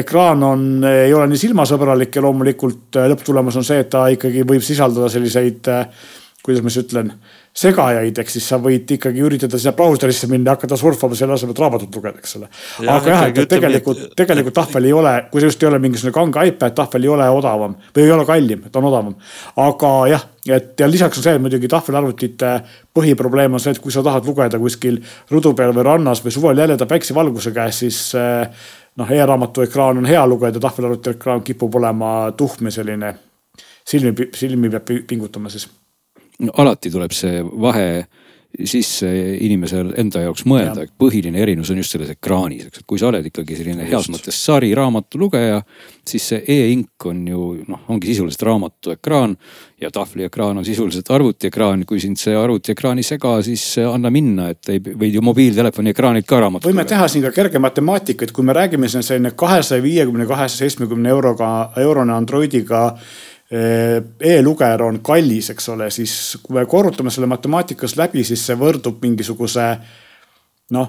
ekraan 0.00 0.42
on, 0.46 0.66
ei 0.88 1.14
ole 1.14 1.28
nii 1.30 1.40
silmasõbralik 1.46 2.16
ja 2.16 2.24
loomulikult 2.24 3.00
äh, 3.00 3.08
lõpptulemus 3.12 3.58
on 3.60 3.66
see, 3.66 3.80
et 3.84 3.90
ta 3.92 4.06
ikkagi 4.12 4.44
võib 4.48 4.64
sisaldada 4.64 5.10
selliseid, 5.12 5.72
äh, 5.72 6.12
kuidas 6.44 6.64
ma 6.64 6.72
siis 6.72 6.84
ütlen, 6.84 7.12
segajaid, 7.54 8.18
ehk 8.18 8.30
siis 8.32 8.46
sa 8.50 8.58
võid 8.58 8.90
ikkagi 8.96 9.22
üritada 9.22 9.58
sinna 9.60 9.72
brauserisse 9.78 10.26
minna 10.30 10.50
ja 10.50 10.56
hakata 10.56 10.76
surfama 10.76 11.14
selle 11.16 11.36
asemel, 11.36 11.54
et 11.54 11.62
raamatut 11.62 11.96
lugeda, 11.96 12.18
eks 12.18 12.34
ole. 12.40 12.48
aga 12.82 13.12
jah, 13.12 13.26
et 13.30 13.50
tegelikult, 13.50 14.02
tegelikult 14.18 14.56
tahvel 14.58 14.88
ei 14.88 14.94
ole, 14.96 15.12
kui 15.30 15.40
see 15.40 15.52
just 15.52 15.62
ei 15.62 15.70
ole 15.70 15.78
mingisugune 15.82 16.16
kange 16.16 16.48
iPad, 16.50 16.74
tahvel 16.76 17.06
ei 17.06 17.12
ole 17.14 17.28
odavam 17.30 17.76
või 17.94 18.04
ei 18.04 18.14
ole 18.16 18.26
kallim, 18.26 18.66
ta 18.66 18.82
on 18.82 18.88
odavam. 18.90 19.14
aga 19.62 19.92
jah, 20.10 20.26
et 20.50 20.82
ja 20.82 20.90
lisaks 20.90 21.22
on 21.22 21.28
see, 21.28 21.36
et 21.38 21.44
muidugi 21.46 21.70
tahvelarvutite 21.70 22.54
põhiprobleem 22.98 23.54
on 23.54 23.62
see, 23.62 23.76
et 23.76 23.82
kui 23.84 23.94
sa 23.94 24.02
tahad 24.04 24.26
lugeda 24.26 24.58
kuskil 24.58 24.98
rudu 25.30 25.54
peal 25.54 25.72
või 25.76 25.86
rannas 25.86 26.24
või 26.26 26.34
suvel 26.34 26.58
jäljeda 26.58 26.90
päiksevalguse 26.90 27.54
käes, 27.54 27.84
siis 27.86 28.00
äh, 28.18 28.66
noh 28.96 29.10
e-raamatu 29.10 29.62
ekraan 29.62 29.98
on 29.98 30.06
hea 30.06 30.26
lugeda, 30.26 30.60
tahvelarvuti 30.60 31.10
ekraan 31.10 31.42
kipub 31.42 31.74
olema 31.74 32.32
tuhm 32.36 32.70
ja 32.70 32.70
selline 32.78 33.14
silmi, 33.86 34.28
silmi 34.34 34.70
peab 34.70 34.92
pingutama 35.06 35.48
siis. 35.48 35.68
no 36.38 36.52
alati 36.58 36.90
tuleb 36.90 37.12
see 37.14 37.42
vahe 37.42 38.06
sisse 38.62 39.08
inimesel 39.42 39.90
enda 39.98 40.22
jaoks 40.22 40.44
mõelda, 40.46 40.84
et 40.86 40.92
põhiline 40.98 41.40
erinevus 41.42 41.72
on 41.74 41.80
just 41.80 41.94
selles 41.94 42.12
ekraanis, 42.14 42.68
eks, 42.68 42.82
et 42.82 42.86
kui 42.86 43.00
sa 43.00 43.08
oled 43.10 43.26
ikkagi 43.26 43.58
selline 43.58 43.86
heas 43.88 44.06
mõttes 44.12 44.38
sariraamatu 44.46 45.18
lugeja, 45.18 45.58
siis 46.06 46.28
see 46.30 46.42
e-ink 46.54 47.08
on 47.10 47.24
ju 47.28 47.48
noh, 47.66 47.82
ongi 47.90 48.12
sisuliselt 48.12 48.46
raamatu 48.46 48.94
ekraan 48.94 49.34
ja 49.82 49.90
tahvliekraan 49.90 50.62
on 50.62 50.64
sisuliselt 50.64 51.10
arvutiekraan. 51.10 51.84
kui 51.86 52.00
sind 52.00 52.20
see 52.20 52.36
arvutiekraan 52.36 52.98
ei 52.98 53.06
sega, 53.06 53.34
siis 53.42 53.64
anna 53.82 54.10
minna, 54.10 54.48
et 54.54 54.70
ei, 54.70 54.80
võid 54.80 55.18
ju 55.18 55.22
mobiiltelefoni 55.24 55.90
ekraanilt 55.90 56.26
ka 56.26 56.40
raamatut. 56.40 56.70
võime 56.70 56.86
teha 56.88 57.08
siin 57.08 57.26
ka 57.26 57.34
kerge 57.34 57.58
matemaatika, 57.58 58.24
et 58.24 58.32
kui 58.32 58.46
me 58.46 58.54
räägime 58.54 58.88
siin 58.88 59.02
selline 59.02 59.34
kahesaja 59.36 59.82
viiekümne, 59.82 60.26
kahesaja 60.30 60.64
seitsmekümne 60.64 61.10
euroga, 61.10 61.72
eurone 61.82 62.14
Androidiga 62.14 62.92
Äh, 63.54 64.02
e-lugeja 64.20 64.80
on 64.82 64.98
kallis, 65.04 65.52
eks 65.52 65.68
ole, 65.70 65.86
siis 65.94 66.14
kui 66.42 66.56
me 66.56 66.64
korrutame 66.66 67.12
selle 67.14 67.28
matemaatikas 67.30 67.94
läbi, 68.00 68.24
siis 68.26 68.42
see 68.48 68.56
võrdub 68.58 68.98
mingisuguse 69.04 69.66
noh, 70.74 70.88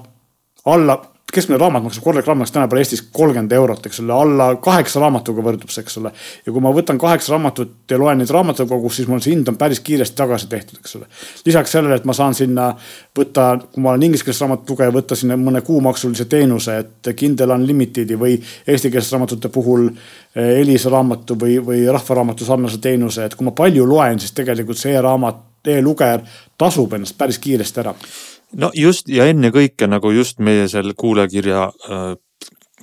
alla 0.71 0.95
keskmine 1.35 1.59
raamat 1.59 1.83
maksab, 1.85 2.03
korralik 2.03 2.27
raamat 2.27 2.51
tänapäeval 2.53 2.81
Eestis 2.81 3.01
kolmkümmend 3.13 3.51
eurot, 3.51 3.85
eks 3.85 3.99
ole, 4.03 4.13
alla 4.13 4.47
kaheksa 4.63 5.01
raamatuga 5.03 5.43
võrdub 5.45 5.71
see, 5.73 5.83
eks 5.85 5.97
ole. 5.99 6.11
ja 6.45 6.53
kui 6.53 6.63
ma 6.63 6.71
võtan 6.75 6.99
kaheksa 7.01 7.33
raamatut 7.35 7.91
ja 7.91 7.99
loen 7.99 8.21
neid 8.21 8.31
raamatukogus, 8.33 8.99
siis 8.99 9.09
mul 9.11 9.21
see 9.23 9.33
hind 9.33 9.49
on 9.51 9.57
päris 9.59 9.81
kiiresti 9.85 10.17
tagasi 10.17 10.49
tehtud, 10.51 10.79
eks 10.81 10.95
ole. 10.99 11.09
lisaks 11.45 11.75
sellele, 11.75 11.99
et 11.99 12.07
ma 12.07 12.15
saan 12.17 12.37
sinna 12.37 12.69
võtta, 13.17 13.47
kui 13.71 13.83
ma 13.83 13.93
olen 13.93 14.07
ingliskeelset 14.09 14.45
raamatut 14.45 14.75
lugeja, 14.75 14.93
võtta 14.95 15.17
sinna 15.19 15.37
mõne 15.39 15.61
kuumaksulise 15.65 16.27
teenuse, 16.31 16.77
et 16.83 17.11
Kindle 17.15 17.53
Unlimited'i 17.55 18.19
või 18.19 18.37
eestikeelsete 18.67 19.17
raamatute 19.17 19.51
puhul 19.53 19.89
eh, 19.89 20.61
Elisa 20.61 20.93
raamatu 20.93 21.37
või, 21.41 21.59
või 21.65 21.83
Rahvaraamatu 21.91 22.47
sarnase 22.47 22.79
teenuse, 22.83 23.25
et 23.25 23.35
kui 23.35 23.47
ma 23.47 23.55
palju 23.55 23.87
loen, 23.89 24.19
siis 24.19 24.35
tegelikult 24.35 24.79
see 24.79 24.95
e-raamat 24.95 25.43
e, 25.65 25.79
e-lugeja 25.79 26.21
tasub 26.57 26.93
ennast 26.95 27.17
päris 27.17 27.41
kiiresti 27.41 27.83
ära 27.83 27.95
no 28.61 28.71
just 28.75 29.09
ja 29.11 29.27
ennekõike 29.31 29.89
nagu 29.89 30.11
just 30.15 30.39
meie 30.43 30.67
seal 30.71 30.93
kuulajakirja 30.97 31.65
äh, 31.65 32.05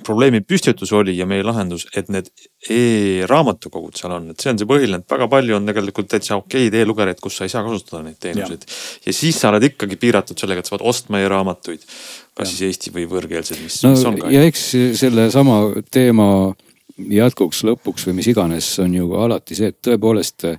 probleemi 0.03 0.41
püstitus 0.41 0.91
oli 0.95 1.13
ja 1.17 1.25
meie 1.29 1.43
lahendus, 1.45 1.85
et 1.95 2.09
need 2.11 2.27
e-raamatukogud 2.71 3.95
seal 3.97 4.15
on, 4.15 4.31
et 4.33 4.41
see 4.41 4.51
on 4.51 4.59
see 4.59 4.69
põhiline, 4.69 4.99
et 5.03 5.15
väga 5.15 5.27
palju 5.31 5.57
on 5.57 5.69
tegelikult 5.69 6.09
täitsa 6.11 6.39
okeid 6.39 6.75
e-lugejaid, 6.79 7.21
kus 7.23 7.37
sa 7.37 7.47
ei 7.47 7.53
saa 7.53 7.63
kasutada 7.65 8.01
neid 8.07 8.17
teenuseid. 8.23 8.65
ja 9.05 9.15
siis 9.15 9.39
sa 9.39 9.51
oled 9.53 9.67
ikkagi 9.69 9.99
piiratud 10.01 10.39
sellega, 10.39 10.63
et 10.63 10.69
sa 10.69 10.75
pead 10.75 10.85
ostma 10.89 11.21
e-raamatuid, 11.23 11.85
kas 11.85 12.47
ja. 12.47 12.49
siis 12.51 12.65
eesti 12.69 12.93
või 12.97 13.07
võõrkeelsed, 13.13 13.63
mis, 13.63 13.79
no, 13.85 13.93
on 14.09 14.19
ka. 14.23 14.33
ja 14.33 14.43
eks 14.49 14.65
sellesama 14.99 15.61
teema 15.93 16.27
jätkuks, 16.97 17.63
lõpuks 17.69 18.09
või 18.09 18.19
mis 18.21 18.33
iganes 18.33 18.73
on 18.83 18.97
ju 18.97 19.13
alati 19.21 19.57
see, 19.57 19.71
et 19.73 19.81
tõepoolest 19.85 20.49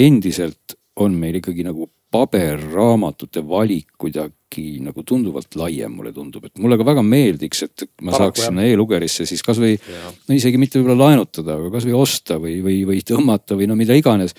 endiselt 0.00 0.78
on 1.00 1.14
meil 1.20 1.38
ikkagi 1.40 1.64
nagu 1.68 1.88
paberraamatute 2.10 3.44
valik 3.46 3.92
kuidagi 4.00 4.34
nagu 4.58 5.04
tunduvalt 5.06 5.54
laiem, 5.54 5.92
mulle 5.94 6.12
tundub, 6.12 6.44
et 6.48 6.58
mulle 6.58 6.78
ka 6.80 6.86
väga 6.86 7.04
meeldiks, 7.06 7.62
et 7.66 7.84
ma 8.02 8.10
Paraku, 8.10 8.18
saaks 8.24 8.48
sinna 8.48 8.66
e-lugerisse 8.66 9.26
siis 9.28 9.44
kasvõi 9.46 9.76
no 9.78 10.34
isegi 10.34 10.58
mitte 10.58 10.80
võib-olla 10.80 11.06
laenutada, 11.06 11.54
aga 11.54 11.70
kasvõi 11.76 11.94
osta 11.94 12.40
või, 12.42 12.58
või, 12.64 12.82
või 12.88 13.00
tõmmata 13.06 13.58
või 13.58 13.70
no 13.70 13.78
mida 13.78 13.94
iganes. 13.94 14.34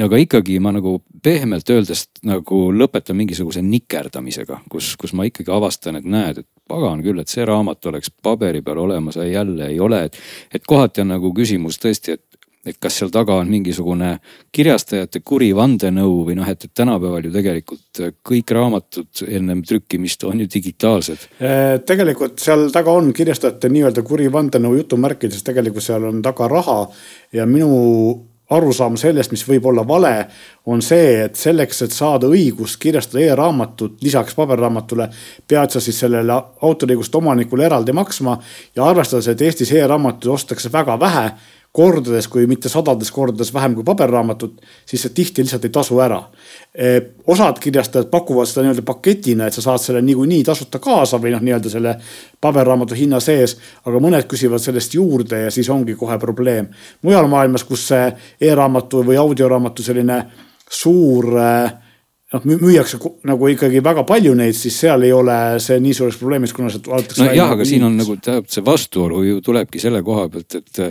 aga 0.00 0.16
ikkagi 0.16 0.58
ma 0.60 0.72
nagu 0.72 1.02
pehmelt 1.22 1.68
öeldes 1.70 2.06
nagu 2.24 2.62
lõpetan 2.72 3.16
mingisuguse 3.16 3.62
nikerdamisega, 3.62 4.62
kus, 4.72 4.96
kus 4.96 5.12
ma 5.12 5.28
ikkagi 5.28 5.52
avastan, 5.52 5.96
et 6.00 6.04
näed, 6.08 6.38
et 6.38 6.48
pagan 6.68 7.02
küll, 7.04 7.20
et 7.20 7.28
see 7.28 7.44
raamat 7.44 7.86
oleks 7.86 8.10
paberi 8.22 8.62
peal 8.62 8.78
olemas 8.78 9.16
jälle 9.16 9.68
ei 9.68 9.80
ole, 9.80 10.04
et. 10.04 10.16
et 10.54 10.64
kohati 10.66 11.04
on 11.04 11.12
nagu 11.12 11.34
küsimus 11.36 11.78
tõesti, 11.82 12.16
et 12.16 12.31
et 12.66 12.78
kas 12.78 13.00
seal 13.00 13.10
taga 13.10 13.34
on 13.42 13.50
mingisugune 13.50 14.12
kirjastajate 14.54 15.22
kuri 15.26 15.50
vandenõu 15.56 16.22
või 16.28 16.36
noh, 16.38 16.48
et, 16.48 16.68
et 16.68 16.74
tänapäeval 16.78 17.26
ju 17.26 17.32
tegelikult 17.34 18.02
kõik 18.28 18.52
raamatud 18.54 19.24
ennem 19.26 19.64
trükkimist 19.66 20.22
on 20.28 20.44
ju 20.44 20.50
digitaalsed. 20.54 21.28
Äh, 21.42 21.78
tegelikult 21.86 22.38
seal 22.42 22.68
taga 22.74 22.94
on 22.94 23.10
kirjastajate 23.16 23.70
nii-öelda 23.72 24.04
kuri 24.06 24.30
vandenõu 24.32 24.76
jutumärkides, 24.78 25.42
tegelikult 25.46 25.86
seal 25.86 26.06
on 26.10 26.22
taga 26.22 26.50
raha 26.52 26.84
ja 27.34 27.48
minu 27.50 27.72
arusaam 28.52 28.96
sellest, 29.00 29.32
mis 29.32 29.44
võib 29.48 29.66
olla 29.70 29.84
vale, 29.88 30.12
on 30.68 30.82
see, 30.84 31.22
et 31.24 31.38
selleks, 31.38 31.82
et 31.86 31.94
saada 31.94 32.28
õigust 32.30 32.78
kirjastada 32.82 33.22
e-raamatut 33.24 34.02
lisaks 34.04 34.36
paberraamatule, 34.38 35.08
pead 35.48 35.74
sa 35.74 35.80
siis 35.80 35.98
sellele 36.04 36.36
autoriõiguste 36.68 37.18
omanikule 37.18 37.66
eraldi 37.68 37.94
maksma 37.96 38.36
ja 38.76 38.86
arvestades, 38.88 39.30
et 39.32 39.42
Eestis 39.42 39.72
e-raamatuid 39.72 40.34
ostetakse 40.34 40.72
väga 40.72 40.98
vähe 41.00 41.26
kordades, 41.72 42.28
kui 42.28 42.44
mitte 42.46 42.68
sadades 42.68 43.08
kordades 43.12 43.48
vähem 43.54 43.74
kui 43.74 43.84
paberraamatut, 43.84 44.58
siis 44.86 45.06
see 45.06 45.14
tihti 45.16 45.44
lihtsalt 45.44 45.64
ei 45.64 45.72
tasu 45.72 45.96
ära. 46.04 46.18
E, 46.74 46.90
osad 47.32 47.60
kirjastajad 47.64 48.10
pakuvad 48.12 48.50
seda 48.50 48.66
nii-öelda 48.66 48.84
paketina, 48.84 49.48
et 49.48 49.56
sa 49.56 49.64
saad 49.64 49.80
selle 49.80 50.02
niikuinii 50.04 50.42
tasuta 50.44 50.82
kaasa 50.84 51.20
või 51.22 51.32
noh, 51.32 51.40
nii-öelda 51.40 51.72
selle 51.72 51.94
paberraamatu 52.44 52.98
hinna 52.98 53.20
sees. 53.24 53.56
aga 53.84 54.02
mõned 54.04 54.28
küsivad 54.28 54.60
sellest 54.60 54.94
juurde 54.94 55.46
ja 55.46 55.50
siis 55.50 55.70
ongi 55.72 55.96
kohe 55.96 56.18
probleem. 56.18 56.68
mujal 57.02 57.28
maailmas, 57.28 57.64
kus 57.64 57.86
see 57.88 58.12
e-raamatu 58.40 59.00
või 59.08 59.16
audioraamatu 59.16 59.82
selline 59.82 60.24
suur 60.68 61.32
noh, 62.32 62.44
müüakse 62.44 63.00
nagu 63.28 63.48
ikkagi 63.48 63.80
väga 63.84 64.04
palju 64.08 64.34
neid, 64.36 64.56
siis 64.56 64.76
seal 64.84 65.04
ei 65.06 65.12
ole 65.12 65.38
see 65.62 65.80
nii 65.80 65.96
suureks 65.96 66.20
probleemiks, 66.20 66.52
kuna 66.56 66.70
sealt 66.72 66.88
vaadatakse. 66.88 67.24
no 67.24 67.32
jah, 67.36 67.56
aga 67.56 67.64
siin 67.64 67.84
on 67.88 67.96
nagu 67.96 68.16
tähendab 68.20 68.52
see 68.52 68.64
vastuolu 68.64 69.24
ju 69.24 69.40
tulebki 69.44 69.80
selle 69.82 70.02
koha 70.04 70.28
pealt, 70.32 70.60
et 70.60 70.82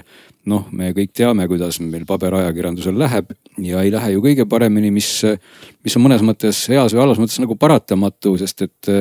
noh, 0.49 0.65
me 0.71 0.93
kõik 0.97 1.11
teame, 1.13 1.45
kuidas 1.49 1.79
meil 1.83 2.05
paberajakirjandusel 2.09 2.97
läheb 2.97 3.33
ja 3.61 3.83
ei 3.83 3.91
lähe 3.93 4.15
ju 4.15 4.23
kõige 4.23 4.47
paremini, 4.49 4.91
mis, 4.93 5.09
mis 5.85 5.97
on 5.97 6.05
mõnes 6.07 6.23
mõttes 6.25 6.63
heas 6.71 6.95
või 6.95 7.03
halvas 7.03 7.21
mõttes 7.21 7.41
nagu 7.43 7.57
paratamatu, 7.59 8.37
sest 8.41 8.65
et 8.65 8.91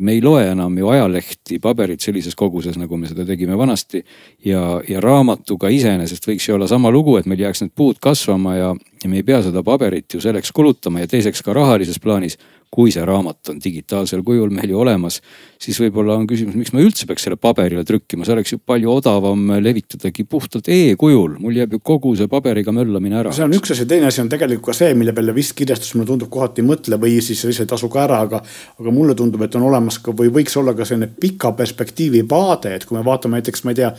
me 0.00 0.12
ei 0.12 0.22
loe 0.22 0.42
enam 0.50 0.74
ju 0.78 0.88
ajalehti, 0.90 1.58
paberit 1.62 2.02
sellises 2.02 2.34
koguses, 2.36 2.76
nagu 2.78 2.98
me 2.98 3.08
seda 3.08 3.24
tegime 3.26 3.56
vanasti. 3.58 4.02
ja, 4.44 4.80
ja 4.88 5.00
raamatuga 5.00 5.70
iseenesest 5.72 6.26
võiks 6.28 6.48
ju 6.48 6.54
olla 6.54 6.68
sama 6.68 6.90
lugu, 6.90 7.16
et 7.16 7.26
meil 7.26 7.40
jääks 7.40 7.62
need 7.62 7.72
puud 7.74 8.00
kasvama 8.02 8.56
ja, 8.56 8.74
ja 9.02 9.10
me 9.10 9.20
ei 9.20 9.26
pea 9.26 9.42
seda 9.42 9.62
paberit 9.62 10.14
ju 10.14 10.20
selleks 10.20 10.52
kulutama 10.52 11.00
ja 11.00 11.10
teiseks 11.10 11.42
ka 11.42 11.54
rahalises 11.56 12.00
plaanis 12.02 12.38
kui 12.72 12.92
see 12.92 13.04
raamat 13.06 13.52
on 13.52 13.60
digitaalsel 13.62 14.22
kujul 14.26 14.50
meil 14.54 14.70
ju 14.72 14.80
olemas, 14.82 15.20
siis 15.62 15.78
võib-olla 15.80 16.16
on 16.18 16.26
küsimus, 16.28 16.56
miks 16.58 16.74
ma 16.74 16.82
üldse 16.84 17.06
peaks 17.08 17.26
selle 17.26 17.38
paberile 17.40 17.84
trükkima, 17.86 18.26
see 18.26 18.34
oleks 18.34 18.54
ju 18.54 18.60
palju 18.60 18.92
odavam 18.92 19.54
levitadagi 19.62 20.26
puhtalt 20.28 20.68
e-kujul, 20.72 21.38
mul 21.42 21.56
jääb 21.56 21.76
ju 21.76 21.80
kogu 21.80 22.14
see 22.18 22.30
paberiga 22.30 22.74
möllamine 22.76 23.20
ära. 23.22 23.34
see 23.36 23.46
on 23.46 23.56
üks 23.56 23.72
asi, 23.74 23.88
teine 23.88 24.10
asi 24.10 24.22
on 24.24 24.30
tegelikult 24.32 24.72
ka 24.72 24.78
see, 24.80 24.94
mille 24.98 25.14
peale 25.16 25.34
vist 25.36 25.56
kirjastus 25.58 25.94
mulle 25.96 26.10
tundub 26.10 26.32
kohati 26.32 26.64
ei 26.64 26.68
mõtle 26.68 27.00
või 27.00 27.18
siis 27.24 27.44
ise 27.44 27.64
ei 27.64 27.70
tasu 27.70 27.90
ka 27.92 28.04
ära, 28.04 28.20
aga. 28.26 28.42
aga 28.80 28.94
mulle 28.94 29.16
tundub, 29.18 29.42
et 29.46 29.58
on 29.58 29.68
olemas 29.70 30.00
ka 30.02 30.14
või 30.16 30.32
võiks 30.40 30.56
olla 30.60 30.74
ka 30.76 30.88
selline 30.88 31.12
pika 31.20 31.52
perspektiivi 31.56 32.24
vaade, 32.28 32.74
et 32.76 32.84
kui 32.88 32.98
me 32.98 33.04
vaatame 33.06 33.40
näiteks, 33.40 33.64
ma 33.64 33.74
ei 33.74 33.82
tea 33.82 33.92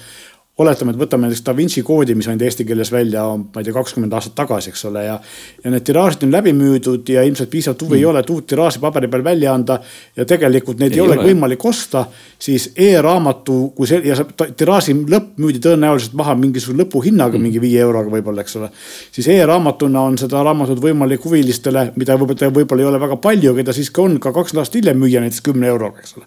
oletame, 0.58 0.94
et 0.94 1.00
võtame 1.00 1.28
näiteks 1.28 1.44
Da 1.46 1.54
Vinci 1.56 1.84
koodi, 1.86 2.16
mis 2.18 2.28
anti 2.32 2.46
eesti 2.48 2.66
keeles 2.66 2.90
välja, 2.92 3.24
ma 3.38 3.62
ei 3.62 3.68
tea, 3.68 3.74
kakskümmend 3.76 4.14
aastat 4.18 4.34
tagasi, 4.38 4.72
eks 4.74 4.86
ole, 4.90 5.04
ja. 5.06 5.18
ja 5.64 5.74
need 5.74 5.86
tiraažid 5.86 6.26
on 6.26 6.34
läbi 6.34 6.54
müüdud 6.58 7.10
ja 7.14 7.24
ilmselt 7.28 7.52
piisavalt 7.54 7.84
huvi 7.86 7.98
mm. 7.98 8.00
ei 8.00 8.08
ole, 8.10 8.24
et 8.26 8.32
uut 8.34 8.48
tiraaži 8.50 8.82
paberi 8.82 9.10
peal 9.12 9.24
välja 9.26 9.54
anda. 9.54 9.80
ja 10.18 10.26
tegelikult 10.26 10.80
neid 10.82 10.96
ei, 10.96 10.98
ei 10.98 11.06
olegi 11.06 11.22
ole. 11.22 11.30
võimalik 11.30 11.66
osta, 11.70 12.08
siis 12.40 12.72
e-raamatu, 12.76 13.60
kui 13.78 13.90
see 13.90 14.02
ja 14.08 14.18
see 14.18 14.50
tiraaži 14.58 14.98
lõpp 14.98 15.38
müüdi 15.44 15.62
tõenäoliselt 15.62 16.18
maha 16.18 16.36
mingisuguse 16.40 16.82
lõpuhinnaga 16.82 17.38
mm., 17.38 17.48
mingi 17.50 17.62
viie 17.62 17.84
euroga 17.86 18.12
võib-olla, 18.18 18.42
eks 18.42 18.58
ole. 18.58 18.72
siis 19.14 19.30
e-raamatuna 19.36 20.08
on 20.10 20.18
seda 20.18 20.42
raamatut 20.48 20.82
võimalik 20.82 21.26
huvilistele, 21.26 21.92
mida 21.96 22.18
võib-olla 22.18 22.54
võib 22.58 22.78
ei 22.80 22.90
ole 22.90 23.06
väga 23.06 23.22
palju, 23.22 23.54
keda 23.62 23.78
siiski 23.78 24.02
on 24.02 24.18
ka 24.24 24.34
kakskümmend 24.34 24.66
aastat 24.66 24.82
hiljem 24.82 25.02
müüa 25.06 25.22
näiteks 25.22 25.46
kümne 25.46 25.70
euroga, 25.70 26.02
eks 26.02 26.18
ole 26.18 26.26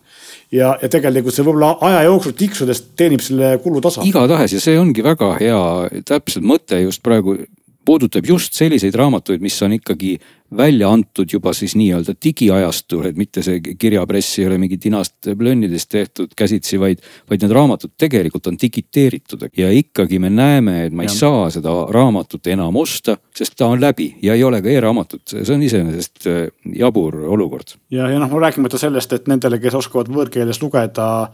ja, 0.53 0.73
ja 0.83 0.89
tegelikult 0.91 1.35
see 1.35 1.45
võib-olla 1.47 1.75
aja 1.87 2.03
jooksul 2.09 2.35
tiksudes 2.39 2.83
teenib 2.99 3.23
selle 3.25 3.53
kulu 3.63 3.83
tasa. 3.85 4.05
Igatahes 4.25 4.57
ja 4.57 4.61
see 4.61 4.79
ongi 4.81 5.05
väga 5.05 5.33
hea 5.41 5.63
täpselt 6.09 6.47
mõte 6.47 6.83
just 6.83 7.03
praegu 7.03 7.39
puudutab 7.85 8.27
just 8.29 8.55
selliseid 8.55 8.95
raamatuid, 8.95 9.41
mis 9.43 9.57
on 9.65 9.73
ikkagi 9.75 10.19
välja 10.57 10.91
antud 10.91 11.31
juba 11.33 11.53
siis 11.55 11.77
nii-öelda 11.79 12.15
digiajastul, 12.25 13.07
et 13.09 13.19
mitte 13.19 13.43
see 13.47 13.61
kirjapress 13.63 14.39
ei 14.41 14.47
ole 14.49 14.59
mingi 14.61 14.79
tinast 14.83 15.31
plönnidest 15.39 15.91
tehtud 15.91 16.35
käsitsi, 16.37 16.79
vaid, 16.81 17.03
vaid 17.31 17.45
need 17.45 17.55
raamatud 17.55 17.95
tegelikult 17.99 18.51
on 18.51 18.59
digiteeritud 18.61 19.47
ja 19.57 19.71
ikkagi 19.75 20.19
me 20.23 20.31
näeme, 20.31 20.77
et 20.87 20.95
ma 20.95 21.07
ei 21.07 21.11
ja. 21.11 21.17
saa 21.17 21.51
seda 21.55 21.75
raamatut 21.95 22.51
enam 22.51 22.77
osta, 22.83 23.17
sest 23.37 23.57
ta 23.59 23.71
on 23.71 23.81
läbi 23.81 24.11
ja 24.23 24.35
ei 24.35 24.45
ole 24.45 24.63
ka 24.63 24.73
e-raamatut, 24.73 25.25
see 25.31 25.55
on 25.55 25.63
iseenesest 25.67 26.27
äh, 26.27 26.41
jabur 26.83 27.23
olukord. 27.31 27.79
ja, 27.91 28.11
ja 28.11 28.19
noh, 28.19 28.35
rääkimata 28.43 28.79
sellest, 28.79 29.15
et 29.17 29.31
nendele, 29.31 29.63
kes 29.63 29.79
oskavad 29.85 30.11
võõrkeeles 30.11 30.63
lugeda, 30.63 31.31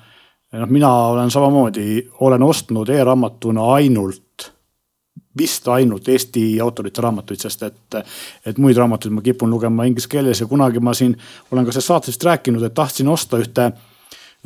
noh, 0.52 0.68
mina 0.68 0.92
olen 0.92 1.30
samamoodi, 1.30 2.08
olen 2.20 2.42
ostnud 2.42 2.88
e-raamatuna 2.88 3.72
ainult 3.74 4.52
vist 5.38 5.68
ainult 5.68 6.08
Eesti 6.08 6.60
autorite 6.60 7.02
raamatuid, 7.04 7.40
sest 7.40 7.62
et, 7.66 7.96
et 8.46 8.58
muid 8.58 8.76
raamatuid 8.78 9.12
ma 9.12 9.24
kipun 9.24 9.50
lugema 9.52 9.84
inglise 9.84 10.08
keeles 10.08 10.40
ja 10.40 10.46
kunagi 10.48 10.80
ma 10.80 10.94
siin 10.96 11.16
olen 11.52 11.66
ka 11.66 11.74
selles 11.74 11.90
saates 11.92 12.14
vist 12.14 12.24
rääkinud, 12.24 12.64
et 12.64 12.74
tahtsin 12.74 13.08
osta 13.08 13.40
ühte 13.42 13.70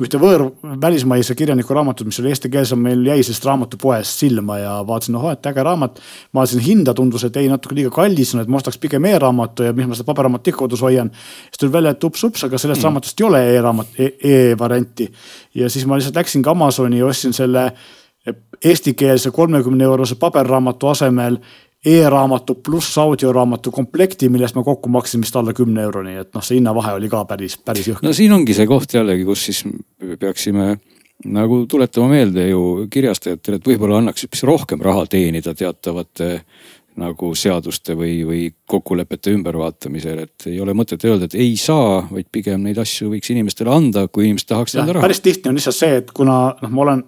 ühte 0.01 0.19
võõr 0.21 0.43
välismaise 0.81 1.35
kirjaniku 1.37 1.75
raamatut, 1.75 2.07
mis 2.09 2.19
oli 2.21 2.31
eestikeelse, 2.31 2.77
meil 2.79 3.03
jäi 3.05 3.21
sellest 3.23 3.45
raamatupoest 3.47 4.23
silma 4.23 4.57
ja 4.59 4.73
vaatasin, 4.87 5.17
oh, 5.19 5.29
et 5.31 5.47
äge 5.51 5.63
raamat. 5.65 6.01
vaatasin 6.33 6.63
hinda, 6.65 6.93
tundus, 6.97 7.25
et 7.27 7.37
ei 7.37 7.49
natuke 7.51 7.77
liiga 7.77 7.93
kallis 7.93 8.33
on, 8.35 8.41
et 8.43 8.51
ma 8.51 8.59
ostaks 8.59 8.79
pigem 8.81 9.05
e-raamatu 9.11 9.67
ja 9.67 9.73
mis 9.77 9.89
ma 9.89 9.97
seda 9.97 10.09
paberraamatut 10.09 10.51
ikka 10.53 10.63
kodus 10.65 10.81
hoian. 10.81 11.11
siis 11.47 11.63
tuli 11.63 11.73
välja, 11.73 11.95
et 11.95 12.03
ups-ups, 12.03 12.45
aga 12.47 12.57
sellest 12.57 12.81
mm. 12.81 12.89
raamatust 12.89 13.21
ei 13.21 13.27
ole 13.27 13.41
e-raamat 13.55 13.97
e, 13.97 14.11
e-varianti. 14.33 15.11
ja 15.55 15.69
siis 15.69 15.85
ma 15.85 15.99
lihtsalt 15.99 16.21
läksingi 16.21 16.49
Amazoni 16.49 16.99
ja 16.99 17.05
ostsin 17.05 17.33
selle 17.33 17.71
eestikeelse 18.65 19.31
kolmekümne 19.31 19.83
eurose 19.83 20.15
paberraamatu 20.15 20.87
asemel 20.87 21.37
e-raamatu 21.85 22.55
pluss 22.61 22.97
audioraamatu 23.01 23.71
komplekti, 23.73 24.29
millest 24.29 24.55
ma 24.57 24.63
kokku 24.63 24.89
maksin 24.93 25.23
vist 25.23 25.35
alla 25.35 25.53
kümne 25.57 25.81
euro, 25.87 26.03
nii 26.05 26.19
et 26.21 26.33
noh, 26.35 26.43
see 26.45 26.59
hinnavahe 26.59 26.93
oli 26.99 27.09
ka 27.09 27.23
päris, 27.29 27.57
päris 27.57 27.89
jõhker. 27.89 28.05
no 28.05 28.13
siin 28.13 28.33
ongi 28.35 28.53
see 28.57 28.69
koht 28.69 28.93
jällegi, 28.93 29.25
kus 29.25 29.47
siis 29.49 29.63
peaksime 30.21 30.75
nagu 31.31 31.63
tuletama 31.69 32.11
meelde 32.13 32.47
ju 32.49 32.61
kirjastajatele, 32.91 33.57
et 33.57 33.71
võib-olla 33.71 34.01
annaks 34.01 34.25
hoopis 34.25 34.45
rohkem 34.49 34.81
raha 34.85 35.07
teenida 35.09 35.53
teatavate 35.57 36.31
nagu 37.01 37.31
seaduste 37.37 37.95
või, 37.95 38.15
või 38.27 38.41
kokkulepete 38.69 39.31
ümbervaatamisel, 39.37 40.25
et 40.25 40.47
ei 40.51 40.59
ole 40.61 40.75
mõtet 40.77 41.01
öelda, 41.07 41.29
et 41.29 41.37
ei 41.39 41.55
saa, 41.57 42.01
vaid 42.11 42.27
pigem 42.33 42.65
neid 42.65 42.81
asju 42.81 43.13
võiks 43.13 43.31
inimestele 43.31 43.71
anda, 43.73 44.05
kui 44.11 44.27
inimesed 44.27 44.49
tahaks 44.51 44.75
anda 44.75 44.97
raha. 44.97 45.05
päris 45.07 45.23
tihti 45.23 45.49
on 45.49 45.57
lihtsalt 45.57 45.77
see, 45.77 46.01
et 46.01 46.11
kuna 46.15 46.37
noh, 46.61 46.73
ma 46.73 46.85
olen 46.85 47.03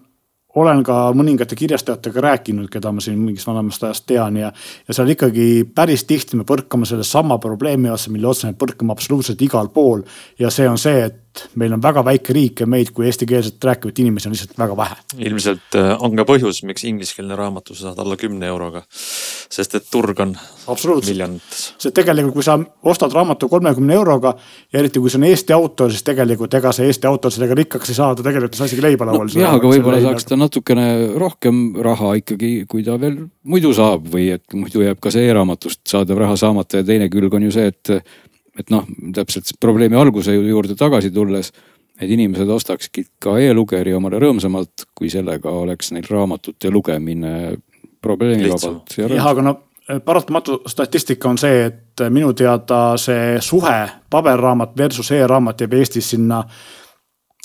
olen 0.56 0.84
ka 0.86 0.98
mõningate 1.18 1.58
kirjastajatega 1.58 2.22
rääkinud, 2.22 2.70
keda 2.72 2.92
ma 2.94 3.02
siin 3.02 3.18
mingist 3.22 3.48
vanemast 3.48 3.84
ajast 3.84 4.06
tean 4.10 4.38
ja, 4.38 4.52
ja 4.88 4.94
seal 4.94 5.10
ikkagi 5.14 5.48
päris 5.76 6.06
tihti 6.10 6.38
me 6.38 6.46
põrkame 6.48 6.86
selle 6.90 7.06
sama 7.08 7.40
probleemi 7.42 7.90
otsa, 7.90 8.14
mille 8.14 8.30
otsa 8.30 8.52
me 8.52 8.58
põrkame 8.60 8.94
absoluutselt 8.94 9.42
igal 9.42 9.72
pool. 9.74 10.04
ja 10.40 10.52
see 10.54 10.70
on 10.70 10.78
see, 10.78 11.06
et 11.08 11.23
meil 11.60 11.74
on 11.74 11.82
väga 11.84 12.04
väike 12.06 12.34
riik 12.36 12.64
ja 12.64 12.68
meid 12.70 12.92
kui 12.94 13.08
eestikeelset 13.10 13.64
rääkivaid 13.64 14.00
inimesi 14.04 14.30
on 14.30 14.36
lihtsalt 14.36 14.58
väga 14.60 14.78
vähe. 14.78 14.98
ilmselt 15.18 15.78
äh, 15.80 15.94
on 16.00 16.16
ka 16.18 16.26
põhjus, 16.30 16.64
miks 16.68 16.86
ingliskeelne 16.88 17.36
raamatu 17.36 17.76
sa 17.76 17.90
saad 17.90 18.02
alla 18.04 18.18
kümne 18.18 18.48
euroga. 18.48 18.84
sest 19.54 19.76
et 19.76 19.86
turg 19.92 20.20
on 20.20 20.36
miljonites. 21.08 21.74
see 21.78 21.92
tegelikult, 21.92 22.34
kui 22.34 22.44
sa 22.44 22.58
ostad 22.84 23.14
raamatu 23.14 23.50
kolmekümne 23.50 23.94
euroga 23.94 24.36
ja 24.74 24.80
eriti 24.80 25.00
kui 25.00 25.10
see 25.10 25.22
on 25.22 25.28
Eesti 25.30 25.54
autor, 25.54 25.92
siis 25.92 26.04
tegelikult 26.04 26.54
ega 26.54 26.72
see 26.72 26.88
Eesti 26.90 27.08
autor 27.08 27.32
sellega 27.32 27.58
rikkaks 27.58 27.90
ei 27.90 27.96
saa, 27.96 28.16
ta 28.16 28.24
tegelikult 28.24 28.54
ei 28.54 28.62
saa 28.62 28.72
isegi 28.72 28.86
leiba 28.86 29.08
lauale 29.10 29.32
no,. 29.34 29.42
jaa, 29.42 29.54
aga 29.60 29.72
võib-olla 29.74 30.02
saaks 30.08 30.30
ta 30.30 30.40
natukene 30.40 30.88
rohkem 31.20 31.64
raha 31.84 32.16
ikkagi, 32.22 32.54
kui 32.70 32.84
ta 32.86 33.00
veel 33.00 33.24
muidu 33.44 33.74
saab 33.76 34.08
või 34.14 34.30
et 34.38 34.46
muidu 34.54 34.84
jääb 34.86 35.02
ka 35.04 35.12
see 35.14 35.26
e-raamatust 35.30 35.82
saadav 35.90 36.22
raha 36.24 36.38
saamata 36.40 36.82
ja 36.82 36.88
teine 36.88 37.10
külg 37.14 37.34
on 37.34 37.48
ju 37.50 37.54
see, 37.56 37.72
et 37.74 37.94
et 38.60 38.70
noh, 38.74 38.88
täpselt 39.16 39.56
probleemi 39.60 39.98
alguse 39.98 40.36
juurde 40.36 40.76
tagasi 40.80 41.12
tulles, 41.12 41.52
et 42.02 42.10
inimesed 42.10 42.50
ostakski 42.50 43.06
ka 43.22 43.38
e-lugeri 43.42 43.94
omale 43.94 44.20
rõõmsamalt, 44.22 44.88
kui 44.96 45.12
sellega 45.14 45.52
oleks 45.52 45.94
neil 45.94 46.08
raamatute 46.10 46.72
lugemine 46.74 47.34
probleemivabalt. 48.02 48.98
jah, 48.98 49.28
aga 49.30 49.46
no 49.46 49.56
paratamatu 50.06 50.62
statistika 50.68 51.30
on 51.30 51.38
see, 51.38 51.66
et 51.66 52.06
minu 52.10 52.34
teada 52.34 52.98
see 52.98 53.38
suhe 53.42 53.78
paberraamat 54.10 54.78
versus 54.78 55.12
e-raamat 55.12 55.62
jääb 55.62 55.74
Eestis 55.80 56.10
sinna 56.16 56.44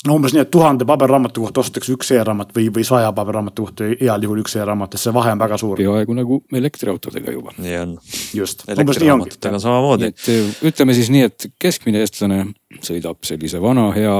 no 0.07 0.15
umbes 0.15 0.33
nii, 0.33 0.43
et 0.45 0.51
tuhande 0.51 0.85
paberraamatu 0.87 1.43
kohta 1.43 1.59
ostetakse 1.63 1.91
üks 1.91 2.13
e-raamat 2.15 2.53
või, 2.55 2.69
või 2.75 2.85
saja 2.87 3.11
paberraamatu 3.15 3.65
kohta 3.65 3.89
heal 3.99 4.23
juhul 4.23 4.43
üks 4.43 4.55
e-raamat, 4.55 4.95
et 4.95 5.03
see 5.03 5.13
vahe 5.15 5.33
on 5.35 5.41
väga 5.41 5.57
suur. 5.59 5.81
peaaegu 5.81 6.15
nagu 6.15 6.39
elektriautodega 6.61 7.33
juba. 7.35 7.55
nii 7.57 7.75
on. 7.81 7.97
just. 8.37 8.63
elektriraamatutega 8.71 9.59
samamoodi. 9.59 10.13
et 10.13 10.63
ütleme 10.71 10.95
siis 10.95 11.11
nii, 11.11 11.25
et 11.27 11.49
keskmine 11.59 12.05
eestlane 12.05 12.45
sõidab 12.85 13.27
sellise 13.27 13.59
vana 13.61 13.89
hea, 13.95 14.15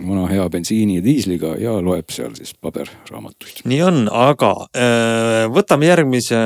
vana 0.00 0.26
hea 0.32 0.48
bensiini 0.50 0.98
ja 0.98 1.06
diisliga 1.06 1.54
ja 1.62 1.78
loeb 1.78 2.10
seal 2.14 2.34
siis 2.34 2.56
paberraamatuid. 2.58 3.62
nii 3.70 3.82
on, 3.86 4.04
aga 4.10 4.54
äh, 4.74 5.44
võtame 5.54 5.92
järgmise 5.92 6.42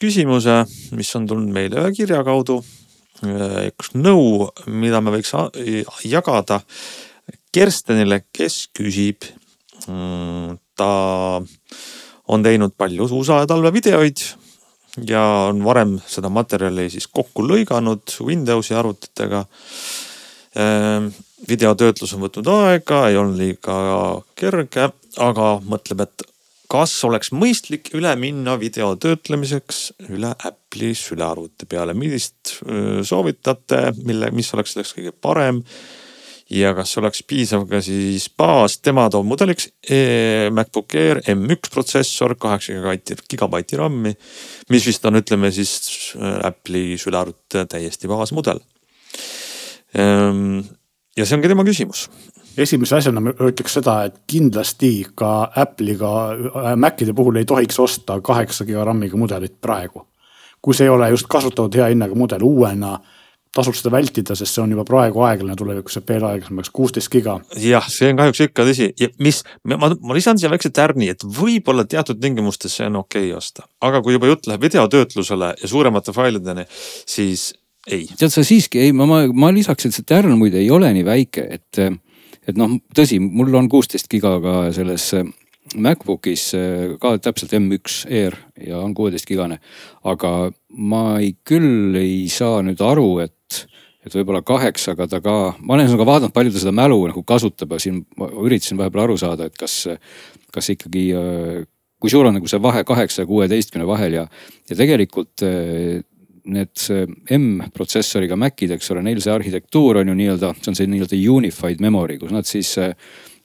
küsimuse, 0.00 0.64
mis 0.96 1.16
on 1.16 1.28
tulnud 1.28 1.52
meile 1.52 1.80
ühe 1.80 1.96
kirja 1.96 2.20
kaudu. 2.24 2.60
Äh, 3.24 3.70
üks 3.72 3.94
nõu, 3.96 4.48
mida 4.68 5.00
me 5.04 5.12
võiks 5.16 5.32
jagada 6.08 6.60
Kerstenile, 7.50 8.24
kes 8.30 8.68
küsib. 8.76 9.26
Mm, 9.88 10.58
ta 10.78 10.90
on 12.30 12.44
teinud 12.46 12.76
palju 12.78 13.08
USA 13.16 13.40
talvevideoid 13.48 14.22
ja 15.08 15.22
on 15.48 15.64
varem 15.64 15.96
seda 16.10 16.30
materjali 16.32 16.88
siis 16.92 17.08
kokku 17.10 17.42
lõiganud 17.46 18.14
Windowsi 18.26 18.76
arvutitega. 18.78 19.44
Ehm, 20.60 21.10
videotöötlus 21.48 22.14
on 22.14 22.26
võtnud 22.26 22.50
aega, 22.54 23.06
ei 23.08 23.18
olnud 23.18 23.38
liiga 23.38 23.76
kerge, 24.38 24.90
aga 25.18 25.46
mõtleb, 25.66 26.04
et 26.04 26.26
kas 26.70 26.92
oleks 27.06 27.32
mõistlik 27.34 27.90
üle 27.98 28.12
minna 28.20 28.54
video 28.60 28.92
töötlemiseks 29.00 29.80
üle 30.10 30.30
Apple'i 30.36 30.92
sülearvuti 30.94 31.66
peale, 31.70 31.96
millist 31.98 32.60
soovitate, 33.06 33.88
mille, 34.04 34.30
mis 34.34 34.52
oleks 34.54 34.76
selleks 34.76 34.94
kõige 34.98 35.14
parem 35.16 35.64
ja 36.50 36.72
kas 36.74 36.96
oleks 36.98 37.22
piisav 37.28 37.66
ka 37.70 37.80
siis 37.84 38.26
baas, 38.38 38.78
tema 38.82 39.06
toob 39.12 39.28
mudeliks 39.30 39.68
e 39.86 40.50
MacBook 40.54 40.96
Air 40.98 41.22
M1 41.30 41.70
protsessor, 41.72 42.34
kaheksa 42.40 42.96
gigabaiti, 43.30 43.78
RAM-i. 43.78 44.14
mis 44.70 44.86
vist 44.86 45.06
on, 45.06 45.20
ütleme 45.20 45.52
siis 45.54 46.12
äh, 46.18 46.40
Apple'i 46.50 46.98
sülearvuti 46.98 47.64
täiesti 47.70 48.10
baasmudel. 48.10 48.60
Ehm, 49.94 50.60
ja 51.16 51.26
see 51.26 51.38
ongi 51.38 51.50
tema 51.50 51.66
küsimus. 51.66 52.08
esimese 52.60 52.98
asjana 52.98 53.22
ma 53.22 53.32
ütleks 53.32 53.78
seda, 53.78 53.96
et 54.10 54.18
kindlasti 54.26 55.06
ka 55.14 55.50
Apple'iga, 55.56 56.12
äh, 56.34 56.74
Macide 56.76 57.14
puhul 57.14 57.38
ei 57.38 57.46
tohiks 57.46 57.78
osta 57.78 58.20
kaheksa 58.20 58.66
giga 58.66 58.84
RAM-iga 58.84 59.16
mudelit 59.16 59.60
praegu. 59.60 60.06
kui 60.60 60.74
see 60.76 60.84
ei 60.84 60.90
ole 60.92 61.06
just 61.08 61.24
kasutatud 61.24 61.78
hea 61.78 61.86
hinnaga 61.88 62.14
mudel 62.14 62.42
uuena 62.44 62.98
tasub 63.54 63.74
seda 63.74 63.90
vältida, 63.94 64.36
sest 64.38 64.54
see 64.54 64.62
on 64.62 64.74
juba 64.74 64.84
praegu 64.86 65.24
aeglane, 65.26 65.56
tulevikus 65.58 65.96
saab 65.98 66.10
veel 66.12 66.26
aeglasemaks, 66.28 66.70
kuusteist 66.74 67.10
giga. 67.12 67.38
jah, 67.58 67.86
see 67.90 68.12
on 68.12 68.20
kahjuks 68.20 68.44
ikka 68.46 68.66
tõsi 68.68 68.90
ja 69.00 69.10
mis, 69.22 69.42
ma, 69.66 69.90
ma 69.90 70.16
lisan 70.16 70.38
siia 70.38 70.52
väikse 70.52 70.70
tärni, 70.74 71.10
et 71.10 71.24
võib-olla 71.24 71.86
teatud 71.90 72.20
tingimustes 72.22 72.78
see 72.78 72.86
on 72.86 73.00
okei 73.02 73.30
okay 73.30 73.38
osta, 73.38 73.66
aga 73.82 74.02
kui 74.04 74.14
juba 74.14 74.30
jutt 74.30 74.46
läheb 74.50 74.68
videotöötlusele 74.68 75.54
ja 75.62 75.72
suuremate 75.72 76.14
failideni, 76.14 76.66
siis 76.70 77.50
ei. 77.90 78.06
tead 78.14 78.30
sa 78.30 78.46
siiski 78.46 78.84
ei, 78.84 78.94
ma, 78.94 79.08
ma, 79.10 79.24
ma 79.32 79.50
lisaks, 79.54 79.88
et 79.88 79.98
see 79.98 80.06
tärn 80.06 80.38
muide 80.38 80.62
ei 80.62 80.70
ole 80.70 80.92
nii 80.94 81.06
väike, 81.06 81.46
et, 81.58 81.82
et 82.46 82.60
noh, 82.60 82.78
tõsi, 82.96 83.18
mul 83.18 83.58
on 83.58 83.70
kuusteist 83.72 84.10
giga 84.12 84.36
ka 84.44 84.56
selles 84.76 85.10
MacBookis 85.76 86.50
äh, 86.54 86.94
ka 87.00 87.14
täpselt 87.22 87.52
M1 87.54 88.06
Air 88.10 88.36
ja 88.66 88.80
on 88.80 88.94
kuueteistkigane. 88.94 89.60
aga 90.04 90.50
ma 90.70 91.18
ei, 91.18 91.34
küll 91.44 91.94
ei 91.98 92.28
saa 92.28 92.62
nüüd 92.66 92.80
aru, 92.82 93.20
et, 93.26 93.34
et 94.06 94.14
võib-olla 94.16 94.40
kaheksaga 94.46 95.06
ta 95.10 95.20
ka, 95.24 95.36
ma 95.60 95.76
olen 95.76 95.90
ka 95.92 96.06
vaadanud, 96.08 96.34
palju 96.36 96.54
ta 96.54 96.62
seda 96.62 96.72
mälu 96.76 97.02
nagu 97.10 97.24
kasutab 97.26 97.74
ja 97.76 97.82
siin 97.82 98.02
ma 98.20 98.30
üritasin 98.44 98.80
vahepeal 98.80 99.04
aru 99.04 99.18
saada, 99.20 99.50
et 99.50 99.58
kas, 99.60 99.82
kas 100.54 100.70
ikkagi, 100.74 101.04
kui 102.00 102.12
suur 102.12 102.30
on 102.30 102.38
nagu 102.38 102.48
see 102.48 102.62
vahe 102.62 102.84
kaheksa 102.88 103.24
ja 103.24 103.28
kuueteistkümne 103.28 103.88
vahel 103.88 104.16
ja, 104.22 104.24
ja 104.70 104.78
tegelikult 104.78 105.44
need 106.50 106.84
M-protsessoriga 107.36 108.38
Macid, 108.40 108.72
eks 108.74 108.88
ole, 108.94 109.02
neil 109.04 109.20
see 109.22 109.32
arhitektuur 109.34 110.00
on 110.00 110.08
ju 110.08 110.16
nii-öelda, 110.16 110.54
see 110.60 110.72
on 110.72 110.78
see 110.78 110.88
nii-öelda 110.90 111.20
unified 111.34 111.84
memory, 111.84 112.16
kus 112.22 112.32
nad 112.32 112.48
siis 112.48 112.72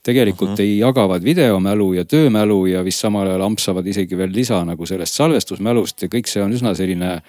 tegelikult 0.06 0.54
uh 0.54 0.56
-huh. 0.56 0.62
ei 0.62 0.78
jagavad 0.78 1.24
videomälu 1.24 1.94
ja 1.94 2.06
töömälu 2.06 2.66
ja 2.66 2.84
vist 2.86 3.02
samal 3.02 3.28
ajal 3.28 3.42
ampsavad 3.42 3.88
isegi 3.88 4.18
veel 4.18 4.34
lisa 4.34 4.64
nagu 4.66 4.86
sellest 4.86 5.14
salvestusmälust 5.14 6.02
ja 6.02 6.08
kõik 6.08 6.30
see 6.30 6.44
on 6.44 6.54
üsna 6.54 6.76
selline 6.76 7.22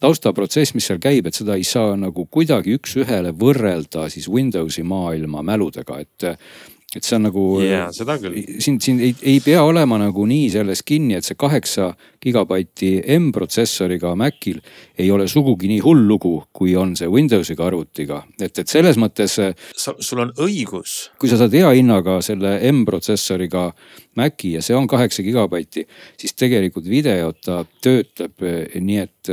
taustaprotsess, 0.00 0.74
mis 0.74 0.86
seal 0.86 0.98
käib, 0.98 1.26
et 1.26 1.34
seda 1.34 1.54
ei 1.54 1.64
saa 1.64 1.96
nagu 1.96 2.26
kuidagi 2.26 2.78
üks-ühele 2.78 3.34
võrrelda 3.36 4.08
siis 4.08 4.28
Windowsi 4.28 4.82
maailma 4.82 5.42
mäludega, 5.42 5.98
et 6.00 6.24
et 6.96 7.06
see 7.06 7.14
on 7.14 7.22
nagu 7.28 7.42
yeah,, 7.62 7.86
siin, 8.58 8.80
siin 8.82 8.98
ei, 8.98 9.12
ei 9.22 9.38
pea 9.44 9.62
olema 9.62 9.94
nagu 10.00 10.24
nii 10.26 10.48
selles 10.50 10.82
kinni, 10.82 11.14
et 11.14 11.26
see 11.26 11.38
kaheksa 11.38 11.92
gigabaiti 12.20 12.96
M-protsessoriga 13.14 14.16
Macil 14.18 14.58
ei 14.98 15.06
ole 15.14 15.28
sugugi 15.30 15.70
nii 15.70 15.78
hull 15.84 16.02
lugu, 16.08 16.32
kui 16.52 16.74
on 16.76 16.96
see 16.98 17.06
Windowsiga 17.10 17.68
arvutiga. 17.68 18.24
et, 18.42 18.58
et 18.58 18.66
selles 18.66 18.98
mõttes. 18.98 19.38
sul 19.76 20.24
on 20.24 20.32
õigus. 20.42 21.12
kui 21.20 21.30
sa 21.30 21.38
saad 21.38 21.54
hea 21.54 21.70
hinnaga 21.78 22.18
selle 22.26 22.56
M-protsessoriga 22.72 23.68
Maci 24.18 24.56
ja 24.56 24.62
see 24.62 24.74
on 24.74 24.90
kaheksa 24.90 25.22
gigabaiti, 25.22 25.86
siis 26.18 26.34
tegelikult 26.34 26.88
videot 26.90 27.38
ta 27.46 27.62
töötleb 27.82 28.42
eh, 28.42 28.80
nii, 28.82 28.98
et 28.98 29.30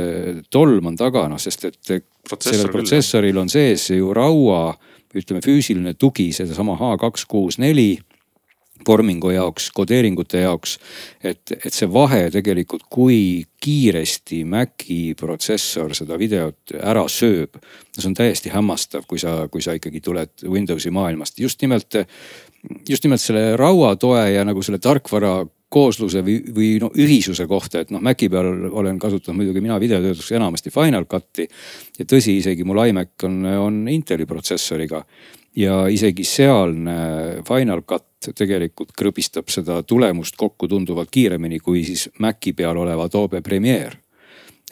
tolm 0.50 0.92
on 0.92 0.96
taga, 0.96 1.26
noh 1.26 1.42
sest 1.42 1.66
et 1.66 1.98
sellel 2.38 2.70
protsessoril 2.70 3.42
on 3.42 3.50
sees 3.50 3.88
ju 3.90 4.14
raua 4.14 4.76
ütleme 5.14 5.40
füüsiline 5.44 5.94
tugi 5.94 6.32
sedasama 6.36 6.76
H 6.76 6.96
kaks 7.00 7.24
kuus 7.28 7.58
neli 7.58 7.98
vormingu 8.86 9.30
jaoks, 9.30 9.70
kodeeringute 9.74 10.40
jaoks. 10.40 10.78
et, 11.24 11.52
et 11.52 11.74
see 11.74 11.88
vahe 11.92 12.28
tegelikult, 12.30 12.84
kui 12.90 13.44
kiiresti 13.60 14.44
Maci 14.44 15.14
protsessor 15.18 15.94
seda 15.96 16.18
videot 16.18 16.76
ära 16.78 17.04
sööb. 17.10 17.58
see 17.98 18.08
on 18.08 18.14
täiesti 18.14 18.52
hämmastav, 18.54 19.06
kui 19.08 19.18
sa, 19.18 19.48
kui 19.50 19.62
sa 19.62 19.74
ikkagi 19.74 20.00
tuled 20.00 20.46
Windowsi 20.46 20.90
maailmast, 20.94 21.38
just 21.38 21.62
nimelt, 21.62 21.94
just 22.88 23.04
nimelt 23.04 23.20
selle 23.20 23.56
rauatoe 23.56 24.30
ja 24.32 24.44
nagu 24.46 24.62
selle 24.62 24.78
tarkvara 24.78 25.42
koosluse 25.68 26.22
või, 26.24 26.38
või 26.54 26.68
no 26.80 26.90
ühisuse 26.96 27.46
kohta, 27.48 27.82
et 27.84 27.90
noh, 27.92 28.02
Maci 28.04 28.30
peal 28.32 28.48
olen 28.70 28.98
kasutanud 28.98 29.42
muidugi 29.42 29.62
mina 29.64 29.76
videotöötluseks 29.80 30.36
enamasti 30.38 30.72
Final 30.72 31.04
Cut'i. 31.10 31.48
ja 31.98 32.08
tõsi, 32.08 32.38
isegi 32.40 32.64
mul 32.64 32.86
iMac 32.88 33.28
on, 33.28 33.44
on 33.44 33.82
Inteli 33.92 34.26
protsessoriga 34.26 35.04
ja 35.56 35.86
isegi 35.92 36.24
sealne 36.24 37.42
Final 37.48 37.84
Cut 37.84 38.32
tegelikult 38.34 38.92
krõbistab 38.96 39.50
seda 39.52 39.82
tulemust 39.82 40.36
kokku 40.36 40.68
tunduvalt 40.68 41.10
kiiremini 41.10 41.60
kui 41.60 41.84
siis 41.84 42.08
Maci 42.18 42.52
peal 42.52 42.76
oleva 42.76 43.06
Adobe 43.06 43.42
Premiere 43.42 44.07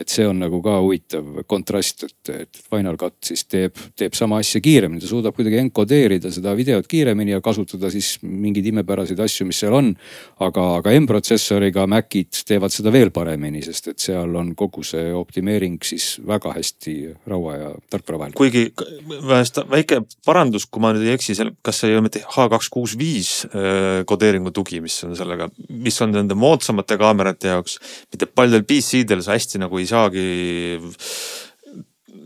et 0.00 0.12
see 0.12 0.26
on 0.28 0.38
nagu 0.42 0.60
ka 0.64 0.76
huvitav 0.84 1.42
kontrast, 1.48 2.04
et, 2.04 2.32
et 2.32 2.60
Final 2.68 2.98
Cut 3.00 3.16
siis 3.24 3.46
teeb, 3.48 3.76
teeb 3.96 4.16
sama 4.18 4.40
asja 4.42 4.60
kiiremini, 4.64 5.00
ta 5.00 5.08
suudab 5.08 5.36
kuidagi 5.36 5.58
enkodeerida 5.62 6.30
seda 6.34 6.52
videot 6.58 6.88
kiiremini 6.90 7.32
ja 7.32 7.40
kasutada 7.44 7.90
siis 7.92 8.16
mingeid 8.22 8.68
imepäraseid 8.72 9.20
asju, 9.24 9.46
mis 9.48 9.60
seal 9.62 9.76
on. 9.76 9.94
aga, 10.42 10.64
aga 10.80 10.92
M-protsessoriga 10.98 11.86
Macid 11.88 12.42
teevad 12.48 12.74
seda 12.74 12.92
veel 12.92 13.10
paremini, 13.14 13.62
sest 13.64 13.92
et 13.92 14.02
seal 14.02 14.36
on 14.36 14.52
kogu 14.58 14.84
see 14.86 15.08
optimeering 15.16 15.78
siis 15.84 16.16
väga 16.26 16.52
hästi 16.56 16.96
raua 17.30 17.56
ja 17.56 17.70
tarkvara 17.90 18.20
vahel. 18.24 18.36
kuigi 18.36 18.66
väike 19.70 20.02
parandus, 20.26 20.68
kui 20.68 20.84
ma 20.84 20.92
nüüd 20.94 21.06
ei 21.06 21.16
eksi, 21.16 21.36
seal, 21.38 21.54
kas 21.64 21.80
see 21.80 21.92
ei 21.92 21.96
ole 21.96 22.06
mitte 22.08 22.24
H 22.26 22.48
kaks 22.52 22.68
kuus 22.72 22.96
viis 23.00 23.32
äh, 23.48 24.02
kodeeringu 24.08 24.52
tugi, 24.54 24.82
mis 24.84 24.98
on 25.06 25.16
sellega, 25.18 25.48
mis 25.72 25.96
on 26.04 26.12
nende 26.14 26.36
moodsamate 26.38 26.98
kaamerate 27.00 27.52
jaoks, 27.54 27.78
mitte 28.12 28.28
paljudel 28.28 28.66
PC-del 28.68 29.24
sa 29.24 29.36
hästi 29.36 29.62
nagu 29.62 29.80
ei 29.80 29.85
ei 29.86 29.90
saagi 29.90 30.80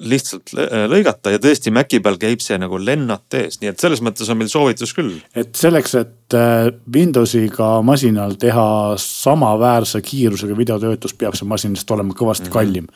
lihtsalt 0.00 0.54
lõigata 0.90 1.34
ja 1.34 1.40
tõesti 1.42 1.72
Maci 1.74 2.00
peal 2.00 2.16
käib 2.20 2.40
see 2.44 2.56
nagu 2.60 2.78
lennart 2.80 3.36
ees, 3.36 3.58
nii 3.60 3.70
et 3.72 3.82
selles 3.82 4.00
mõttes 4.04 4.28
on 4.32 4.38
meil 4.40 4.50
soovitus 4.52 4.94
küll. 4.96 5.18
et 5.36 5.52
selleks, 5.56 5.94
et 6.00 6.36
äh, 6.36 6.70
Windowsiga 6.94 7.70
masinal 7.86 8.36
teha 8.40 8.96
samaväärse 9.00 10.00
kiirusega 10.04 10.56
videotöötlus, 10.56 11.14
peab 11.20 11.36
see 11.38 11.48
masin 11.48 11.74
lihtsalt 11.76 11.96
olema 11.98 12.16
kõvasti 12.16 12.48
mm 12.48 12.48
-hmm. 12.48 12.52
kallim. 12.52 12.86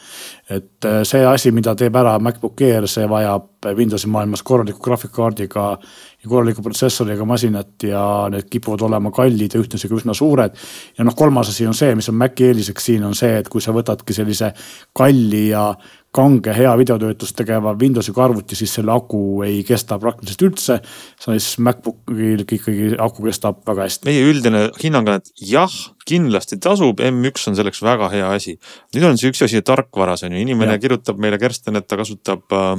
et 0.49 0.89
äh, 0.89 1.03
see 1.05 1.27
asi, 1.27 1.53
mida 1.53 1.75
teeb 1.75 1.97
ära 1.97 2.19
MacBook 2.19 2.61
Air, 2.61 2.89
see 2.89 3.09
vajab 3.09 3.51
Windowsi 3.77 4.09
maailmas 4.13 4.43
korraliku 4.43 4.81
graafikakaardiga 4.85 5.79
ja 6.25 6.29
korraliku 6.29 6.63
protsessoriga 6.63 7.25
masinat 7.25 7.83
ja 7.83 8.29
need 8.33 8.49
kipuvad 8.51 8.81
olema 8.81 9.11
kallid 9.11 9.55
ja 9.55 9.61
ühtlasi 9.61 9.89
ka 9.89 9.95
üsna 9.95 10.15
suured. 10.15 10.57
ja 10.99 11.05
noh, 11.05 11.17
kolmas 11.17 11.49
asi 11.49 11.67
on 11.67 11.75
see, 11.75 11.95
mis 11.95 12.09
on 12.09 12.15
Maci 12.15 12.45
eeliseks 12.45 12.85
siin 12.85 13.05
on 13.05 13.15
see, 13.15 13.39
et 13.39 13.49
kui 13.49 13.61
sa 13.61 13.73
võtadki 13.73 14.17
sellise 14.17 14.53
kalli 14.93 15.49
ja 15.49 15.75
kange 16.15 16.55
hea 16.55 16.73
videotöötlust 16.79 17.37
tegeva 17.39 17.75
Windowsiga 17.79 18.25
arvuti, 18.29 18.57
siis 18.59 18.75
selle 18.79 18.95
aku 18.95 19.43
ei 19.47 19.63
kesta 19.67 19.99
praktiliselt 20.03 20.47
üldse. 20.49 20.79
siis 21.21 21.59
MacBookil 21.59 22.45
ikkagi 22.45 22.95
aku 23.03 23.27
kestab 23.27 23.63
väga 23.67 23.89
hästi. 23.89 24.09
meie 24.11 24.25
üldine 24.31 24.65
hinnang 24.83 25.11
on, 25.11 25.23
et 25.23 25.47
jah, 25.51 25.75
kindlasti 26.07 26.61
tasub, 26.63 27.01
M1 27.01 27.49
on 27.51 27.59
selleks 27.59 27.83
väga 27.83 28.11
hea 28.15 28.31
asi. 28.31 28.59
nüüd 28.95 29.09
on 29.11 29.19
see 29.19 29.33
üks 29.33 29.43
asi 29.47 29.63
tarkvaras 29.63 30.27
on 30.27 30.37
ju, 30.37 30.45
inimene 30.47 30.79
ja. 30.79 30.83
kirjutab 30.83 31.19
meile 31.19 31.41
Kersten, 31.43 31.77
et 31.81 31.89
ta 31.89 31.99
kasutab 32.01 32.55
äh, 32.55 32.77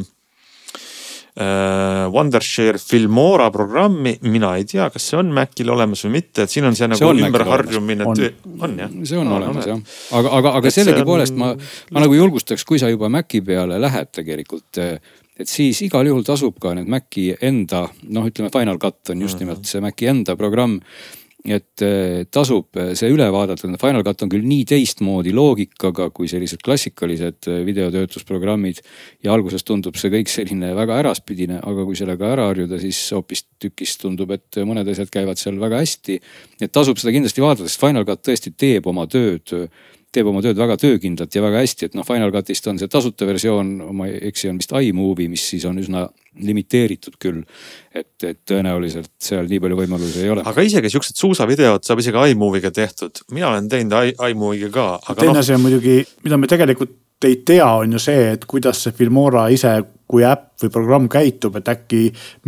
Wondershare 1.36 2.80
Filmora 2.80 3.50
programmi, 3.52 4.14
mina 4.24 4.54
ei 4.56 4.64
tea, 4.64 4.86
kas 4.94 5.10
see 5.10 5.18
on 5.20 5.34
Macil 5.36 5.68
olemas 5.74 6.06
või 6.06 6.14
mitte, 6.14 6.46
et 6.46 6.54
siin 6.54 6.64
on 6.70 6.78
see 6.80 6.88
nagu 6.88 7.10
ümberharjumine, 7.12 8.08
on, 8.08 8.22
on 8.64 8.78
jah? 8.80 8.94
see 9.04 9.20
on 9.20 9.28
no, 9.28 9.42
olemas 9.42 9.68
jah, 9.68 9.82
aga, 10.16 10.32
aga, 10.40 10.54
aga 10.62 10.72
sellegipoolest 10.72 11.36
on... 11.36 11.42
ma, 11.42 11.52
ma 11.92 12.06
nagu 12.06 12.16
julgustaks, 12.16 12.64
kui 12.64 12.80
sa 12.80 12.88
juba 12.94 13.12
Maci 13.12 13.44
peale 13.44 13.82
lähed 13.84 14.14
tegelikult 14.16 14.80
et 14.80 15.52
siis 15.52 15.82
igal 15.84 16.08
juhul 16.08 16.24
tasub 16.24 16.56
ka 16.64 16.72
need 16.78 16.88
Maci 16.92 17.28
enda, 17.44 17.84
noh, 18.16 18.32
ütleme 18.32 18.52
Final 18.54 18.80
Cut 18.80 19.12
on 19.12 19.28
just 19.28 19.36
mhm. 19.36 19.44
nimelt 19.44 19.68
see 19.68 19.84
Maci 19.84 20.08
enda 20.12 20.38
programm 20.40 20.80
et 21.46 21.84
eh, 21.86 22.24
tasub 22.34 22.78
eh, 22.80 22.94
see 22.98 23.12
üle 23.14 23.28
vaadata, 23.34 23.70
Final 23.82 24.04
Cut 24.06 24.24
on 24.26 24.32
küll 24.32 24.46
nii 24.48 24.66
teistmoodi 24.70 25.34
loogikaga 25.36 26.10
kui 26.16 26.30
sellised 26.32 26.64
klassikalised 26.66 27.50
eh, 27.52 27.62
videotöötlusprogrammid. 27.68 28.82
ja 29.24 29.34
alguses 29.34 29.64
tundub 29.64 29.98
see 30.00 30.12
kõik 30.14 30.32
selline 30.32 30.74
väga 30.78 31.00
äraspidine, 31.04 31.60
aga 31.62 31.86
kui 31.86 31.98
sellega 32.00 32.32
ära 32.34 32.50
harjuda, 32.50 32.80
siis 32.82 33.00
hoopistükkis 33.14 33.98
tundub, 34.02 34.32
et 34.34 34.62
mõned 34.66 34.90
asjad 34.90 35.12
käivad 35.14 35.42
seal 35.42 35.60
väga 35.62 35.84
hästi. 35.84 36.20
et 36.62 36.72
tasub 36.72 36.98
seda 37.02 37.14
kindlasti 37.14 37.46
vaadata, 37.46 37.70
sest 37.70 37.82
Final 37.84 38.08
Cut 38.10 38.26
tõesti 38.26 38.56
teeb 38.58 38.88
oma 38.90 39.06
tööd 39.08 39.70
teeb 40.16 40.30
oma 40.32 40.42
tööd 40.44 40.60
väga 40.60 40.78
töökindlalt 40.82 41.36
ja 41.36 41.44
väga 41.44 41.62
hästi, 41.64 41.90
et 41.90 41.98
noh, 41.98 42.06
Final 42.08 42.34
Cutist 42.34 42.68
on 42.72 42.80
see 42.82 42.92
tasuta 42.92 43.28
versioon, 43.28 43.72
ma 43.96 44.10
ei 44.10 44.20
eksi, 44.32 44.50
on 44.52 44.60
vist 44.62 44.76
iMovie, 44.76 45.30
mis 45.32 45.46
siis 45.54 45.66
on 45.70 45.80
üsna 45.82 46.06
limiteeritud 46.46 47.16
küll. 47.22 47.44
et, 47.96 48.12
et 48.28 48.42
tõenäoliselt 48.48 49.12
seal 49.24 49.48
nii 49.48 49.62
palju 49.64 49.80
võimalusi 49.80 50.26
ei 50.26 50.34
ole. 50.34 50.44
aga 50.46 50.66
isegi 50.68 50.92
siuksed 50.92 51.16
suusavideod 51.20 51.86
saab 51.88 52.04
isegi 52.04 52.28
iMovie'ga 52.34 52.74
tehtud, 52.76 53.24
mina 53.32 53.54
olen 53.54 53.72
teinud 53.72 54.14
iMovie'ga 54.16 54.72
ka. 54.76 55.16
teine 55.22 55.40
asi 55.40 55.56
no... 55.56 55.62
on 55.62 55.68
muidugi, 55.70 56.00
mida 56.28 56.40
me 56.40 56.52
tegelikult 56.52 57.02
ei 57.26 57.42
tea, 57.46 57.66
on 57.66 57.96
ju 57.96 58.00
see, 58.00 58.32
et 58.36 58.44
kuidas 58.46 58.84
see 58.86 58.94
Filmora 58.94 59.48
ise 59.54 59.72
kui 60.06 60.22
äpp 60.28 60.62
või 60.62 60.72
programm 60.72 61.08
käitub, 61.10 61.56
et 61.58 61.70
äkki 61.72 62.02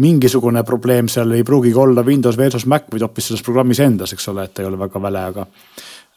mingisugune 0.03 0.61
probleem 0.67 1.07
seal 1.09 1.31
ei 1.33 1.45
pruugigi 1.47 1.79
olla 1.81 2.03
Windows 2.05 2.37
versus 2.37 2.67
Mac, 2.69 2.85
vaid 2.91 3.05
hoopis 3.05 3.31
selles 3.31 3.45
programmis 3.45 3.81
endas, 3.81 4.13
eks 4.13 4.29
ole, 4.29 4.45
et 4.45 4.61
ei 4.61 4.67
ole 4.67 4.77
väga 4.79 5.01
väle, 5.01 5.23
aga 5.31 5.47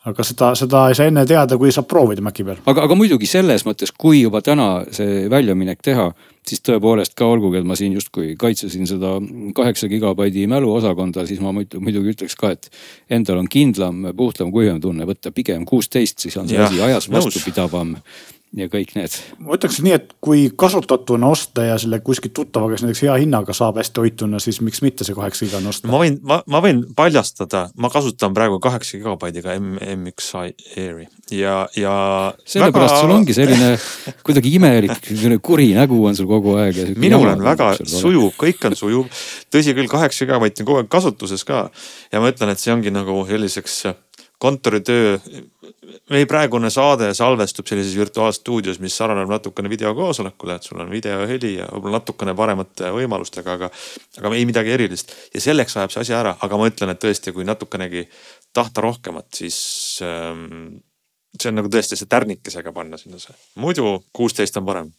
aga 0.08 0.24
seda, 0.24 0.54
seda 0.56 0.86
ei 0.88 0.96
saa 0.96 1.10
enne 1.10 1.26
teada, 1.28 1.58
kui 1.60 1.72
saab 1.74 1.88
proovida 1.90 2.24
Maci 2.24 2.44
peal. 2.46 2.60
aga, 2.70 2.86
aga 2.86 2.96
muidugi 2.96 3.28
selles 3.28 3.66
mõttes, 3.68 3.92
kui 3.92 4.22
juba 4.22 4.40
täna 4.44 4.86
see 4.96 5.26
väljaminek 5.32 5.82
teha, 5.84 6.08
siis 6.46 6.64
tõepoolest 6.64 7.14
ka 7.18 7.28
olgugi, 7.28 7.60
et 7.60 7.68
ma 7.68 7.76
siin 7.76 7.92
justkui 7.98 8.32
kaitsesin 8.40 8.88
seda 8.88 9.18
kaheksa 9.56 9.90
gigabaidi 9.92 10.46
mäluosakonda, 10.50 11.26
siis 11.28 11.42
ma 11.44 11.52
muidugi 11.52 12.14
ütleks 12.14 12.38
ka, 12.40 12.54
et 12.56 12.70
endal 13.12 13.42
on 13.42 13.50
kindlam, 13.52 14.06
puhtlam, 14.16 14.52
kuivam 14.54 14.80
tunne 14.80 15.08
võtta 15.08 15.34
pigem 15.36 15.68
kuusteist, 15.68 16.18
siis 16.24 16.36
on 16.40 16.48
see 16.48 16.60
asi 16.64 16.80
ajas 16.86 17.10
vastupidavam 17.12 17.98
ja 18.56 18.66
kõik 18.70 18.96
need. 18.96 19.14
ma 19.38 19.54
ütleks 19.54 19.78
nii, 19.84 19.92
et 19.94 20.14
kui 20.22 20.48
kasutatuna 20.58 21.28
osta 21.30 21.68
ja 21.68 21.76
selle 21.78 22.00
kuskilt 22.02 22.34
tuttava 22.34 22.70
käest 22.72 22.82
näiteks 22.82 23.04
hea 23.06 23.14
hinnaga 23.22 23.54
saab 23.54 23.78
hästi 23.78 24.02
hoituna, 24.02 24.40
siis 24.42 24.58
miks 24.66 24.82
mitte 24.82 25.06
see 25.06 25.14
kaheksa 25.14 25.46
gigane 25.46 25.70
osta. 25.70 25.90
ma 25.90 26.00
võin, 26.02 26.18
ma, 26.26 26.40
ma 26.50 26.62
võin 26.64 26.82
paljastada, 26.96 27.68
ma 27.78 27.92
kasutan 27.92 28.34
praegu 28.34 28.58
kaheksa 28.62 28.98
gigabaidiga 28.98 29.54
M, 29.54 29.78
M1 29.78 30.32
Airi 30.40 31.06
ja, 31.30 31.62
ja. 31.78 31.94
sellepärast 32.42 32.96
väga... 32.96 33.00
sul 33.04 33.14
ongi 33.14 33.36
selline 33.38 33.70
kuidagi 34.26 34.54
imelik, 34.58 34.98
selline 35.12 35.38
kuri 35.38 35.70
nägu 35.78 36.02
on 36.10 36.18
sul 36.18 36.28
kogu 36.30 36.58
aeg. 36.58 36.82
minul 36.98 37.30
on 37.30 37.46
väga 37.46 37.72
sujuv, 37.84 38.32
kõik 38.40 38.66
on 38.66 38.78
sujuv. 38.78 39.24
tõsi 39.52 39.76
küll, 39.78 39.90
kaheksa 39.90 40.26
gigabaiti 40.26 40.64
on 40.64 40.72
kogu 40.72 40.82
aeg 40.82 40.90
kasutuses 40.90 41.46
ka 41.46 41.68
ja 42.10 42.22
ma 42.22 42.34
ütlen, 42.34 42.50
et 42.50 42.62
see 42.62 42.74
ongi 42.74 42.90
nagu 42.94 43.22
selliseks 43.30 43.82
kontoritöö 44.40 45.18
meie 46.10 46.26
praegune 46.28 46.70
saade 46.72 47.10
salvestub 47.14 47.68
sellises 47.68 47.94
virtuaalstuudios, 47.98 48.80
mis 48.82 48.96
sarnaneb 48.96 49.30
natukene 49.30 49.70
videokoosolekule, 49.70 50.56
et 50.56 50.66
sul 50.66 50.80
on 50.82 50.90
video, 50.90 51.22
heli 51.28 51.54
ja 51.58 51.68
võib-olla 51.70 52.00
natukene 52.00 52.34
paremate 52.38 52.92
võimalustega, 52.94 53.56
aga, 53.58 53.70
aga 54.18 54.32
ei 54.36 54.46
midagi 54.48 54.74
erilist. 54.76 55.14
ja 55.34 55.42
selleks 55.44 55.76
ajab 55.76 55.94
see 55.94 56.04
asi 56.06 56.16
ära, 56.16 56.36
aga 56.40 56.60
ma 56.60 56.70
ütlen, 56.70 56.94
et 56.94 57.02
tõesti, 57.02 57.34
kui 57.36 57.46
natukenegi 57.46 58.06
tahta 58.56 58.84
rohkemat, 58.84 59.28
siis 59.42 59.58
ähm, 60.06 60.80
see 61.36 61.52
on 61.52 61.60
nagu 61.60 61.70
tõesti 61.72 61.98
see 61.98 62.10
tärnikesega 62.10 62.72
panna 62.74 62.98
sinna 63.00 63.20
see, 63.22 63.36
muidu 63.60 63.98
kuusteist 64.16 64.56
on 64.60 64.66
parem 64.66 64.90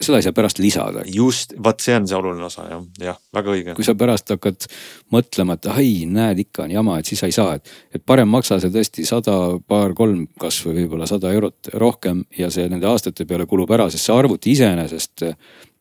seda 0.00 0.18
ei 0.18 0.24
saa 0.24 0.34
pärast 0.36 0.60
lisada. 0.62 1.02
just, 1.06 1.54
vot 1.64 1.80
see 1.82 1.94
on 1.96 2.06
see 2.08 2.16
oluline 2.16 2.46
osa 2.46 2.64
jah, 2.68 2.84
jah, 3.02 3.18
väga 3.34 3.54
õige. 3.54 3.74
kui 3.76 3.86
sa 3.86 3.94
pärast 3.98 4.30
hakkad 4.32 4.66
mõtlema, 5.14 5.56
et 5.58 5.68
ai, 5.72 5.90
näed, 6.10 6.44
ikka 6.46 6.66
on 6.66 6.76
jama, 6.76 6.98
et 6.98 7.10
siis 7.10 7.22
sa 7.22 7.30
ei 7.30 7.36
saa, 7.36 7.56
et, 7.58 7.72
et 7.94 8.04
parem 8.06 8.30
maksa 8.30 8.60
see 8.62 8.72
tõesti 8.74 9.04
sada, 9.08 9.36
paar-kolm, 9.68 10.28
kasvõi 10.40 10.76
võib-olla 10.80 11.08
sada 11.10 11.32
eurot 11.34 11.72
rohkem 11.82 12.24
ja 12.38 12.50
see 12.54 12.68
nende 12.70 12.88
aastate 12.88 13.26
peale 13.28 13.46
kulub 13.50 13.70
ära, 13.74 13.90
sest 13.92 14.08
see 14.08 14.16
arvuti 14.16 14.54
iseenesest 14.56 15.26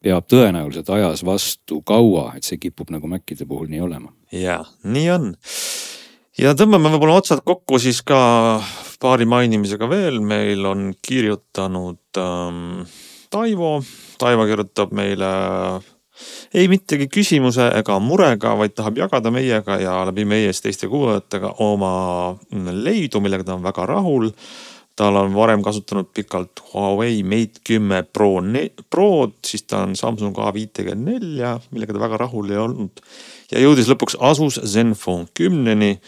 peab 0.02 0.26
tõenäoliselt 0.30 0.90
ajas 0.96 1.22
vastu 1.26 1.82
kaua, 1.86 2.32
et 2.38 2.48
see 2.48 2.60
kipub 2.62 2.90
nagu 2.94 3.10
Macide 3.10 3.46
puhul 3.50 3.70
nii 3.72 3.84
olema. 3.86 4.14
ja, 4.34 4.64
nii 4.84 5.10
on. 5.14 5.32
ja 6.42 6.56
tõmbame 6.58 6.90
võib-olla 6.96 7.22
otsad 7.22 7.46
kokku 7.46 7.80
siis 7.82 8.02
ka 8.06 8.20
paari 9.02 9.26
mainimisega 9.30 9.90
veel, 9.90 10.20
meil 10.26 10.66
on 10.70 10.92
kirjutanud 11.06 12.22
ähm, 12.22 12.84
Taivo, 13.32 13.80
Taivo 14.20 14.46
kirjutab 14.46 14.92
meile 14.92 15.28
ei 16.54 16.68
mittegi 16.68 17.08
küsimuse 17.12 17.70
ega 17.80 17.96
murega, 18.04 18.54
vaid 18.60 18.76
tahab 18.76 19.00
jagada 19.00 19.32
meiega 19.34 19.78
ja 19.82 20.02
läbi 20.10 20.26
meie 20.28 20.52
siis 20.52 20.66
teiste 20.66 20.90
kuulajatega 20.92 21.56
oma 21.64 21.94
leidu, 22.52 23.22
millega 23.24 23.48
ta 23.48 23.56
on 23.56 23.64
väga 23.64 23.88
rahul. 23.90 24.32
tal 24.96 25.16
on 25.16 25.32
varem 25.34 25.62
kasutanud 25.64 26.10
pikalt 26.14 26.60
Huawei 26.74 27.24
Mate 27.24 27.62
kümme 27.64 28.04
Pro, 28.04 28.44
Prod, 28.90 29.32
siis 29.46 29.64
ta 29.64 29.80
on 29.86 29.96
Samsung 29.96 30.36
A54, 30.36 31.54
millega 31.72 31.94
ta 31.94 32.00
väga 32.00 32.18
rahul 32.18 32.52
ei 32.52 32.58
olnud. 32.58 33.02
ja 33.52 33.64
jõudis 33.64 33.88
lõpuks 33.90 34.20
Asus 34.20 34.60
Zenfone 34.66 35.32
kümneni 35.34 36.00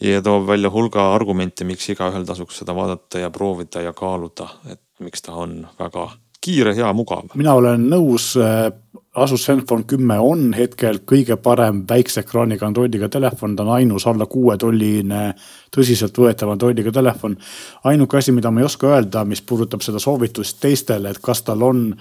ja 0.00 0.22
toob 0.22 0.46
välja 0.46 0.70
hulga 0.70 1.14
argumente, 1.14 1.64
miks 1.64 1.88
igaühel 1.88 2.26
tasuks 2.26 2.58
seda 2.58 2.74
vaadata 2.74 3.22
ja 3.22 3.30
proovida 3.30 3.80
ja 3.80 3.92
kaaluda, 3.92 4.50
et 4.66 4.82
miks 4.98 5.22
ta 5.22 5.38
on 5.38 5.66
väga 5.78 6.10
kiire, 6.44 6.74
hea, 6.76 6.92
mugav. 6.96 7.32
mina 7.34 7.54
olen 7.56 7.88
nõus, 7.90 8.34
äh, 8.40 8.70
Asus 9.14 9.44
Zenfone 9.46 9.84
kümme 9.86 10.16
on 10.18 10.48
hetkel 10.56 10.98
kõige 11.06 11.36
parem 11.38 11.84
väikse 11.86 12.24
ekraaniga 12.24 12.66
Androidiga 12.66 13.08
telefon, 13.08 13.54
ta 13.54 13.62
on 13.62 13.70
ainus 13.76 14.08
alla 14.10 14.26
kuuetolline 14.26 15.28
tõsiseltvõetav 15.76 16.50
Androidiga 16.50 16.92
telefon. 16.92 17.36
ainuke 17.84 18.18
asi, 18.18 18.32
mida 18.32 18.50
ma 18.50 18.60
ei 18.60 18.66
oska 18.66 18.90
öelda, 18.90 19.24
mis 19.24 19.42
puudutab 19.42 19.86
seda 19.86 20.02
soovitust 20.02 20.60
teistele, 20.60 21.10
et 21.10 21.22
kas 21.22 21.42
tal 21.42 21.62
on 21.62 21.94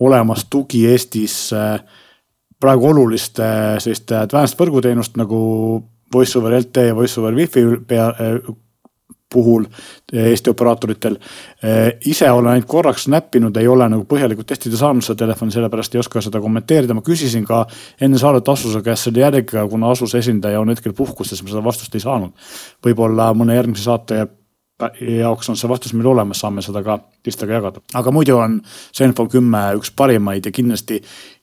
olemas 0.00 0.44
tugi 0.50 0.86
Eestis 0.86 1.52
äh, 1.52 1.78
praegu 2.60 2.90
oluliste 2.90 3.46
selliste 3.78 4.18
advanced 4.20 4.58
võrguteenust 4.58 5.16
nagu 5.20 5.40
Voice 6.12 6.38
over 6.38 6.56
LTE 6.58 6.90
ja 6.90 6.96
Voice 6.96 7.20
over 7.20 7.34
Wi-Fi 7.34 7.62
pea, 7.86 8.10
puhul 9.32 9.64
eh, 10.12 10.30
Eesti 10.30 10.50
operaatoritel. 10.50 11.16
Eh, 11.62 11.98
ise 12.06 12.30
olen 12.30 12.52
ainult 12.52 12.68
korraks 12.68 13.08
näppinud, 13.08 13.56
ei 13.56 13.68
ole 13.68 13.88
nagu 13.88 14.04
põhjalikult 14.10 14.48
testida 14.50 14.78
saanud 14.80 15.06
seda 15.06 15.24
telefoni, 15.24 15.54
sellepärast 15.54 15.94
ei 15.94 16.02
oska 16.02 16.22
seda 16.24 16.42
kommenteerida. 16.42 16.94
ma 16.94 17.04
küsisin 17.06 17.46
ka 17.46 17.66
enne 18.00 18.18
saadet 18.18 18.48
Asuse 18.48 18.82
käest 18.82 19.08
selle 19.08 19.22
järgi, 19.22 19.46
kuna 19.70 19.90
Asuse 19.90 20.18
esindaja 20.18 20.60
on 20.60 20.68
hetkel 20.74 20.92
puhkusel, 20.92 21.38
ma 21.42 21.54
seda 21.54 21.64
vastust 21.64 21.94
ei 21.94 22.04
saanud. 22.04 22.34
võib-olla 22.86 23.32
mõne 23.34 23.54
järgmise 23.54 23.86
saate 23.86 24.26
jaoks 25.00 25.50
on 25.50 25.58
see 25.58 25.68
vastus 25.70 25.92
meil 25.96 26.08
olemas, 26.12 26.40
saame 26.42 26.62
seda 26.64 26.82
ka 26.84 26.98
teistega 27.24 27.58
jagada. 27.58 27.82
aga 27.94 28.12
muidu 28.14 28.38
on 28.40 28.60
Zenfone 28.96 29.32
kümme 29.32 29.62
üks 29.78 29.92
parimaid 29.96 30.46
ja 30.46 30.52
kindlasti 30.52 31.00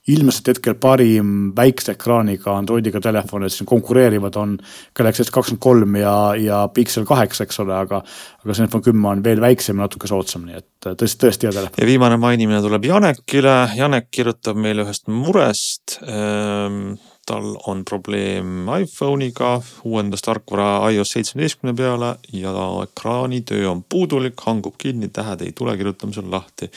ilmselt 0.08 0.48
hetkel 0.52 0.76
parim 0.80 1.50
väikse 1.56 1.92
ekraaniga 1.92 2.54
Androidiga 2.56 3.00
telefon, 3.04 3.44
et 3.44 3.52
siin 3.52 3.68
konkureerivad 3.68 4.38
on 4.40 4.56
Galaxy 4.96 5.26
S 5.26 5.34
kakskümmend 5.34 5.62
kolm 5.62 5.98
ja, 6.00 6.14
ja 6.40 6.62
Pixel 6.72 7.04
kaheksa, 7.08 7.44
eks 7.44 7.60
ole, 7.64 7.76
aga. 7.76 8.00
aga 8.44 8.56
Zenfone 8.56 8.88
kümme 8.88 9.12
on 9.12 9.22
veel 9.24 9.42
väiksem 9.44 9.76
ja 9.76 9.86
natuke 9.86 10.08
soodsam, 10.10 10.46
nii 10.48 10.58
et 10.62 10.88
tõesti, 10.88 11.20
tõesti 11.26 11.48
hea 11.48 11.52
telefon. 11.58 11.82
ja 11.82 11.90
viimane 11.90 12.16
mainimine 12.20 12.62
tuleb 12.64 12.88
Janekile, 12.88 13.58
Janek 13.76 14.10
kirjutab 14.10 14.58
meile 14.58 14.86
ühest 14.86 15.08
murest 15.12 16.00
ähm 16.08 16.96
tal 17.28 17.54
on 17.68 17.84
probleem 17.84 18.68
iPhone'iga, 18.80 19.50
uuendas 19.84 20.24
tarkvara 20.24 20.90
iOS 20.90 21.12
seitsmeteistkümne 21.16 21.74
peale 21.76 22.14
ja 22.32 22.52
ekraanitöö 22.82 23.70
on 23.70 23.82
puudulik, 23.88 24.40
hangub 24.46 24.78
kinni, 24.78 25.10
tähed 25.12 25.44
ei 25.44 25.52
tule 25.52 25.76
kirjutamisel 25.76 26.30
lahti. 26.30 26.70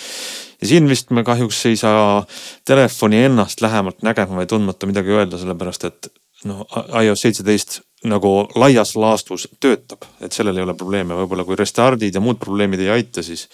ja 0.61 0.67
siin 0.67 0.89
vist 0.89 1.11
me 1.11 1.23
kahjuks 1.23 1.65
ei 1.65 1.77
saa 1.79 2.25
telefoni 2.67 3.23
ennast 3.29 3.61
lähemalt 3.61 4.03
nägema 4.03 4.41
või 4.41 4.49
tundmata 4.49 4.89
midagi 4.89 5.15
öelda, 5.15 5.39
sellepärast 5.41 5.87
et 5.87 6.11
noh, 6.45 6.65
iOS 7.03 7.25
seitseteist 7.27 7.79
nagu 8.11 8.31
laias 8.55 8.95
laastus 8.97 9.47
töötab, 9.61 10.05
et 10.21 10.33
sellel 10.33 10.57
ei 10.57 10.65
ole 10.65 10.75
probleeme, 10.77 11.17
võib-olla 11.17 11.45
kui 11.45 11.57
restardid 11.59 12.15
ja 12.15 12.23
muud 12.23 12.39
probleemid 12.41 12.81
ei 12.81 12.89
aita, 12.97 13.23
siis 13.23 13.47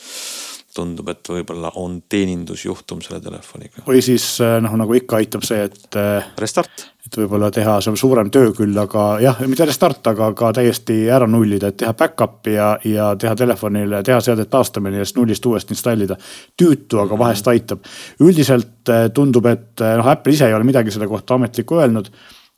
tundub, 0.77 1.09
et 1.11 1.31
võib-olla 1.31 1.71
on 1.81 1.97
teenindusjuhtum 2.09 3.01
selle 3.05 3.19
telefoniga. 3.23 3.83
või 3.87 4.03
siis 4.05 4.25
eh, 4.45 4.57
noh, 4.63 4.75
nagu 4.79 4.95
ikka 4.97 5.19
aitab 5.21 5.45
see, 5.47 5.65
et. 5.67 5.89
Eh, 5.97 6.29
restart. 6.39 6.85
et 7.07 7.17
võib-olla 7.21 7.49
teha 7.53 7.77
see 7.81 7.99
suurem 7.99 8.29
töö 8.33 8.51
küll, 8.55 8.77
aga 8.81 9.05
jah, 9.23 9.41
mitte 9.47 9.67
restart, 9.67 10.05
aga 10.11 10.31
ka 10.37 10.51
täiesti 10.59 10.99
ära 11.13 11.27
nullida, 11.29 11.71
et 11.71 11.79
teha 11.81 11.93
back-up'i 11.97 12.57
ja, 12.57 12.71
ja 12.85 13.11
teha 13.19 13.35
telefonile, 13.39 14.01
teha 14.03 14.19
seadet 14.23 14.51
taastamine 14.53 15.01
ja 15.01 15.07
siis 15.07 15.17
nullist 15.19 15.45
uuesti 15.45 15.75
installida. 15.75 16.17
tüütu, 16.57 17.01
aga 17.03 17.19
vahest 17.19 17.47
aitab. 17.53 17.85
üldiselt 18.21 18.93
eh, 18.93 19.07
tundub, 19.13 19.45
et 19.51 19.85
noh, 19.85 20.07
Apple 20.07 20.33
ise 20.33 20.49
ei 20.49 20.57
ole 20.57 20.67
midagi 20.67 20.93
selle 20.93 21.07
kohta 21.07 21.39
ametlikku 21.39 21.79
öelnud 21.79 22.11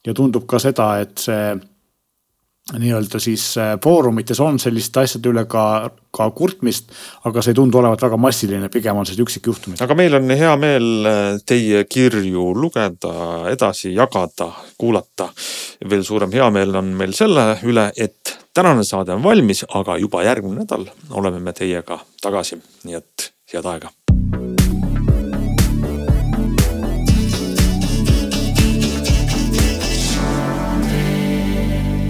ja 0.06 0.16
tundub 0.16 0.48
ka 0.50 0.60
seda, 0.62 0.94
et 1.04 1.18
see 1.20 1.54
nii-öelda 2.78 3.20
siis 3.20 3.58
äh, 3.58 3.78
foorumites 3.84 4.40
on 4.40 4.60
selliste 4.62 5.04
asjade 5.04 5.32
üle 5.32 5.46
ka, 5.50 5.64
ka 6.16 6.30
kurtmist, 6.36 6.92
aga 7.26 7.42
see 7.42 7.54
ei 7.54 7.60
tundu 7.60 7.80
olevat 7.82 8.04
väga 8.06 8.20
massiline, 8.22 8.70
pigem 8.74 9.00
on 9.00 9.08
sellised 9.08 9.26
üksikjuhtumid. 9.26 9.82
aga 9.82 9.98
meil 9.98 10.20
on 10.20 10.30
hea 10.30 10.56
meel 10.62 10.90
äh, 11.10 11.22
teie 11.46 11.84
kirju 11.90 12.50
lugeda, 12.58 13.14
edasi 13.52 13.94
jagada, 13.96 14.52
kuulata. 14.78 15.30
veel 15.90 16.04
suurem 16.04 16.32
heameel 16.36 16.76
on 16.76 16.94
meil 17.00 17.16
selle 17.18 17.54
üle, 17.64 17.90
et 17.98 18.36
tänane 18.54 18.84
saade 18.84 19.16
on 19.16 19.24
valmis, 19.24 19.66
aga 19.70 19.98
juba 19.98 20.24
järgmine 20.28 20.64
nädal 20.64 20.86
oleme 21.10 21.40
me 21.40 21.56
teiega 21.56 22.00
tagasi, 22.22 22.60
nii 22.86 23.00
et 23.00 23.32
head 23.54 23.66
aega 23.66 23.94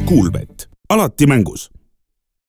Kuulmet, 0.09 0.69
alati 0.89 1.27
mängus 1.27 1.71